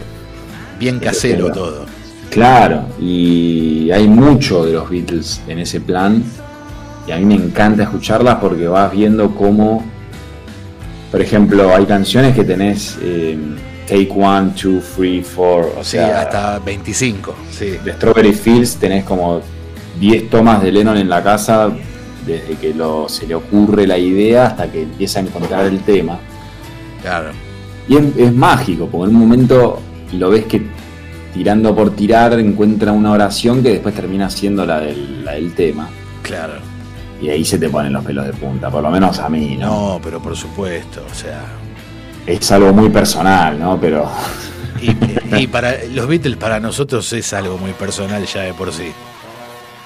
[0.78, 1.86] Bien Eso casero todo.
[2.30, 6.22] Claro, y hay mucho de los Beatles en ese plan.
[7.10, 9.82] Y a mí me encanta escucharlas porque vas viendo cómo,
[11.10, 13.36] por ejemplo, hay canciones que tenés eh,
[13.88, 17.34] Take One, Two, Three, Four, o Sí, sea, hasta 25.
[17.50, 17.78] Sí.
[17.84, 19.40] de Strawberry Fields tenés como
[19.98, 21.72] 10 tomas de Lennon en la casa
[22.24, 26.16] desde que lo, se le ocurre la idea hasta que empieza a encontrar el tema.
[27.02, 27.30] Claro.
[27.88, 29.80] Y es, es mágico, porque en un momento
[30.12, 30.62] lo ves que
[31.34, 35.88] tirando por tirar encuentra una oración que después termina siendo la del, la del tema.
[36.22, 36.69] Claro.
[37.20, 39.66] Y ahí se te ponen los pelos de punta, por lo menos a mí, ¿no?
[39.94, 41.42] No, pero por supuesto, o sea.
[42.26, 43.78] Es algo muy personal, ¿no?
[43.80, 44.10] Pero
[44.80, 44.96] Y,
[45.42, 48.92] y para los Beatles, para nosotros es algo muy personal ya de por sí.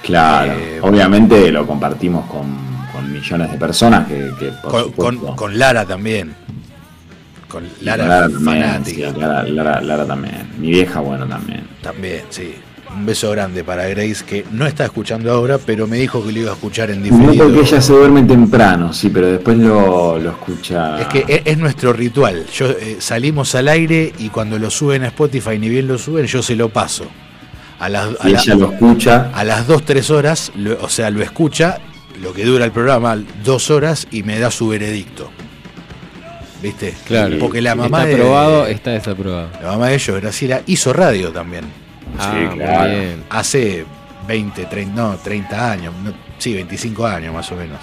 [0.03, 2.45] claro, Eh, obviamente lo compartimos con,
[2.93, 6.35] con millones de personas que, que por Con, supuesto, con- con Lara también.
[7.49, 9.11] Con Lara, también, fanática.
[9.13, 10.49] sí, Lara, Lara- Lara también.
[10.59, 11.67] Mi vieja, bueno, también.
[11.83, 12.55] También, sí.
[12.97, 16.39] Un beso grande para Grace, que no está escuchando ahora, pero me dijo que lo
[16.41, 17.45] iba a escuchar en No diferido.
[17.47, 21.01] porque ella se duerme temprano, sí, pero después lo, lo escucha.
[21.01, 22.47] Es que es, es nuestro ritual.
[22.55, 26.27] Yo eh, salimos al aire y cuando lo suben a Spotify, ni bien lo suben,
[26.27, 27.05] yo se lo paso.
[27.81, 29.31] A las, a y la- ella lo escucha.
[29.35, 31.79] a las 2-3 horas, lo- o sea, lo escucha,
[32.23, 35.31] lo que dura el programa, dos horas, y me da su veredicto.
[36.63, 36.95] ¿Viste?
[37.07, 37.37] Claro.
[37.41, 39.49] Porque la mamá está de, aprobado, está desaprobado.
[39.61, 41.65] la mamá de ellos, Graciela, hizo radio también.
[42.19, 42.91] Ah, muy claro.
[42.91, 43.25] bien.
[43.31, 43.85] Hace
[44.29, 47.81] 20, 30, no, 30 años, no, sí, 25 años más o menos.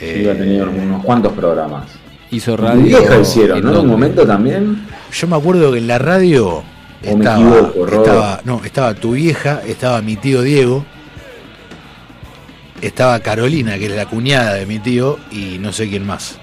[0.00, 1.84] Eh, Sí, ha tenido unos cuantos programas.
[2.30, 2.82] Hizo Mi radio.
[2.84, 3.70] vieja hicieron, en ¿no?
[3.72, 4.86] En un momento también.
[5.12, 6.62] Yo me acuerdo que en la radio
[7.02, 10.84] estaba, equivoco, estaba, no, estaba tu vieja, estaba mi tío Diego,
[12.80, 16.38] estaba Carolina, que es la cuñada de mi tío, y no sé quién más.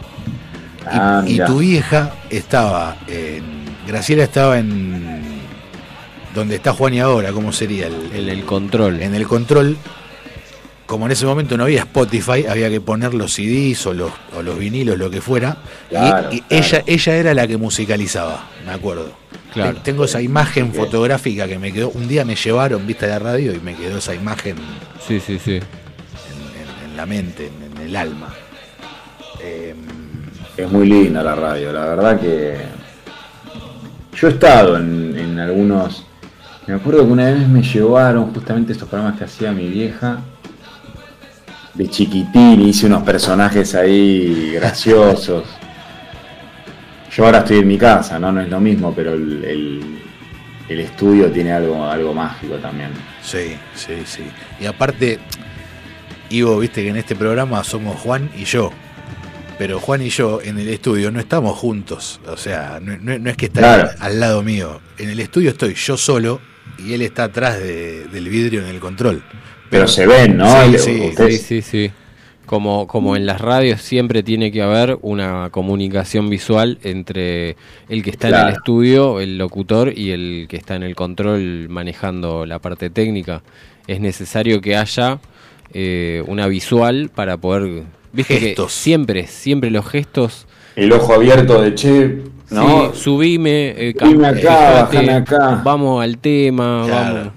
[0.81, 3.43] Y, Ah, y tu vieja estaba en.
[3.87, 5.34] Graciela estaba en.
[6.35, 7.87] Donde está Juan y ahora, ¿cómo sería?
[7.87, 9.01] El, En el control.
[9.01, 9.77] en el control.
[10.85, 14.43] Como en ese momento no había Spotify, había que poner los CDs o los, o
[14.43, 15.57] los vinilos, lo que fuera.
[15.89, 16.63] Y- Claro, y claro.
[16.63, 19.11] ella, ella era la que musicalizaba, me acuerdo.
[19.53, 19.75] Claro.
[19.75, 21.89] Te- Tengo esa imagen fotográfica que me quedó.
[21.89, 24.57] Un día me llevaron, vista la radio, y me quedó esa imagen
[25.07, 25.53] Sí, sí, sí.
[25.55, 28.31] en, en- en la mente, en, en el alma.
[29.41, 29.77] Em,
[30.57, 32.57] Es muy linda la radio, la verdad que.
[34.19, 36.04] Yo he estado en, en algunos.
[36.67, 40.19] Me acuerdo que una vez me llevaron justamente estos programas que hacía mi vieja.
[41.73, 45.43] De chiquitín, hice unos personajes ahí graciosos.
[47.15, 48.31] Yo ahora estoy en mi casa, ¿no?
[48.31, 50.01] No es lo mismo, pero el, el-
[50.67, 52.89] el estudio tiene algo, algo mágico también.
[53.21, 54.23] sí, sí, sí.
[54.59, 55.19] Y aparte,
[56.31, 58.71] Ivo, viste que en este programa somos Juan y yo.
[59.59, 62.19] Pero Juan y yo en el estudio no estamos juntos.
[62.27, 63.89] O sea, no, no- no es que está Claro.
[63.99, 64.81] al lado mío.
[64.97, 66.41] En el estudio estoy yo solo
[66.77, 69.23] y él está atrás de- del vidrio en el control.
[69.69, 70.45] Pero se ven, ¿no?
[70.65, 71.91] Sí, sí, ustedes- Sí, sí, sí.
[72.45, 77.55] Como, como en las radios siempre tiene que haber una comunicación visual entre
[77.89, 81.67] el que está en el estudio, el locutor, y el que está en el control
[81.69, 83.41] manejando la parte técnica.
[83.87, 85.19] Es necesario que haya
[85.73, 87.83] eh, una visual para poder...
[88.13, 88.67] Viste Gestos.
[88.67, 90.45] que siempre, siempre los gestos...
[90.75, 92.17] El ojo abierto de che,
[92.49, 92.93] ¿no?
[92.93, 95.61] Sí, subime, eh, Subime acá, fijate, bajame acá.
[95.63, 97.15] vamos al tema, Claro.
[97.15, 97.33] vamos...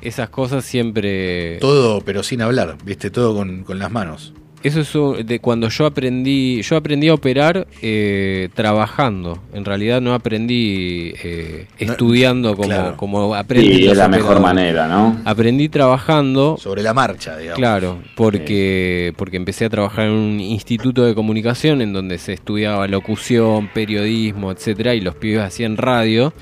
[0.00, 1.58] esas cosas siempre...
[1.60, 3.10] Todo, pero sin hablar, ¿viste?
[3.10, 4.32] Todo con, con las manos.
[4.62, 9.38] Eso es un- de cuando yo aprendí, yo aprendí a operar eh, trabajando.
[9.52, 12.96] En realidad no aprendí eh, estudiando como, claro.
[12.96, 13.74] como aprendí.
[13.74, 15.20] Sí, es la mejor manera, ¿no?
[15.24, 16.56] Aprendí trabajando.
[16.58, 17.58] Sobre la marcha, digamos.
[17.58, 22.86] Claro, porque, porque empecé a trabajar en un instituto de comunicación en donde se estudiaba
[22.86, 26.32] locución, periodismo, etcétera, y los pibes hacían radio.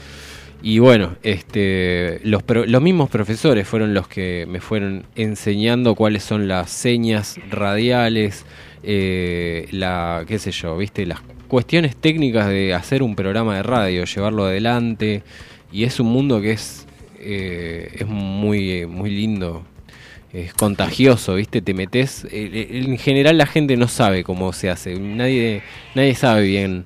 [0.63, 6.49] Y bueno, este, los, los mismos profesores fueron los que me fueron enseñando cuáles son
[6.49, 8.45] las señas radiales,
[8.83, 14.05] eh, la, qué sé yo, viste, las cuestiones técnicas de hacer un programa de radio,
[14.05, 15.23] llevarlo adelante.
[15.73, 16.87] Y es un mundo que es,
[17.19, 19.65] eh, es muy, muy lindo
[20.33, 21.61] es contagioso, ¿viste?
[21.61, 22.27] Te metes.
[22.31, 24.99] eh, En general la gente no sabe cómo se hace.
[24.99, 25.63] Nadie,
[25.95, 26.85] nadie sabe bien.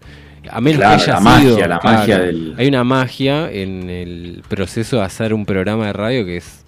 [0.50, 1.98] A menos Claro, que haya la magia, sido, la claro.
[1.98, 6.36] magia del- Hay una magia en el proceso de hacer un programa de radio que
[6.38, 6.64] es,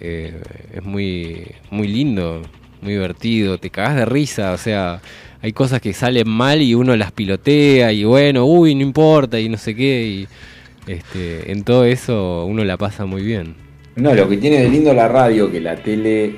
[0.00, 0.40] eh,
[0.74, 2.42] es muy, muy lindo,
[2.82, 3.58] muy divertido.
[3.58, 5.00] Te cagás de risa, o sea.
[5.42, 9.50] Hay cosas que salen mal y uno las pilotea y bueno, uy, no importa y
[9.50, 10.06] no sé qué.
[10.06, 10.28] Y
[10.90, 13.54] este, en todo eso uno la pasa muy bien.
[13.96, 16.34] No, lo que tiene de lindo la radio, que la tele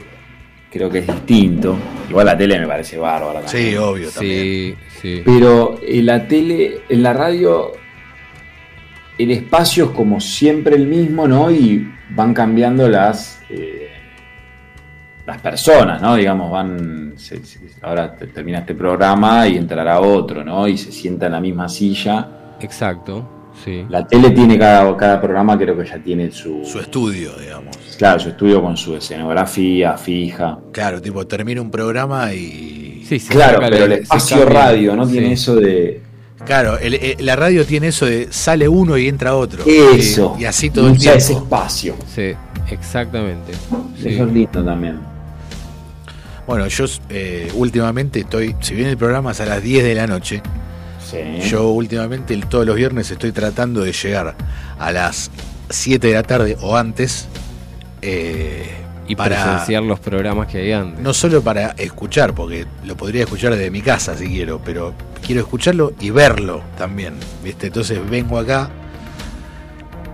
[0.76, 1.76] creo que es distinto.
[2.08, 3.40] Igual la tele me parece bárbara.
[3.42, 3.70] también.
[3.72, 5.22] Sí, obvio, Sí, sí.
[5.24, 7.72] Pero en la tele, en la radio,
[9.18, 11.50] el espacio es como siempre el mismo, ¿no?
[11.50, 13.88] Y van cambiando las eh,
[15.26, 16.14] las personas, ¿no?
[16.14, 17.14] Digamos, van.
[17.16, 20.68] se- se- ahora te- termina este programa y entrará otro, ¿no?
[20.68, 22.28] Y se sienta en la misma silla.
[22.60, 23.28] Exacto,
[23.66, 23.84] sí.
[23.90, 26.64] La tele tiene cada, cada programa, creo que ya tiene su.
[26.64, 27.76] Su estudio, digamos.
[27.98, 30.58] Claro, su estudio con su escenografía fija.
[30.72, 33.04] Claro, tipo, termina un programa y.
[33.06, 35.32] Sí, se Claro, pero el espacio radio no tiene Sí.
[35.34, 36.00] eso de.
[36.44, 39.64] Claro, el- el- la radio tiene eso de sale uno y entra otro.
[39.66, 40.36] Eso.
[40.38, 41.18] Y, y así todo el tiempo.
[41.18, 41.96] ese espacio.
[42.14, 42.32] Sí,
[42.70, 43.52] exactamente.
[44.00, 44.08] Sí.
[44.10, 44.98] Eso es lindo también.
[46.46, 50.06] Bueno, yo eh, últimamente estoy, si bien el programa es a las 10 de la
[50.06, 50.40] noche,
[51.10, 51.18] Sí.
[51.48, 54.34] yo últimamente el- todos los viernes estoy tratando de llegar
[54.78, 55.30] a las
[55.70, 57.28] 7 de la tarde o antes.
[58.02, 58.68] eh,
[59.08, 61.00] Y para presenciar los programas que hay antes.
[61.00, 65.42] no solo para escuchar, porque lo podría escuchar desde mi casa si quiero, pero quiero
[65.42, 67.14] escucharlo y verlo también,
[67.44, 67.68] ¿viste?
[67.68, 68.68] Entonces vengo acá,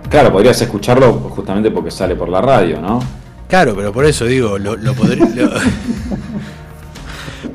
[0.09, 2.99] Claro, podrías escucharlo justamente porque sale por la radio, ¿no?
[3.47, 5.25] claro, pero por eso digo, lo, lo podría...
[5.25, 5.51] lo-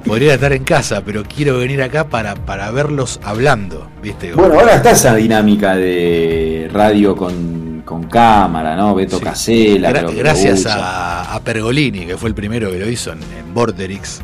[0.09, 4.33] podría estar en casa, pero quiero venir acá para, para verlos hablando, ¿viste?
[4.33, 8.95] Bueno, ahora está esa dinámica de radio con, con cámara, ¿no?
[8.95, 9.91] Beto Casella.
[9.93, 14.21] Gra- gracias a, a Pergolini, que fue el primero que lo hizo en, en Borderix.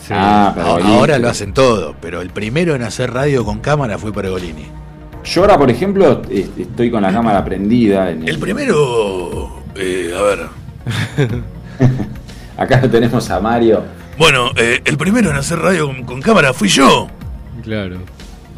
[0.00, 0.12] Sí.
[0.14, 0.94] Ah, Pergolini.
[0.94, 4.66] Ahora lo hacen todo, pero el primero en hacer radio con cámara fue Pergolini.
[5.24, 8.10] Yo ahora, por ejemplo, est- estoy con la cámara prendida.
[8.10, 10.38] En el- El primero, eh, a ver,
[12.56, 13.82] Acá lo tenemos a Mario.
[14.18, 17.08] Bueno, eh, el primero en hacer radio con, con cámara fui yo.
[17.62, 17.96] Claro.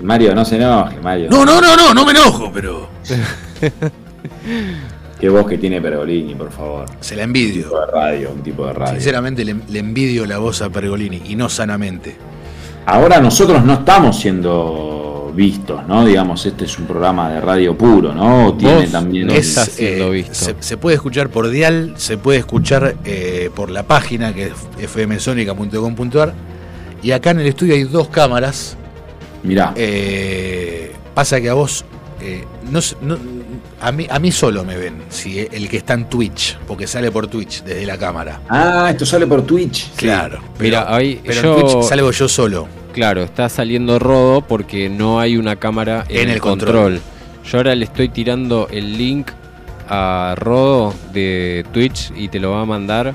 [0.02, 1.28] Mario, no se enoje, Mario.
[1.30, 2.88] No, no, no, no, no me enojo, pero
[5.18, 6.84] Qué voz que tiene Pergolini, por favor.
[7.00, 7.64] se la Un envidio.
[7.64, 8.94] tipo de radio, un tipo de radio.
[8.94, 12.16] Sinceramente le, le envidio la voz a Pergolini y no sanamente.
[12.84, 14.95] Ahora nosotros no estamos siendo
[15.36, 16.04] vistos, ¿no?
[16.04, 18.48] Digamos, este es un programa de radio puro, ¿no?
[18.48, 19.28] O Tiene también.
[19.42, 20.34] siendo eh, visto.
[20.34, 24.46] Se, se puede escuchar por dial, se puede escuchar eh, por la página que
[24.80, 26.32] es fmsonica.com.ar
[27.02, 28.76] y acá en el estudio hay dos cámaras.
[29.42, 31.84] Mirá, Eh, pasa que a vos
[32.20, 33.18] eh, no, no-
[33.80, 37.10] a mí a mí solo me ven si el que está en Twitch porque sale
[37.12, 38.40] por Twitch desde la cámara.
[38.48, 39.92] Ah, esto sale por Twitch.
[39.96, 40.40] Claro.
[40.58, 42.66] Mira, ahí pero yo- en Twitch salgo yo solo.
[42.96, 46.72] Claro, está saliendo rodo porque no hay una cámara en, En el control.
[46.94, 47.00] control.
[47.48, 49.28] Yo ahora le estoy tirando el link
[49.88, 53.14] a Rodo de Twitch y te lo va a mandar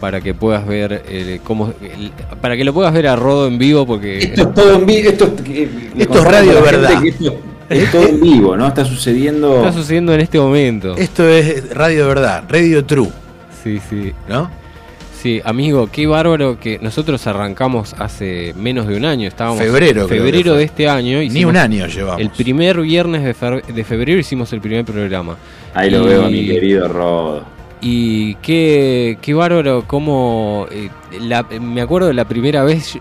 [0.00, 3.56] para que puedas ver eh, cómo el- para que lo puedas ver a Rodo en
[3.58, 5.08] vivo porque Esto es todo en vivo.
[5.10, 7.04] Esto, le Esto es radio gente verdad.
[7.04, 7.38] Esto
[7.70, 8.66] es todo en vivo, ¿no?
[8.66, 9.58] Está sucediendo.
[9.58, 10.96] está sucediendo en este momento.
[10.96, 13.08] Esto es radio de verdad, radio true,
[13.62, 14.12] Sí, sí.
[14.28, 14.50] ¿no?
[15.20, 19.28] Sí, amigo, qué bárbaro que nosotros arrancamos hace menos de un año.
[19.28, 21.18] Estábamos Febrero, creo que febrero de este año.
[21.18, 22.22] Ni un año llevamos.
[22.22, 25.36] El primer viernes de, febrero hicimos el primer programa.
[25.74, 27.44] Ahí lo veo a mi querido Rodo.
[27.82, 30.66] Y qué, qué bárbaro, como
[31.60, 32.98] me acuerdo de la primera vez,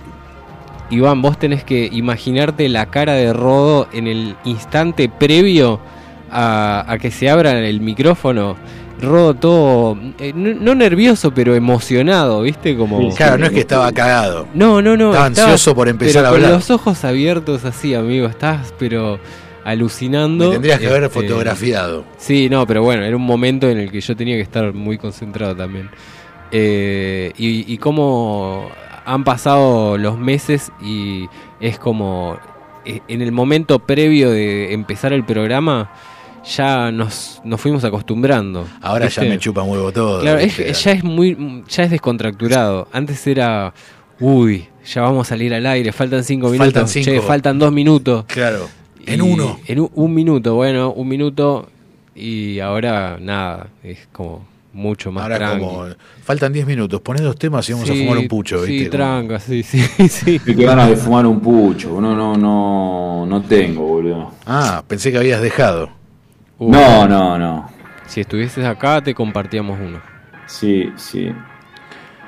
[0.90, 5.80] Iván, vos tenés que imaginarte la cara de Rodo en el instante previo
[6.30, 8.58] a, a que se abra el micrófono.
[9.02, 12.76] Rodo todo, eh, no, no nervioso, pero emocionado, ¿viste?
[12.76, 13.14] Como...
[13.16, 14.48] Claro, no es que estaba cagado.
[14.54, 15.10] No, no, no.
[15.12, 16.52] Estaba ansioso por empezar pero a con hablar.
[16.52, 18.28] los ojos abiertos así, amigo.
[18.28, 19.20] Estás, pero
[19.64, 20.46] alucinando.
[20.48, 22.04] Me tendrías que haber Este, fotografiado.
[22.18, 24.98] Sí, no, pero bueno, era un momento en el que yo tenía que estar muy
[24.98, 25.90] concentrado también.
[26.52, 28.70] Eh, y, y cómo
[29.06, 31.28] han pasado los meses y
[31.60, 32.38] es como
[32.86, 35.92] eh, en el momento previo de empezar el programa
[36.44, 38.68] ya nos, nos fuimos acostumbrando.
[38.82, 39.24] Ahora ¿viste?
[39.24, 40.22] ya me chupa huevo todo.
[40.22, 40.74] Claro, es- ¿viste?
[40.74, 42.88] ya es muy, ya es descontracturado.
[42.92, 43.74] Antes era,
[44.20, 47.06] uy, ya vamos a salir al aire, faltan cinco minutos, Faltan cinco.
[47.12, 48.26] che, faltan dos minutos.
[48.28, 48.68] Claro,
[49.06, 49.60] en Y uno.
[49.68, 51.70] En un, un minuto, bueno, un minuto
[52.16, 55.66] y ahora nada, es como mucho más Ahora tranqui.
[55.66, 55.86] como
[56.24, 58.90] faltan 10 minutos, poné dos temas y vamos a fumar un pucho, Sí, ¿viste?
[58.90, 60.40] tranca, sí, sí, sí.
[60.46, 62.00] Y qué ganas de fumar un pucho.
[62.00, 64.32] No, no, no, no tengo, boludo.
[64.46, 65.90] Ah, pensé que habías dejado.
[66.60, 67.70] Uh, No, no, no.
[68.06, 70.02] Si estuvieses acá te compartíamos uno.
[70.46, 71.32] Sí, sí.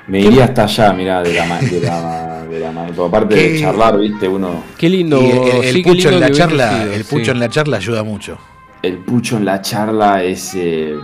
[0.06, 1.68] Me iría hasta allá, mirá, de la mano.
[1.68, 3.04] De la, de la mano.
[3.04, 3.48] Aparte ¿Qué?
[3.52, 4.62] de charlar, viste, uno.
[4.76, 5.18] Qué lindo.
[5.20, 7.30] El, el sí, qué pucho lindo en la charla, el pucho sí.
[7.32, 8.38] en la charla ayuda mucho.
[8.82, 10.54] El pucho en la charla es.
[10.54, 10.94] eh,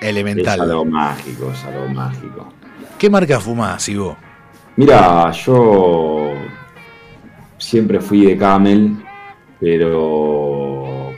[0.00, 0.60] es Elemental.
[0.60, 2.52] algo mágico, es algo mágico.
[2.98, 4.16] ¿Qué marca fumás, Ivo?
[4.76, 6.32] Mira, yo
[7.58, 8.96] siempre fui de Camel,
[9.58, 10.69] pero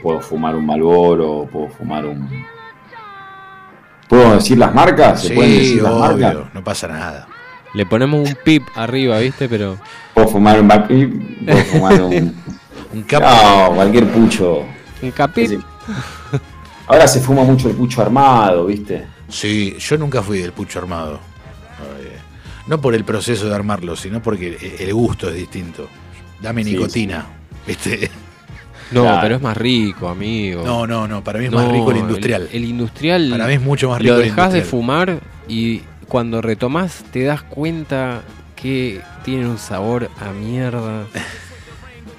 [0.03, 2.29] puedo fumar un Malboro, puedo fumar un.
[4.07, 5.23] ¿Puedo decir las marcas?
[5.23, 6.35] ¿Se pueden Sí, decir las marcas?
[6.35, 7.27] obvio, no pasa nada.
[7.73, 9.49] Le ponemos un pip arriba, ¿viste?
[9.49, 9.77] Pero
[10.13, 12.35] Puedo fumar un Bapip, puedo fumar un.
[12.93, 13.25] Un capo.
[13.25, 14.63] No, cualquier pucho.
[15.01, 15.47] un capip.
[15.49, 15.59] Sí.
[16.85, 19.07] Ahora se fuma mucho el pucho armado, ¿viste?
[19.29, 21.15] Sí, yo nunca fui del pucho armado.
[21.99, 22.19] Eh,
[22.67, 25.89] No por el proceso de armarlo, sino porque el- gusto es distinto.
[26.39, 27.25] Dame Sí, nicotina,
[27.65, 28.11] ¿viste?
[28.93, 29.19] No, Claro.
[29.21, 30.63] pero es más rico, amigo.
[30.63, 32.49] No, no, no, para mí es No, más rico el industrial.
[32.51, 33.29] El, industrial.
[33.31, 37.41] Para mí es mucho más rico Lo dejas de fumar y cuando retomás te das
[37.43, 38.21] cuenta
[38.55, 41.05] que tiene un sabor a mierda.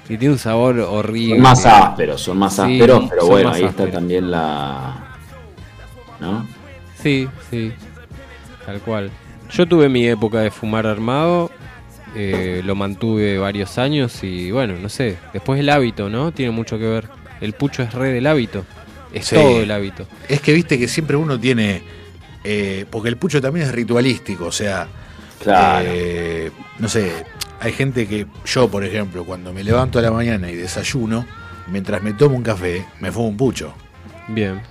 [0.07, 1.33] Que tiene un sabor horrible.
[1.33, 4.97] Son más ásperos, son más Sí, ásperos, pero bueno, ahí está también la.
[6.19, 6.45] ¿No?
[7.01, 7.71] Sí, sí.
[8.67, 9.09] Tal cual.
[9.51, 11.49] Yo tuve mi época de fumar armado.
[12.15, 15.17] Eh, lo mantuve varios años y bueno, no sé.
[15.33, 16.31] Después el hábito, ¿no?
[16.31, 17.07] Tiene mucho que ver.
[17.41, 18.65] El pucho es re del hábito.
[19.13, 19.35] Es Sí.
[19.35, 20.07] todo el hábito.
[20.27, 21.81] Es que viste que siempre uno tiene.
[22.43, 24.87] eh, porque el pucho también es ritualístico, o sea.
[25.41, 25.87] Claro.
[25.91, 27.11] eh, no sé,
[27.59, 28.25] hay gente que.
[28.45, 31.25] Yo, por ejemplo, cuando me levanto a la mañana y desayuno,
[31.67, 33.73] mientras me tomo un café, me fumo un pucho.
[34.27, 34.61] Bien.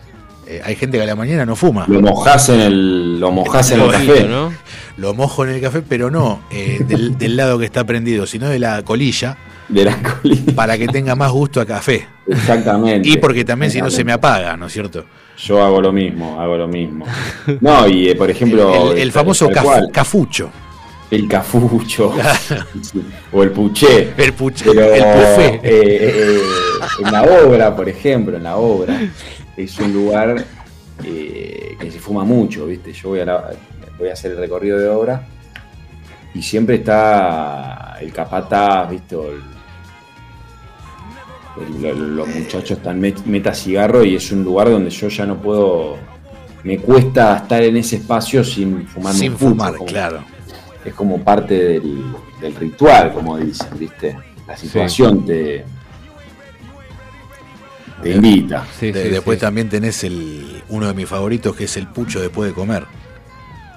[0.46, 1.86] Eh, hay gente que a la mañana no fuma.
[1.88, 3.20] Lo mojás en el.
[3.20, 4.24] Lo mojás en el café.
[4.28, 4.52] ¿no?
[4.96, 8.48] Lo mojo en el café, pero no eh, del, del lado que está prendido, sino
[8.48, 9.36] de la colilla,
[9.68, 10.52] De la colina.
[10.54, 12.06] para que tenga más gusto a café.
[12.26, 13.08] Exactamente.
[13.08, 15.04] Y porque también si no se me apaga, ¿no es cierto?
[15.38, 17.04] Yo hago lo mismo, hago lo mismo.
[17.60, 18.92] No, y eh, por ejemplo.
[18.92, 20.50] el, famoso caf- cafucho.
[21.10, 22.12] El cafucho.
[23.32, 24.12] O el puché.
[24.16, 26.40] El, puche, Pero el eh, eh,
[27.04, 29.00] en la obra, por ejemplo, en la obra,
[29.56, 30.44] es un lugar
[31.04, 32.92] eh, que se fuma mucho, ¿viste?
[32.92, 33.50] Yo voy a, la-
[33.98, 35.26] voy a hacer el recorrido de obra
[36.34, 39.16] y siempre está el capataz, ¿viste?
[39.16, 39.42] El-
[41.84, 45.36] el- los muchachos están met- meta cigarro y es un lugar donde yo ya no
[45.40, 45.96] puedo.
[46.64, 50.24] Me cuesta estar en ese espacio sin fumar Sin fumar, como- claro.
[50.84, 52.04] es como parte del,
[52.40, 54.16] del ritual, como dicen, ¿viste?
[54.48, 55.64] La situación te,
[58.04, 58.64] te invita.
[58.78, 59.40] Sí, De- sí, después sí.
[59.40, 62.84] también tenés el uno de mis favoritos que es el pucho después de comer.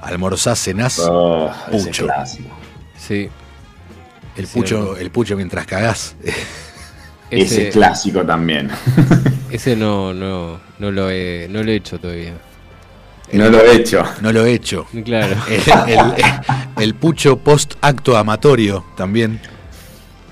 [0.02, 2.06] Almorzás, cenás, Oh, ese Pucho.
[2.06, 2.50] clásico.
[2.98, 3.30] Sí.
[4.36, 6.16] el pucho, el pucho mientras cagás.
[7.30, 8.70] Ese, Ese, clásico también.
[9.52, 12.34] ese no, no, no lo he, no lo he hecho todavía.
[13.34, 14.04] no lo he hecho.
[14.22, 14.86] No lo he hecho.
[15.04, 15.36] Claro.
[15.88, 16.14] El, el-
[16.84, 19.42] el pucho post acto amatorio también.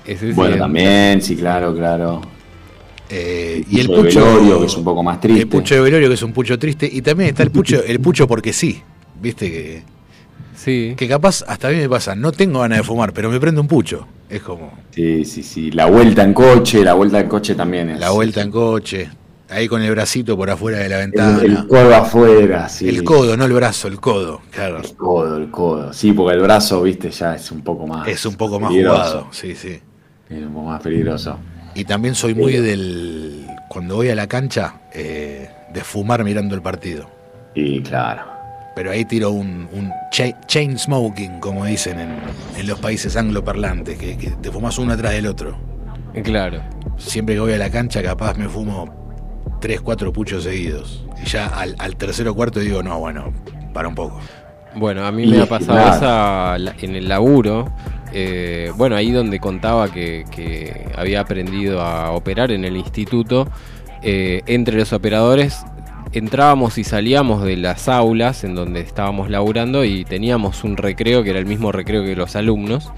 [0.06, 2.22] Ese Bueno, también, sí, claro, claro.
[3.08, 5.42] Eh, y el de pucho velorio, que es un poco más triste.
[5.42, 6.88] El pucho de velorio que es un pucho triste.
[6.90, 8.82] Y también está el pucho, el pucho porque sí.
[9.20, 9.82] Viste que,
[10.56, 10.94] Sí.
[10.96, 13.60] que capaz hasta a mí me pasa, no tengo ganas de fumar, pero me prende
[13.60, 14.06] un pucho.
[14.28, 15.70] Es como Sí, sí, sí.
[15.70, 18.00] La vuelta en coche, la vuelta en coche también es.
[18.00, 19.08] la vuelta en coche,
[19.48, 21.42] ahí con el bracito por afuera de la El, ventana.
[21.42, 22.88] el codo afuera, sí.
[22.88, 24.78] El codo, no el brazo, el codo, claro.
[24.78, 25.92] El codo, el codo.
[25.92, 28.08] Sí, porque el brazo, viste, ya es un poco más.
[28.08, 28.96] Es un poco más peligroso.
[29.02, 29.78] jugado, sí, sí.
[30.28, 31.38] Es un poco más peligroso.
[31.76, 33.46] Y también soy muy del.
[33.68, 37.08] Cuando voy a la cancha, eh, de fumar mirando el partido.
[37.54, 38.22] Y claro.
[38.74, 42.16] Pero ahí tiro un, un cha- chain smoking, como dicen en,
[42.58, 45.56] en los países angloparlantes, que, que te fumas uno atrás del otro.
[46.22, 46.62] Claro.
[46.96, 51.04] Siempre que voy a la cancha, capaz me fumo tres, cuatro puchos seguidos.
[51.22, 53.32] Y ya al, al tercero o cuarto digo, no, bueno,
[53.74, 54.18] para un poco.
[54.74, 57.70] Bueno, a mí me ha pasado esa la- en el laburo.
[58.18, 63.46] Eh, bueno, ahí donde contaba que, que había aprendido a operar en el instituto,
[64.02, 65.62] eh, entre los operadores
[66.12, 71.30] entrábamos y salíamos de las aulas en donde estábamos laburando y teníamos un recreo que
[71.30, 72.90] era el mismo recreo que los alumnos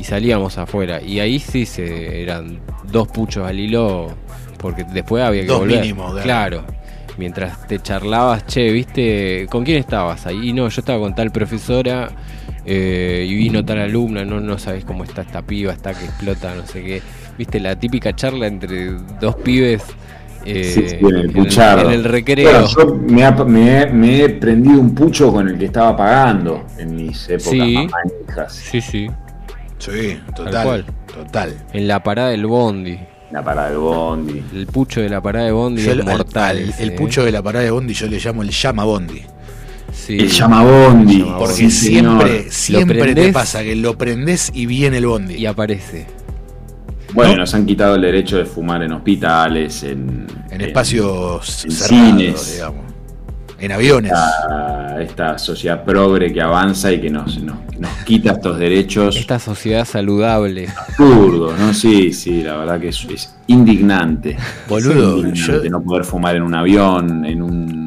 [0.00, 2.58] y salíamos afuera y ahí sí se eran
[2.90, 4.08] dos puchos al hilo
[4.56, 5.80] porque después había que Dos volver.
[5.82, 6.22] mínimo, claro.
[6.24, 6.64] claro.
[7.16, 9.46] Mientras te charlabas, che, ¿viste?
[9.50, 10.48] ¿Con quién estabas ahí?
[10.48, 12.10] Y no, yo estaba con tal profesora
[12.70, 16.54] eh, y vino tal alumna, no, no sabes cómo está esta piba, está que explota,
[16.54, 17.02] no sé qué.
[17.38, 17.60] ¿Viste?
[17.60, 18.90] La típica charla entre
[19.20, 19.82] dos pibes
[20.44, 22.50] eh, Sí, sí, en el en, el recreo.
[22.50, 25.96] Bueno, yo me, ha- me he- me he prendido un pucho con el que estaba
[25.96, 27.88] pagando en mis épocas Sí.
[27.90, 28.52] manijas.
[28.54, 29.08] Sí, sí.
[29.78, 30.64] Sí, Tal total.
[30.66, 30.84] cual.
[31.12, 31.54] Total.
[31.72, 32.98] En la parada del bondi.
[33.30, 34.42] La parada del bondi.
[34.54, 36.56] El pucho de la parada de bondi Yo es el, mortal.
[36.56, 36.92] al- el ¿eh?
[36.92, 39.22] pucho de la parada de Bondi yo le llamo el llama Bondi.
[40.06, 40.16] Sí.
[40.18, 41.18] El llama bondi.
[41.18, 41.54] Llama Porque.
[41.54, 45.34] Sí, siempre, siempre te prendés pasa que lo prendés y viene el Bondi.
[45.34, 46.06] Y aparece.
[47.14, 47.38] Bueno, ¿No?
[47.38, 52.52] nos han quitado el derecho de fumar en hospitales, en, en espacios en cerrados, cines.
[52.54, 52.84] digamos.
[53.60, 54.12] En aviones.
[54.12, 59.40] esta, esta sociedad progre que avanza y que nos, nos, nos quita estos derechos Esta
[59.40, 60.68] sociedad saludable.
[60.68, 61.74] absurdos, ¿no?
[61.74, 64.36] Sí, sí, la verdad que es, es indignante.
[64.68, 67.77] Boludo, Es indignante yo- no poder fumar en un avión, en un,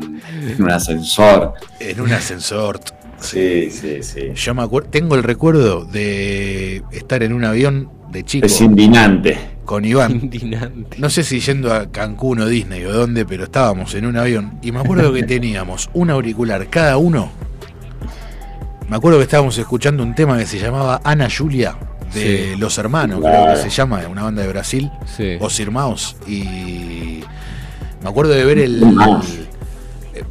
[0.61, 1.53] en un ascensor.
[1.79, 2.79] En un ascensor.
[3.21, 4.31] Sí, sí, sí.
[4.33, 9.37] Yo me acuerdo, tengo el recuerdo de estar en un avión de chico Es indignante.
[9.63, 10.13] con Iván.
[10.23, 10.97] Indignante.
[10.97, 14.57] No sé si yendo a Cancún o Disney o dónde, pero estábamos en un avión
[14.63, 17.29] y me acuerdo que teníamos un auricular cada uno.
[18.89, 21.77] Me acuerdo que estábamos escuchando un tema que se llamaba Ana Julia
[22.15, 22.59] de Sí.
[22.59, 23.43] Los Hermanos, Claro.
[23.43, 25.37] creo que se llama, una banda de Brasil, Sí.
[25.39, 26.15] o Sirmaos.
[26.25, 27.21] Y
[28.01, 28.81] me acuerdo de ver el-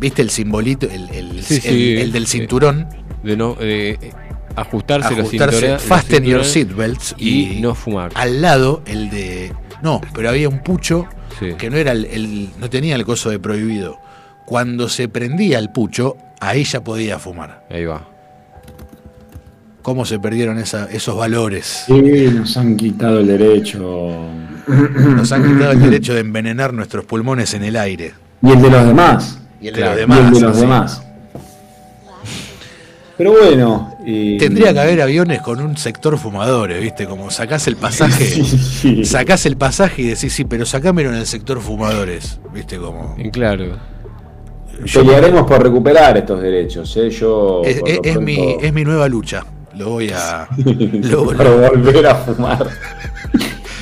[0.01, 0.86] ¿Viste el simbolito?
[0.90, 2.39] El, el- Sí, el- sí, el del sí.
[2.39, 2.89] cinturón.
[3.22, 3.98] De no eh,
[4.56, 8.10] ajustarse, los Ajustarse, cinturones- los fasten your seatbelts y, y no fumar.
[8.14, 9.52] al lado el de.
[9.82, 11.06] No, pero había un pucho
[11.39, 11.55] Sí.
[11.59, 13.98] que no era el, el- no tenía el coso de prohibido.
[14.47, 17.66] Cuando se prendía el pucho, ahí ya podía fumar.
[17.70, 18.06] Ahí va.
[19.82, 21.85] ¿Cómo se perdieron esa- esos valores?
[21.86, 21.93] Sí,
[22.35, 24.16] nos han quitado el derecho.
[24.66, 28.12] Nos han quitado el derecho de envenenar nuestros pulmones en el aire.
[28.43, 29.40] Y el de los demás.
[29.61, 30.19] Y el de los Y demás.
[30.27, 30.61] el de los sí.
[30.62, 31.03] demás.
[33.16, 33.95] Pero bueno.
[34.07, 37.05] eh, Tendría que haber aviones con un sector fumadores, ¿viste?
[37.07, 39.05] Como sacás el pasaje, Sí, sí.
[39.05, 42.78] sacás el pasaje y decís, sí, pero sacámelo en el sector fumadores, ¿viste?
[42.78, 43.16] Como.
[43.32, 43.77] Claro.
[44.95, 46.97] Pelearemos por recuperar estos derechos.
[46.97, 47.11] ¿eh?
[47.11, 49.45] Yo, Es, mi, es mi nueva lucha.
[49.77, 50.49] Lo voy a.
[50.57, 52.66] lo- lo- volver a fumar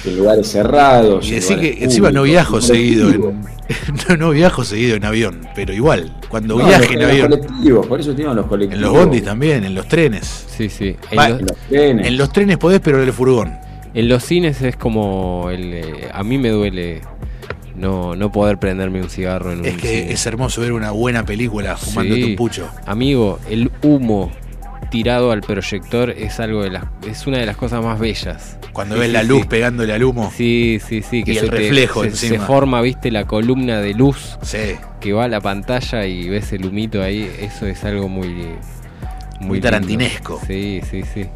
[0.05, 1.25] en lugares cerrados.
[1.27, 3.20] y en decir que encima no viajo en seguido en,
[4.09, 7.87] no, no viajo seguido en avión, pero igual, cuando No, viaje en avión, los colectivos,
[7.87, 8.83] por eso tienen los en colectivos.
[8.83, 10.47] los bondis también, en los trenes.
[10.57, 10.97] Sí, sí.
[11.11, 12.07] En, Va, los, En los trenes.
[12.07, 13.53] En los trenes podés, pero en el furgón.
[13.95, 15.49] en los cines es como.
[15.51, 17.01] El, eh, a mí me duele
[17.77, 20.12] no, no poder prenderme un cigarro en un Es que cine.
[20.12, 22.31] es hermoso ver una buena película fumándote Sí.
[22.31, 22.69] un pucho.
[22.87, 24.33] Amigo, el humo
[24.91, 28.59] tirado al proyector es algo de las es una de las cosas más bellas.
[28.73, 29.27] Cuando Sí, ves sí, la sí.
[29.29, 30.33] luz pegándole al humo.
[30.35, 32.39] Sí, sí, sí, que Y se el te- reflejo se, encima.
[32.39, 34.59] se forma, viste, la columna de luz Sí.
[35.01, 38.29] que va a la pantalla y ves el humito ahí, eso es algo muy
[39.41, 40.41] muy, Muy tarantinesco.
[40.47, 41.27] Sí, sí, sí.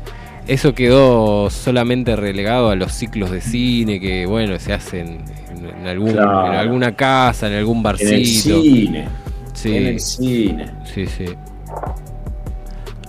[0.49, 5.19] Eso quedó solamente relegado a los ciclos de cine que, bueno, se hacen
[5.57, 6.47] en, en algún, Claro.
[6.49, 8.15] en alguna casa, en algún En barcito.
[8.17, 9.09] el cine.
[9.55, 9.77] Sí.
[9.77, 10.67] En el cine.
[10.93, 11.27] Sí, sí.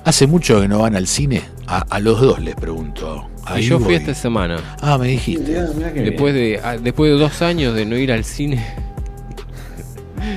[0.06, 1.42] ¿Hace mucho que no van al cine?
[1.68, 3.28] A, a los dos les pregunto.
[3.50, 3.96] Y Ahí yo fui voy.
[3.96, 4.58] esta semana.
[4.82, 5.52] Ah, me dijiste.
[5.96, 8.64] Después de, ah, después de dos años de no ir al cine.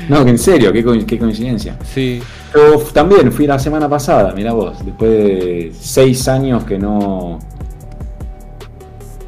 [0.08, 1.76] No, que en serio, qué, qué coincidencia.
[1.94, 2.20] Sí.
[2.54, 7.38] Yo también fui la semana pasada, mira vos, después de seis años que no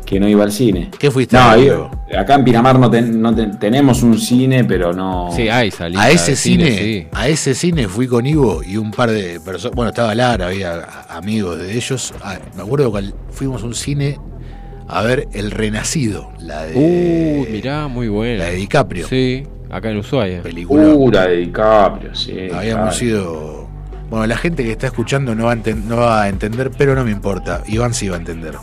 [0.04, 0.90] que no iba al cine.
[0.98, 1.90] ¿Qué fuiste No, Diego?
[2.16, 5.30] Acá en Pinamar no, ten- no ten- tenemos un cine, pero no.
[5.34, 7.06] Sí, hay salida A ese cine, sí.
[7.12, 9.74] a ese cine fui con Ivo y un par de personas.
[9.74, 12.14] Bueno, estaba Lara, había amigos de ellos.
[12.22, 14.18] Ah, me acuerdo que fuimos a un cine
[14.86, 18.44] a ver El Renacido, la de, Uh, mirá, muy buena.
[18.44, 19.06] la de DiCaprio.
[19.06, 20.42] Sí, acá en Ushuaia.
[20.42, 20.82] Película.
[20.94, 22.48] Pura de DiCaprio, sí.
[22.54, 23.04] Habíamos claro.
[23.04, 23.68] ido.
[24.08, 27.04] Bueno, la gente que está escuchando no va, a no va a entender, pero no
[27.04, 27.62] me importa.
[27.68, 28.54] Iván sí va a entender.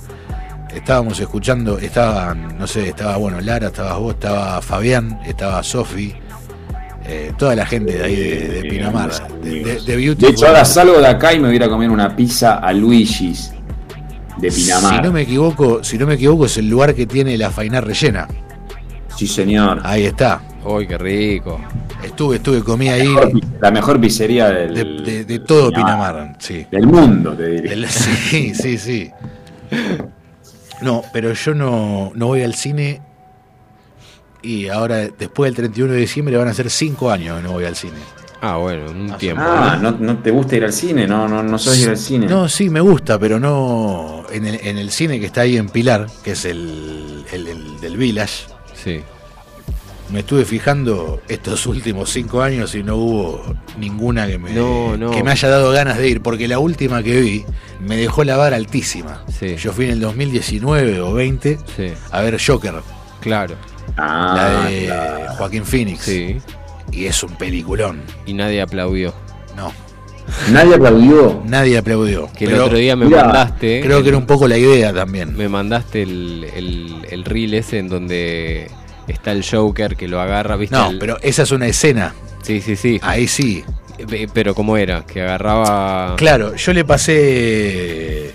[0.75, 6.13] Estábamos escuchando, estaban, no sé, estaba, bueno, Lara, estabas vos, estaba Fabián, estaba Sofi,
[7.05, 9.09] eh, toda la gente de ahí de, Pinamar,
[9.41, 12.15] de, de, hecho, ahora salgo de acá y me voy a ir a comer una
[12.15, 13.53] pizza a Luigi's
[14.37, 14.95] de Pinamar.
[14.97, 17.79] Si no me equivoco, si no me equivoco, es el lugar que tiene la faina
[17.79, 18.27] rellena.
[19.15, 19.79] Sí, señor.
[19.83, 20.41] Ahí está.
[20.65, 21.61] Uy, qué rico.
[22.03, 23.07] Estuve, estuve, comí ahí
[23.61, 26.65] La mejor pizzería del, de, de- de todo Pinamar, sí.
[26.69, 27.69] Del mundo, te diría.
[27.71, 29.11] Del- sí, sí, sí.
[30.85, 33.01] No, pero yo no, no voy al cine
[34.41, 37.65] y ahora, después del 31 de diciembre, van a ser 5 años que no voy
[37.65, 37.97] al cine.
[38.41, 39.41] Ah, bueno, un tiempo.
[39.43, 41.07] Ah, ¿no, no te gusta ir al cine?
[41.07, 42.27] No, no, no sos ir al cine.
[42.27, 44.23] No, sí, me gusta, pero no.
[44.31, 47.79] En el, en el cine que está ahí en Pilar, que es el, el- el
[47.81, 48.45] del Village,
[48.75, 49.01] Sí.
[50.09, 55.11] Me estuve fijando estos últimos cinco años y no hubo ninguna que me, No, no.
[55.11, 57.45] que me haya dado ganas de ir, porque la última que vi
[57.79, 59.23] me dejó la vara altísima.
[59.39, 59.55] Sí.
[59.57, 61.91] Yo fui en el 2019 o 20 Sí.
[62.11, 62.75] a ver Joker,
[63.21, 63.55] Claro.
[63.97, 64.33] Ah,
[64.63, 65.33] la de claro.
[65.37, 66.37] Joaquín Phoenix, Sí.
[66.91, 68.01] y es un peliculón.
[68.25, 69.13] Y nadie aplaudió.
[69.55, 69.71] No,
[70.51, 71.41] Nadie aplaudió.
[71.45, 72.29] nadie aplaudió.
[72.37, 73.81] Que el otro día me mira, mandaste.
[73.83, 75.35] creo que era un poco la idea también.
[75.35, 78.69] Me mandaste el, el, el reel ese en donde
[79.07, 80.75] está el Joker que lo agarra, ¿viste?
[80.75, 82.13] No, El- pero esa es una escena.
[82.43, 82.99] Sí, sí, sí.
[83.01, 83.63] Ahí sí.
[84.33, 85.05] Pero ¿cómo era?
[85.05, 86.15] Que agarraba.
[86.17, 88.33] Claro, yo le pasé.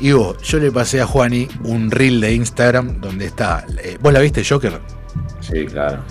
[0.00, 3.64] Ivo, yo le pasé a Juani un reel de Instagram donde está.
[3.82, 4.80] eh, ¿Vos la viste, Joker?
[5.40, 6.02] Sí, claro.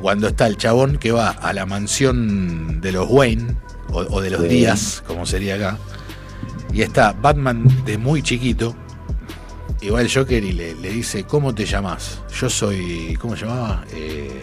[0.00, 3.56] Cuando está el chabón que va a la mansión de los Wayne,
[3.90, 4.48] o, o de los Sí.
[4.48, 5.78] Díaz, como sería acá.
[6.72, 8.74] Y está Batman de muy chiquito.
[9.80, 12.22] Y va el Joker y le, le dice: ¿Cómo te llamas?
[12.40, 13.16] Yo soy.
[13.20, 13.84] ¿Cómo se llamaba?
[13.92, 14.42] Eh,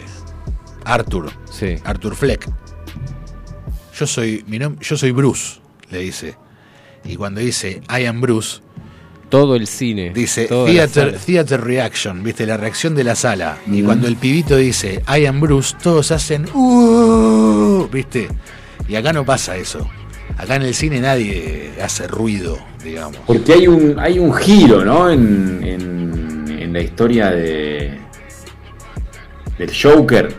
[0.84, 1.30] Arthur.
[1.50, 1.76] Sí.
[1.84, 2.48] Arthur Fleck.
[3.98, 6.36] Yo soy, mi yo soy Bruce, le dice.
[7.04, 8.60] Y cuando dice I am Bruce,
[9.28, 10.10] Todo el cine.
[10.14, 13.58] dice theater, reaction, viste, la reacción de la sala.
[13.70, 18.28] Y cuando el pibito dice I am Bruce, todos hacen "Uh", viste.
[18.88, 19.88] Y acá no pasa eso.
[20.36, 23.18] Acá en el cine nadie hace ruido, digamos.
[23.26, 25.10] Porque hay un, hay un giro, ¿no?
[25.10, 27.98] En, en, en la historia de
[29.58, 30.34] del Joker.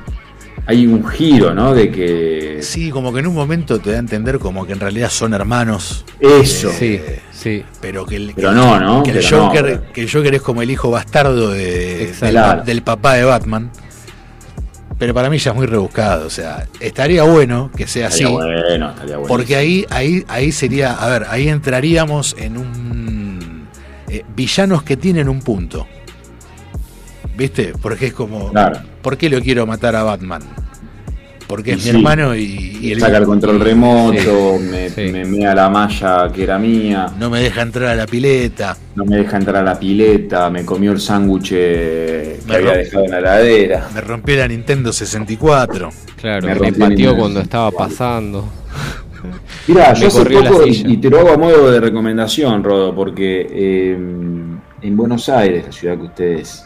[0.67, 1.75] Hay un giro, ¿no?
[1.75, 2.57] De que.
[2.61, 5.33] Sí, como que en un momento te da a entender como que en realidad son
[5.35, 6.03] hermanos.
[6.19, 6.71] Eso.
[6.71, 6.99] Sí,
[7.31, 7.63] sí.
[7.81, 9.03] Pero que el, Pero que- no, ¿no?
[9.03, 12.11] que el Pero no, Joker, pero- que el Joker es como el hijo bastardo de,
[12.19, 13.69] del, del papá de Batman.
[14.97, 16.25] Pero para mí ya es muy rebuscado.
[16.25, 18.23] O sea, estaría bueno que sea así.
[18.23, 19.27] Bueno, estaría bueno.
[19.27, 23.67] Porque ahí, ahí, ahí sería, a ver, ahí entraríamos en un
[24.07, 25.85] eh, villanos que tienen un punto.
[27.37, 27.73] ¿Viste?
[27.81, 28.79] Porque es como, Claro.
[29.01, 30.41] ¿por qué lo quiero matar a Batman?
[31.47, 31.97] Porque es Y mi sí.
[31.97, 35.11] hermano y, y el- Saca el control remoto, Sí, me, sí.
[35.11, 38.75] me mea la malla que era mía, no me deja entrar a la pileta.
[38.95, 42.73] no me deja entrar a la pileta, me comió el sándwich eh, que Me había
[42.73, 43.87] romp- dejado en la heladera.
[43.93, 45.89] Me rompió la Nintendo 64.
[46.19, 48.47] Claro, Me me, pateó cuando estaba pasando.
[49.67, 53.91] Mira, yo hace poco, y te lo hago a modo de recomendación, Rodo, porque eh,
[53.93, 56.65] en Buenos Aires, la ciudad que ustedes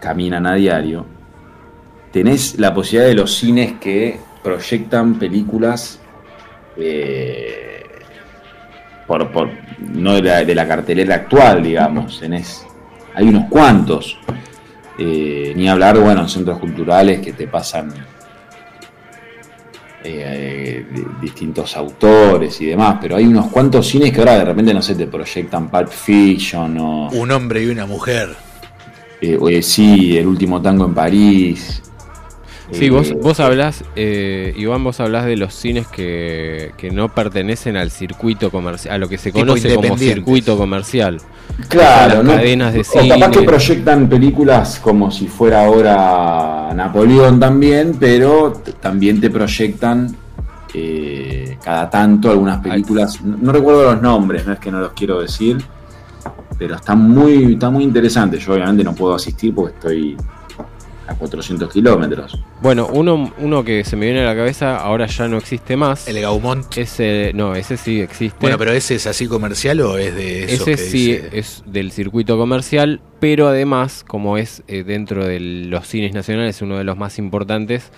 [0.00, 1.06] caminan a diario,
[2.12, 5.98] tenés la posibilidad de los cines que proyectan películas
[6.76, 7.82] eh,
[9.06, 9.50] por, por-
[9.80, 12.20] no de la, de la cartelera actual, digamos.
[12.20, 12.66] Tenés,
[13.14, 14.18] hay unos cuantos.
[14.98, 17.90] Eh, ni hablar, bueno, en centros culturales que te pasan
[20.04, 20.84] eh,
[21.20, 24.94] distintos autores y demás, pero hay unos cuantos cines que ahora de repente, no sé,
[24.94, 28.34] te proyectan Pulp Fiction o, Un hombre y una mujer.
[29.20, 31.82] eh, sí, El último tango en París.
[32.72, 37.08] Sí, Eh, vos, vos hablás, eh, Iván, vos hablás de los cines que, que no
[37.08, 41.20] pertenecen al circuito comercial, a lo que se conoce como circuito comercial.
[41.68, 42.32] Claro, las ¿no?
[42.32, 49.20] cadenas de O capaz que proyectan películas como si fuera ahora Napoleón también, pero también
[49.20, 50.14] te proyectan
[50.72, 53.20] eh, cada tanto algunas películas.
[53.22, 55.58] No, no recuerdo los nombres, no es que no los quiero decir,
[56.56, 58.38] pero está muy, está muy interesante.
[58.38, 60.16] Yo obviamente no puedo asistir porque estoy
[61.10, 62.38] a 400 kilómetros.
[62.62, 66.06] Bueno, uno, uno que se me viene a la cabeza, ahora ya no existe más.
[66.08, 66.76] El Gaumont.
[66.78, 68.38] Ese, no, ese sí existe.
[68.40, 71.62] Bueno, pero ese es así comercial o es de eso Ese que sí dice- es
[71.66, 76.84] del circuito comercial, pero además, como es eh, dentro de los cines nacionales uno de
[76.84, 77.90] los más importantes,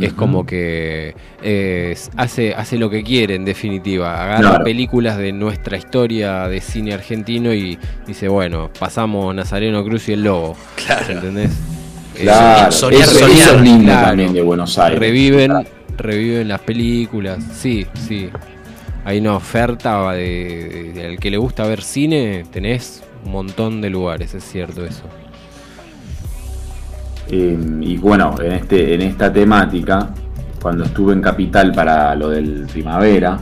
[0.00, 4.22] es como que eh, hace, hace lo que quiere en definitiva.
[4.24, 4.64] Agarra Claro.
[4.64, 10.22] películas de nuestra historia de cine argentino y dice, bueno, pasamos Nazareno Cruz y el
[10.24, 10.56] Lobo.
[10.76, 11.12] Claro.
[11.12, 11.50] ¿Entendés?
[12.14, 14.06] Claro, soñar, eso, soñar, eso es lindo claro.
[14.08, 14.98] también de Buenos Aires.
[14.98, 15.52] reviven,
[15.96, 18.28] reviven las películas, sí, sí.
[19.04, 23.88] Hay una oferta de, de- al que le gusta ver cine, tenés un montón de
[23.90, 25.04] lugares, es cierto eso.
[27.30, 30.10] Eh, y bueno, en, este, en esta temática,
[30.60, 33.38] cuando estuve en Capital para lo del primavera,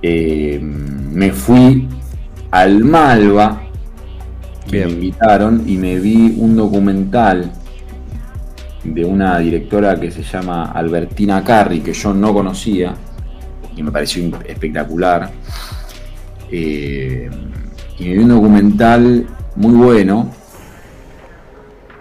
[0.00, 1.88] eh, me fui
[2.50, 3.62] al Malva,
[4.70, 4.86] Bien.
[4.88, 7.52] me invitaron, y me vi un documental
[8.82, 12.94] de una directora que se llama Albertina Carri, que yo no conocía,
[13.76, 15.30] y me pareció espectacular.
[16.50, 17.28] Eh,
[17.98, 19.26] y me vi un documental
[19.56, 20.30] muy bueno.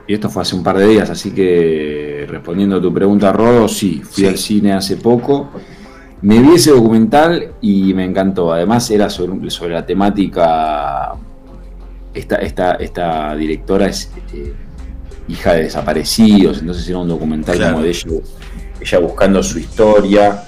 [0.05, 3.67] Y esto fue hace un par de días, así que respondiendo a tu pregunta, Rodo,
[3.69, 4.27] sí, fui Sí.
[4.27, 5.49] al cine hace poco.
[6.21, 8.51] Me vi ese documental y me encantó.
[8.51, 11.13] Además era sobre, sobre la temática...
[12.13, 14.53] Esta, esta, esta directora es eh,
[15.27, 17.73] hija de desaparecidos, entonces era un documental Claro.
[17.73, 18.07] como de ella,
[18.79, 20.43] ella buscando su historia,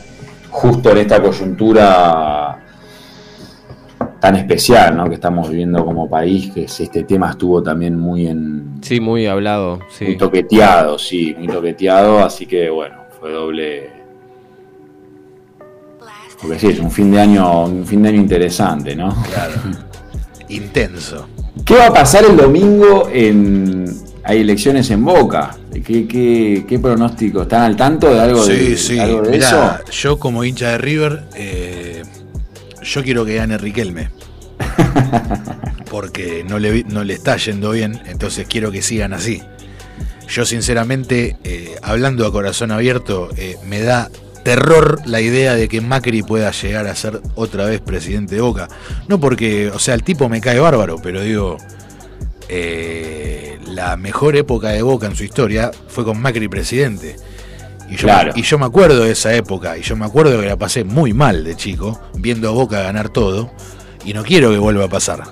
[0.52, 2.62] justo en esta coyuntura
[4.20, 5.08] tan especial ¿no?
[5.10, 9.26] que estamos viviendo como país, que es- este tema estuvo también muy en Sí, muy
[9.26, 9.78] hablado.
[9.78, 10.16] muy Sí.
[10.18, 13.90] toqueteado, sí, muy toqueteado, así que bueno, fue doble.
[16.42, 19.10] Porque sí, es un fin de año, un fin de año interesante, ¿no?
[19.34, 19.54] Claro.
[20.50, 21.28] Intenso.
[21.64, 23.86] ¿Qué va a pasar el domingo en
[24.24, 25.56] hay elecciones en Boca?
[25.72, 27.44] ¿Qué, qué, qué pronóstico?
[27.44, 29.00] ¿Están al tanto de algo de, Sí, sí.
[29.00, 29.92] algo de Mirá, eso?
[29.92, 32.04] yo como hincha de River, eh,
[32.82, 34.10] yo quiero que gane Riquelme.
[35.90, 39.42] Porque no le, no le está yendo bien, entonces quiero que sigan así.
[40.28, 44.10] Yo sinceramente, eh, hablando a corazón abierto, eh, me da
[44.46, 48.68] terror la idea de que Macri pueda llegar a ser otra vez presidente de Boca.
[49.10, 51.58] No porque, o sea, el tipo me cae bárbaro, pero digo,
[52.48, 57.16] eh, la mejor época de Boca en su historia fue con Macri presidente.
[57.90, 58.32] Y yo, Claro.
[58.36, 61.14] y yo me acuerdo de esa época, y yo me acuerdo que la pasé muy
[61.14, 63.52] mal de chico, viendo a Boca ganar todo,
[64.06, 65.24] y no quiero que vuelva a pasar.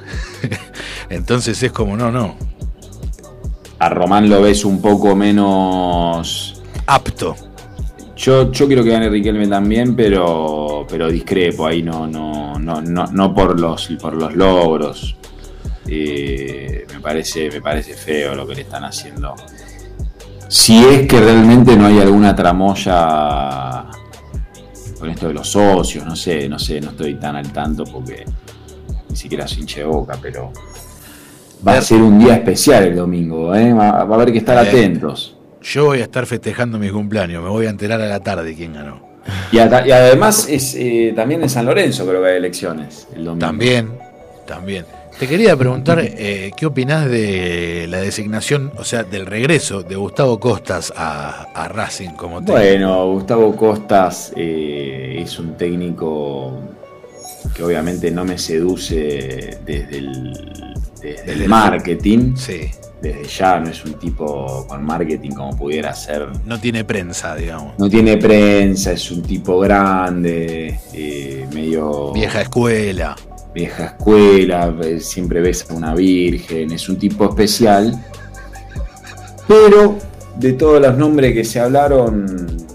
[1.10, 2.36] Entonces es como, no, no,
[3.80, 6.62] A Román lo ves un poco menos.
[6.88, 7.36] apto.
[8.24, 13.06] Yo, yo quiero que gane Riquelme también, pero, pero discrepo ahí, no, no, no, no,
[13.08, 15.18] no por los por los logros.
[15.86, 19.36] Eh, me parece, me parece feo lo que le están haciendo.
[20.48, 23.88] Si es que realmente no hay alguna tramoya
[24.98, 28.24] con esto de los socios, no sé, no sé, no estoy tan al tanto porque
[29.10, 30.54] ni siquiera soy hincha de boca, pero
[31.68, 33.74] va a ser un día especial el domingo, ¿eh?
[33.74, 35.36] va, a haber que estar atentos.
[35.64, 38.74] Yo voy a estar festejando mi cumpleaños, me voy a enterar a la tarde quién
[38.74, 39.02] ganó.
[39.52, 43.46] Y, además es eh, también en San Lorenzo creo que hay elecciones el domingo.
[43.46, 43.90] También,
[44.46, 44.86] también.
[45.18, 50.40] Te quería preguntar, eh, ¿qué opinás de la designación, o sea, del regreso de Gustavo
[50.40, 52.60] Costas a, a Racing como técnico?
[52.60, 56.60] Bueno, Gustavo Costas eh, es un técnico
[57.56, 60.34] que obviamente no me seduce desde el,
[61.02, 62.36] desde el Desde el- marketing.
[62.36, 62.72] Sí,
[63.04, 66.26] Desde ya no es un tipo con marketing como pudiera ser.
[66.46, 67.78] no tiene prensa, digamos.
[67.78, 73.14] No tiene prensa, es un tipo grande, eh, medio Vieja escuela.
[73.54, 78.02] vieja escuela, eh, siempre ves a una virgen, es un tipo especial.
[79.50, 79.98] Pero
[80.38, 82.26] de todos los nombres que se hablaron,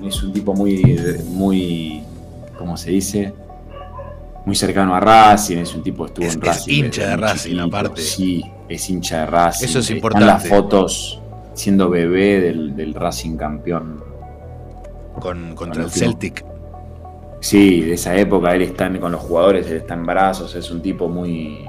[0.06, 0.82] es un tipo muy,
[1.30, 2.02] muy,
[2.58, 3.32] ¿cómo se dice?
[4.48, 6.72] Muy cercano a Racing, es un tipo que estuvo Es- en es Racing.
[6.86, 7.64] hincha desde de Racing, chiquito.
[7.66, 8.00] aparte.
[8.00, 9.64] Sí, es hincha de Racing.
[9.66, 10.26] Eso es Están importante.
[10.26, 11.20] las fotos
[11.52, 14.02] siendo bebé del, del Racing campeón.
[15.20, 16.46] Con, contra el Celtic.
[17.40, 20.80] Sí, de esa época él está con los jugadores, él está en brazos, es un
[20.80, 21.66] tipo muy,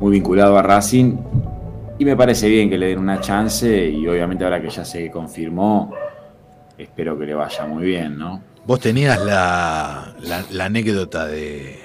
[0.00, 1.18] muy vinculado a Racing.
[2.00, 5.08] Y me parece bien que le den una chance y obviamente ahora que ya se
[5.08, 5.92] confirmó,
[6.76, 8.42] espero que le vaya muy bien, ¿no?
[8.68, 11.80] Vos tenías la, la- la anécdota de.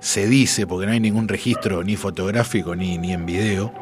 [0.00, 3.72] Se dice, porque no hay ningún registro ni fotográfico ni, ni en video,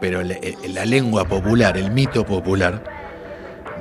[0.00, 2.82] pero la, eh, la lengua popular, el mito popular,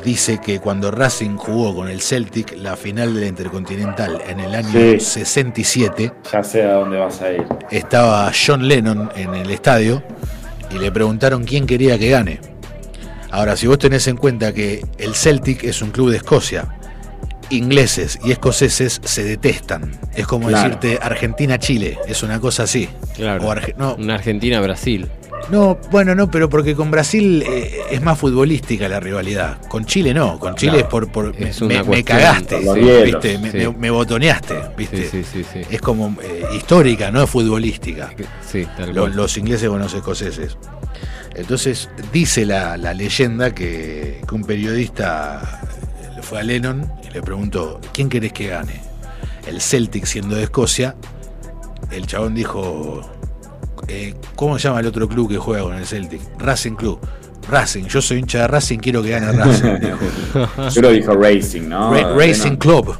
[0.04, 4.54] dice que cuando Racing jugó con el Celtic la final de la Intercontinental en el
[4.54, 5.00] año Sí.
[5.00, 7.46] 67, Ya sé a dónde vas a ir.
[7.72, 10.04] estaba John Lennon en el estadio
[10.72, 12.42] y le preguntaron quién quería que gane.
[13.32, 16.66] Ahora, si vos tenés en cuenta que el Celtic es un club de Escocia,
[17.50, 19.92] ingleses y escoceses se detestan.
[20.16, 20.76] Es como Claro.
[20.76, 22.90] decirte Argentina-Chile, es una cosa así.
[23.16, 23.44] Claro.
[23.48, 25.08] O Arge- no, Una Argentina-Brasil.
[25.52, 29.58] no, bueno, no, pero porque con Brasil eh, es más futbolística la rivalidad.
[29.68, 30.86] Con Chile no, con Chile Claro.
[30.86, 33.38] es por, por- Es me, cagaste, los sí, ¿viste?
[33.38, 33.58] Me, sí.
[33.58, 35.10] me- me botoneaste, ¿viste?
[35.10, 35.62] Sí, sí, sí, sí.
[35.70, 38.12] Es como eh, histórica, no es futbolística
[38.50, 39.16] Sí, tal lo- cual.
[39.16, 40.58] los ingleses con los escoceses.
[41.36, 45.60] Entonces dice la, la leyenda que, que un periodista
[46.26, 48.82] fue a Lennon y le preguntó, ¿quién querés que gane?
[49.48, 50.96] El Celtic siendo de Escocia.
[51.92, 53.02] El chabón dijo,
[53.88, 56.22] eh, ¿cómo se llama el otro club que juega con el Celtic?
[56.40, 57.00] Racing Club.
[57.50, 59.80] Racing, yo soy hincha de Racing, quiero que gane Racing.
[59.80, 60.70] dijo.
[60.72, 61.94] Yo lo dijo Racing, ¿no?
[61.94, 62.98] Ra- Racing Club.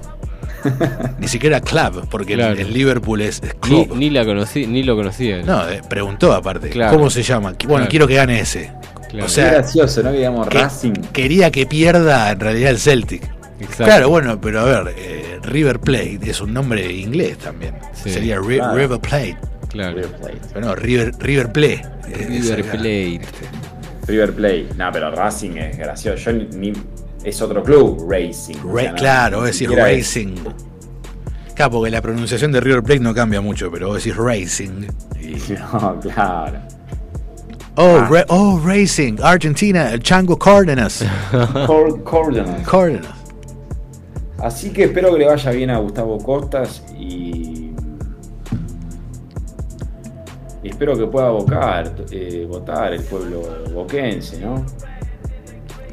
[1.20, 2.56] Ni siquiera club, porque el- Claro.
[2.60, 3.96] el, Liverpool es, club.
[3.96, 5.42] ni la conocí, ni lo conocía.
[5.44, 6.70] No, eh, preguntó aparte.
[6.70, 6.98] Claro.
[6.98, 7.52] ¿Cómo se llama?
[7.52, 7.88] Bueno, Claro.
[7.90, 8.72] quiero que gane ese.
[9.16, 9.24] Claro.
[9.26, 10.12] O Qué sea, gracioso, ¿no?
[10.12, 10.94] Que digamos que- Racing.
[11.14, 13.24] quería que pierda en realidad el Celtic.
[13.60, 13.86] Exacto.
[13.86, 17.76] Claro, bueno, pero a ver, eh, River Plate es un nombre inglés también.
[17.94, 18.10] Sí.
[18.10, 18.76] Sería Ri- Claro.
[18.76, 19.38] River Plate.
[19.70, 19.96] Claro.
[19.96, 20.38] River Plate.
[20.54, 21.74] Pero no, River, River Play.
[22.10, 23.22] Eh, River Plate.
[24.08, 24.68] River Plate.
[24.78, 26.18] No, pero Racing es gracioso.
[26.18, 26.74] Yo ni, ni-
[27.24, 28.58] es otro club, Racing.
[28.66, 30.36] O Ra- sea, no- claro, ni vos decís siquiera es- Racing.
[31.56, 34.88] Claro, porque la pronunciación de River Plate no cambia mucho, pero vos decís Racing.
[35.22, 36.60] y- No, claro.
[37.78, 38.08] Oh, Ah.
[38.10, 41.04] Ra- oh, Racing, Argentina, el Chango Cárdenas.
[41.68, 42.68] Cor- Cardinals.
[42.68, 43.12] Cárdenas.
[44.40, 47.72] Así que espero que le vaya bien a Gustavo Costas y,
[50.64, 53.42] y espero que pueda votar, eh, votar el pueblo
[53.74, 54.66] boquense, ¿no?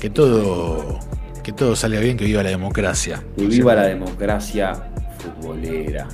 [0.01, 0.99] Que todo,
[1.43, 3.23] que todo salga bien, que viva la democracia.
[3.37, 4.73] Que viva la democracia
[5.19, 6.09] futbolera.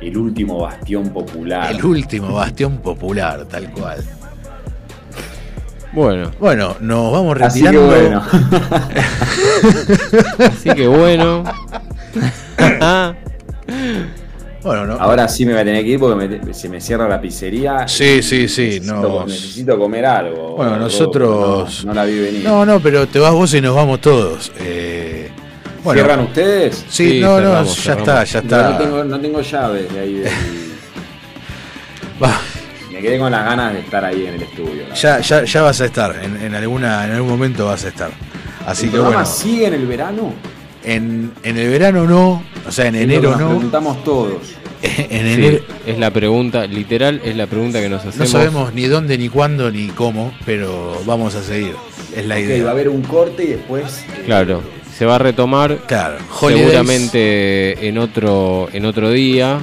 [0.00, 1.70] El último bastión popular.
[1.72, 4.02] El último bastión popular, tal cual.
[5.92, 7.90] Bueno, Bueno, nos vamos Así que retirando.
[7.90, 8.22] bueno.
[10.38, 11.44] así que bueno.
[14.62, 14.94] Bueno, no.
[14.94, 17.86] Ahora sí me voy a tener que ir porque me- se me cierra la pizzería.
[17.88, 19.24] Sí, sí, sí, Necesito, no.
[19.26, 20.56] necesito comer algo.
[20.56, 22.44] Bueno, nosotros- No, no la vi venir.
[22.44, 24.52] No, no, pero te vas vos y nos vamos todos.
[24.58, 25.30] Eh,
[25.84, 26.84] bueno, ¿Cierran ustedes?
[26.88, 27.88] Sí, Sí, no, no, ya cerramos.
[28.08, 28.70] está, ya está.
[28.72, 30.14] No tengo, no tengo llaves de ahí.
[30.14, 30.32] del-
[32.22, 32.40] Va,
[32.98, 34.82] Me quedé con las ganas de estar ahí en el estudio.
[34.94, 38.10] ya, ya, ya vas a estar, en, en alguna, en algún momento vas a estar.
[38.66, 40.32] Así ¿El que programa bueno, sigue en el verano?
[40.84, 43.46] en, en el verano no, o sea, en Es lo que enero nos no.
[43.50, 44.42] preguntamos todos.
[44.82, 48.30] En Sí, enero es la pregunta, literal, es la pregunta que nos no hacemos.
[48.30, 51.74] sabemos ni dónde, ni cuándo, ni cómo, pero vamos a seguir.
[52.16, 52.70] Es la Ok, va a idea.
[52.70, 54.04] haber un corte y después.
[54.16, 54.62] eh, Claro,
[54.96, 59.60] se va a retomar Claro, seguramente en otro en otro día,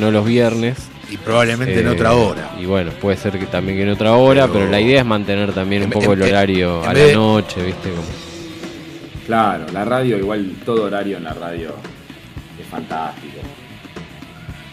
[0.00, 0.76] no los viernes.
[1.10, 2.52] Y probablemente en Eh, otra hora.
[2.60, 5.06] Y bueno, puede ser que también que en otra hora, Pero- pero, la idea es
[5.06, 7.90] mantener también un poco en- el horario en a la de- noche, ¿viste?
[7.90, 8.02] Como-
[9.26, 11.74] Claro, la radio, igual todo horario en la radio
[12.60, 13.38] es fantástico.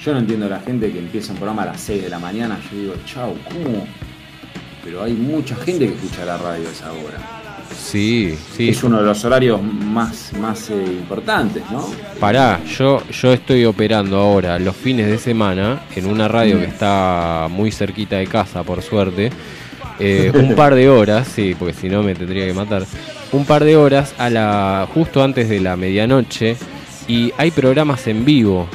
[0.04, 2.20] Yo no entiendo a la gente que empieza un programa a las 6 de la
[2.20, 2.60] mañana.
[2.72, 3.88] Yo digo, chau, ¿cómo?
[4.84, 7.18] Pero hay mucha gente que escucha la radio a esa hora.
[7.78, 8.70] Sí, sí.
[8.70, 11.86] Es uno de los horarios más, más eh, importantes, ¿no?
[12.20, 17.48] Pará, yo, yo estoy operando ahora los fines de semana en una radio que está
[17.50, 19.32] muy cerquita de casa, por suerte.
[20.00, 22.84] Eh, un par de horas, sí, porque si no me tendría que matar.
[23.32, 26.56] Un par de horas a la justo antes de la medianoche
[27.08, 28.68] y hay programas en vivo.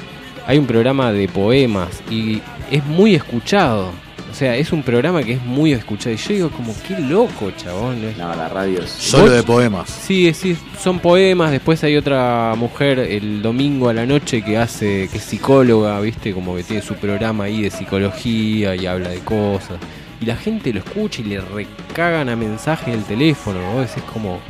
[0.47, 3.91] Hay un programa de poemas y es muy escuchado.
[4.31, 6.15] O sea, es un programa que es muy escuchado.
[6.15, 7.97] Y yo digo como, qué loco, chabón.
[8.19, 8.91] No, la radio es.
[8.91, 9.89] Solo vos- de poemas.
[9.89, 11.51] Sí, sí, son poemas.
[11.51, 16.33] Después hay otra mujer el domingo a la noche que hace, que es psicóloga, viste,
[16.35, 19.79] como que tiene su programa ahí de psicología y habla de cosas.
[20.21, 23.59] Y la gente lo escucha y le recagan a mensajes el teléfono.
[23.73, 24.41] Vos decís como,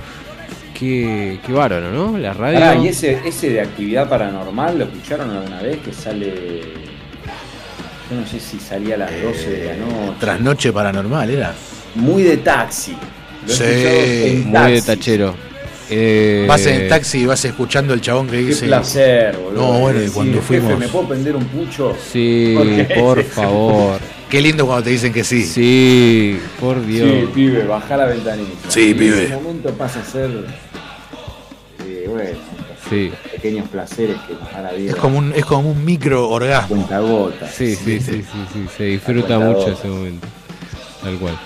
[0.75, 2.19] qué, qué bárbaro, ¿no?
[2.19, 2.59] La radio.
[2.59, 5.79] Pará, ¿y ese, ese de actividad paranormal lo escucharon alguna vez?
[5.79, 6.88] Que sale.
[8.11, 10.13] Yo no sé si salía a las 12 de la noche.
[10.21, 11.55] Trasnoche paranormal, era.
[11.95, 12.97] Muy de taxi.
[13.47, 15.35] Lo he Sí, escuchado en muy de tachero.
[15.91, 18.67] Eh, Vas en el taxi y vas escuchando el chabón que Qué dice.
[18.67, 19.61] placer, boludo.
[19.73, 21.97] No, bueno, y Decir, cuando "Jefe, fuimos- ¿Me puedo prender un pucho?
[22.13, 23.99] Sí, Porque- por favor.
[24.29, 25.45] Qué lindo cuando te dicen que sí.
[25.47, 27.09] Sí, por Dios.
[27.11, 28.51] Sí, pibe, baja la ventanita.
[28.71, 29.19] Sí, Y pibe.
[29.21, 30.31] En ese momento pasa a ser.
[31.87, 32.39] eh, bueno,
[32.91, 33.11] Sí.
[33.41, 34.91] Pequeños placeres que nos da la vida.
[34.91, 36.69] Es como un, es como un micro orgasmo.
[36.77, 37.51] cuenta gotas.
[37.55, 40.27] Sí, sí, sí, sí, sí, se disfruta mucho ese momento.
[41.03, 41.39] Tal cual.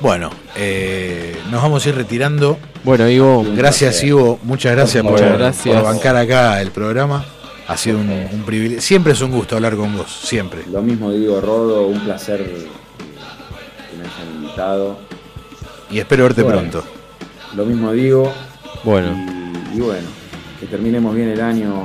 [0.00, 2.58] Bueno, eh, nos vamos a ir retirando.
[2.84, 4.38] Bueno, Ivo, Gracias, Ivo.
[4.42, 5.74] Muchas gracias por, Muchas gracias.
[5.74, 7.24] por bancar acá el programa.
[7.68, 8.80] Ha sido un, un privilegio.
[8.80, 10.62] Siempre es un gusto hablar con vos, siempre.
[10.70, 14.98] Lo mismo digo, Rodo, un placer que me hayan invitado.
[15.90, 16.58] Y espero verte Bueno.
[16.60, 16.84] pronto.
[17.56, 18.32] Lo mismo digo.
[18.84, 19.08] bueno,
[19.72, 20.06] Y, y bueno,
[20.66, 21.82] que terminemos bien el año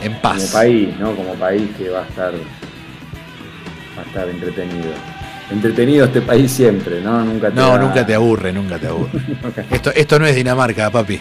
[0.00, 0.50] En como paz.
[0.52, 1.14] país, ¿no?
[1.14, 4.92] Como país que va a estar va a estar entretenido.
[5.50, 7.22] Entretenido este país siempre, ¿no?
[7.22, 9.10] Nunca te No, da- nunca te aburre, nunca te aburre.
[9.70, 11.20] Esto, esto no es Dinamarca, papi.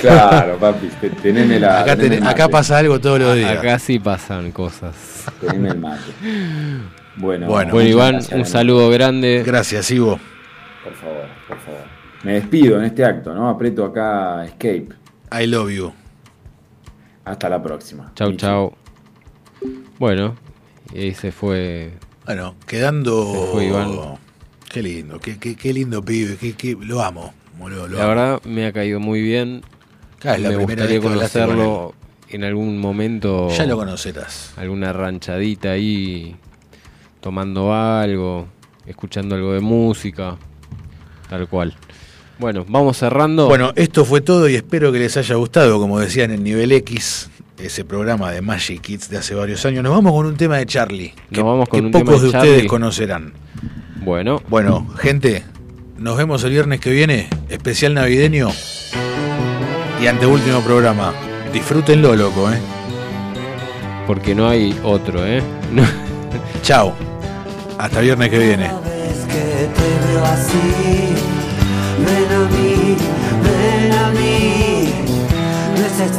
[0.00, 1.80] Claro, papi, te- teneme la.
[1.80, 3.56] Acá, teneme ten- el acá mate, pasa algo todos los días.
[3.58, 5.24] acá sí pasan cosas.
[5.40, 6.02] teneme el mate.
[7.16, 7.72] Bueno, Bueno.
[7.72, 9.42] Bueno, Iván, gracias, un saludo grande.
[9.46, 10.18] Gracias, Ivo.
[10.82, 11.80] Por favor, por favor.
[12.24, 13.48] Me despido en este acto, ¿no?
[13.48, 14.88] Aprieto acá Escape.
[15.42, 15.92] I love you.
[17.24, 18.12] Hasta la próxima.
[18.14, 18.40] Chau, Michi.
[18.40, 18.74] chau.
[19.98, 20.34] Bueno,
[20.92, 21.92] y ahí se fue.
[22.26, 23.32] Bueno, quedando.
[23.32, 24.18] Se fue Iván.
[24.70, 26.36] Qué lindo, qué, qué, qué lindo pibe.
[26.36, 27.32] Qué, qué- lo amo.
[27.58, 28.08] boludo, lo La amo.
[28.14, 29.62] verdad, me ha caído muy bien.
[30.18, 31.94] Claro, es la me primera gustaría vez que hablaste con conocerlo
[32.30, 33.48] en algún momento.
[33.50, 34.52] Ya lo conocerás.
[34.56, 36.34] Alguna ranchadita ahí,
[37.20, 38.48] tomando algo,
[38.86, 40.36] escuchando algo de música.
[41.30, 41.74] Tal cual.
[42.38, 43.46] Bueno, vamos cerrando.
[43.46, 45.78] Bueno, esto fue todo y espero que les haya gustado.
[45.78, 49.82] Como decían en nivel X, ese programa de Magic Kids de hace varios años.
[49.82, 51.14] Nos vamos con un tema de Charlie.
[51.30, 53.32] Que, Nos vamos con que un pocos tema de de ustedes conocerán.
[54.04, 55.44] Bueno, Bueno, gente,
[55.96, 58.50] nos vemos el viernes que viene, especial navideño
[60.02, 61.14] y anteúltimo programa.
[61.52, 62.58] Disfrútenlo, loco, ¿eh?
[64.06, 65.42] porque no hay otro, ¿eh?
[65.72, 65.82] No.
[66.62, 66.94] Chao.
[67.78, 68.70] Hasta viernes que viene.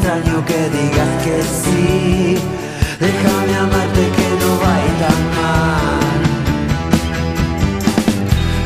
[0.05, 2.37] extraño que digas que sí.
[2.99, 6.21] Déjame amarte que no va tan mal.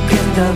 [0.09, 0.47] Que esta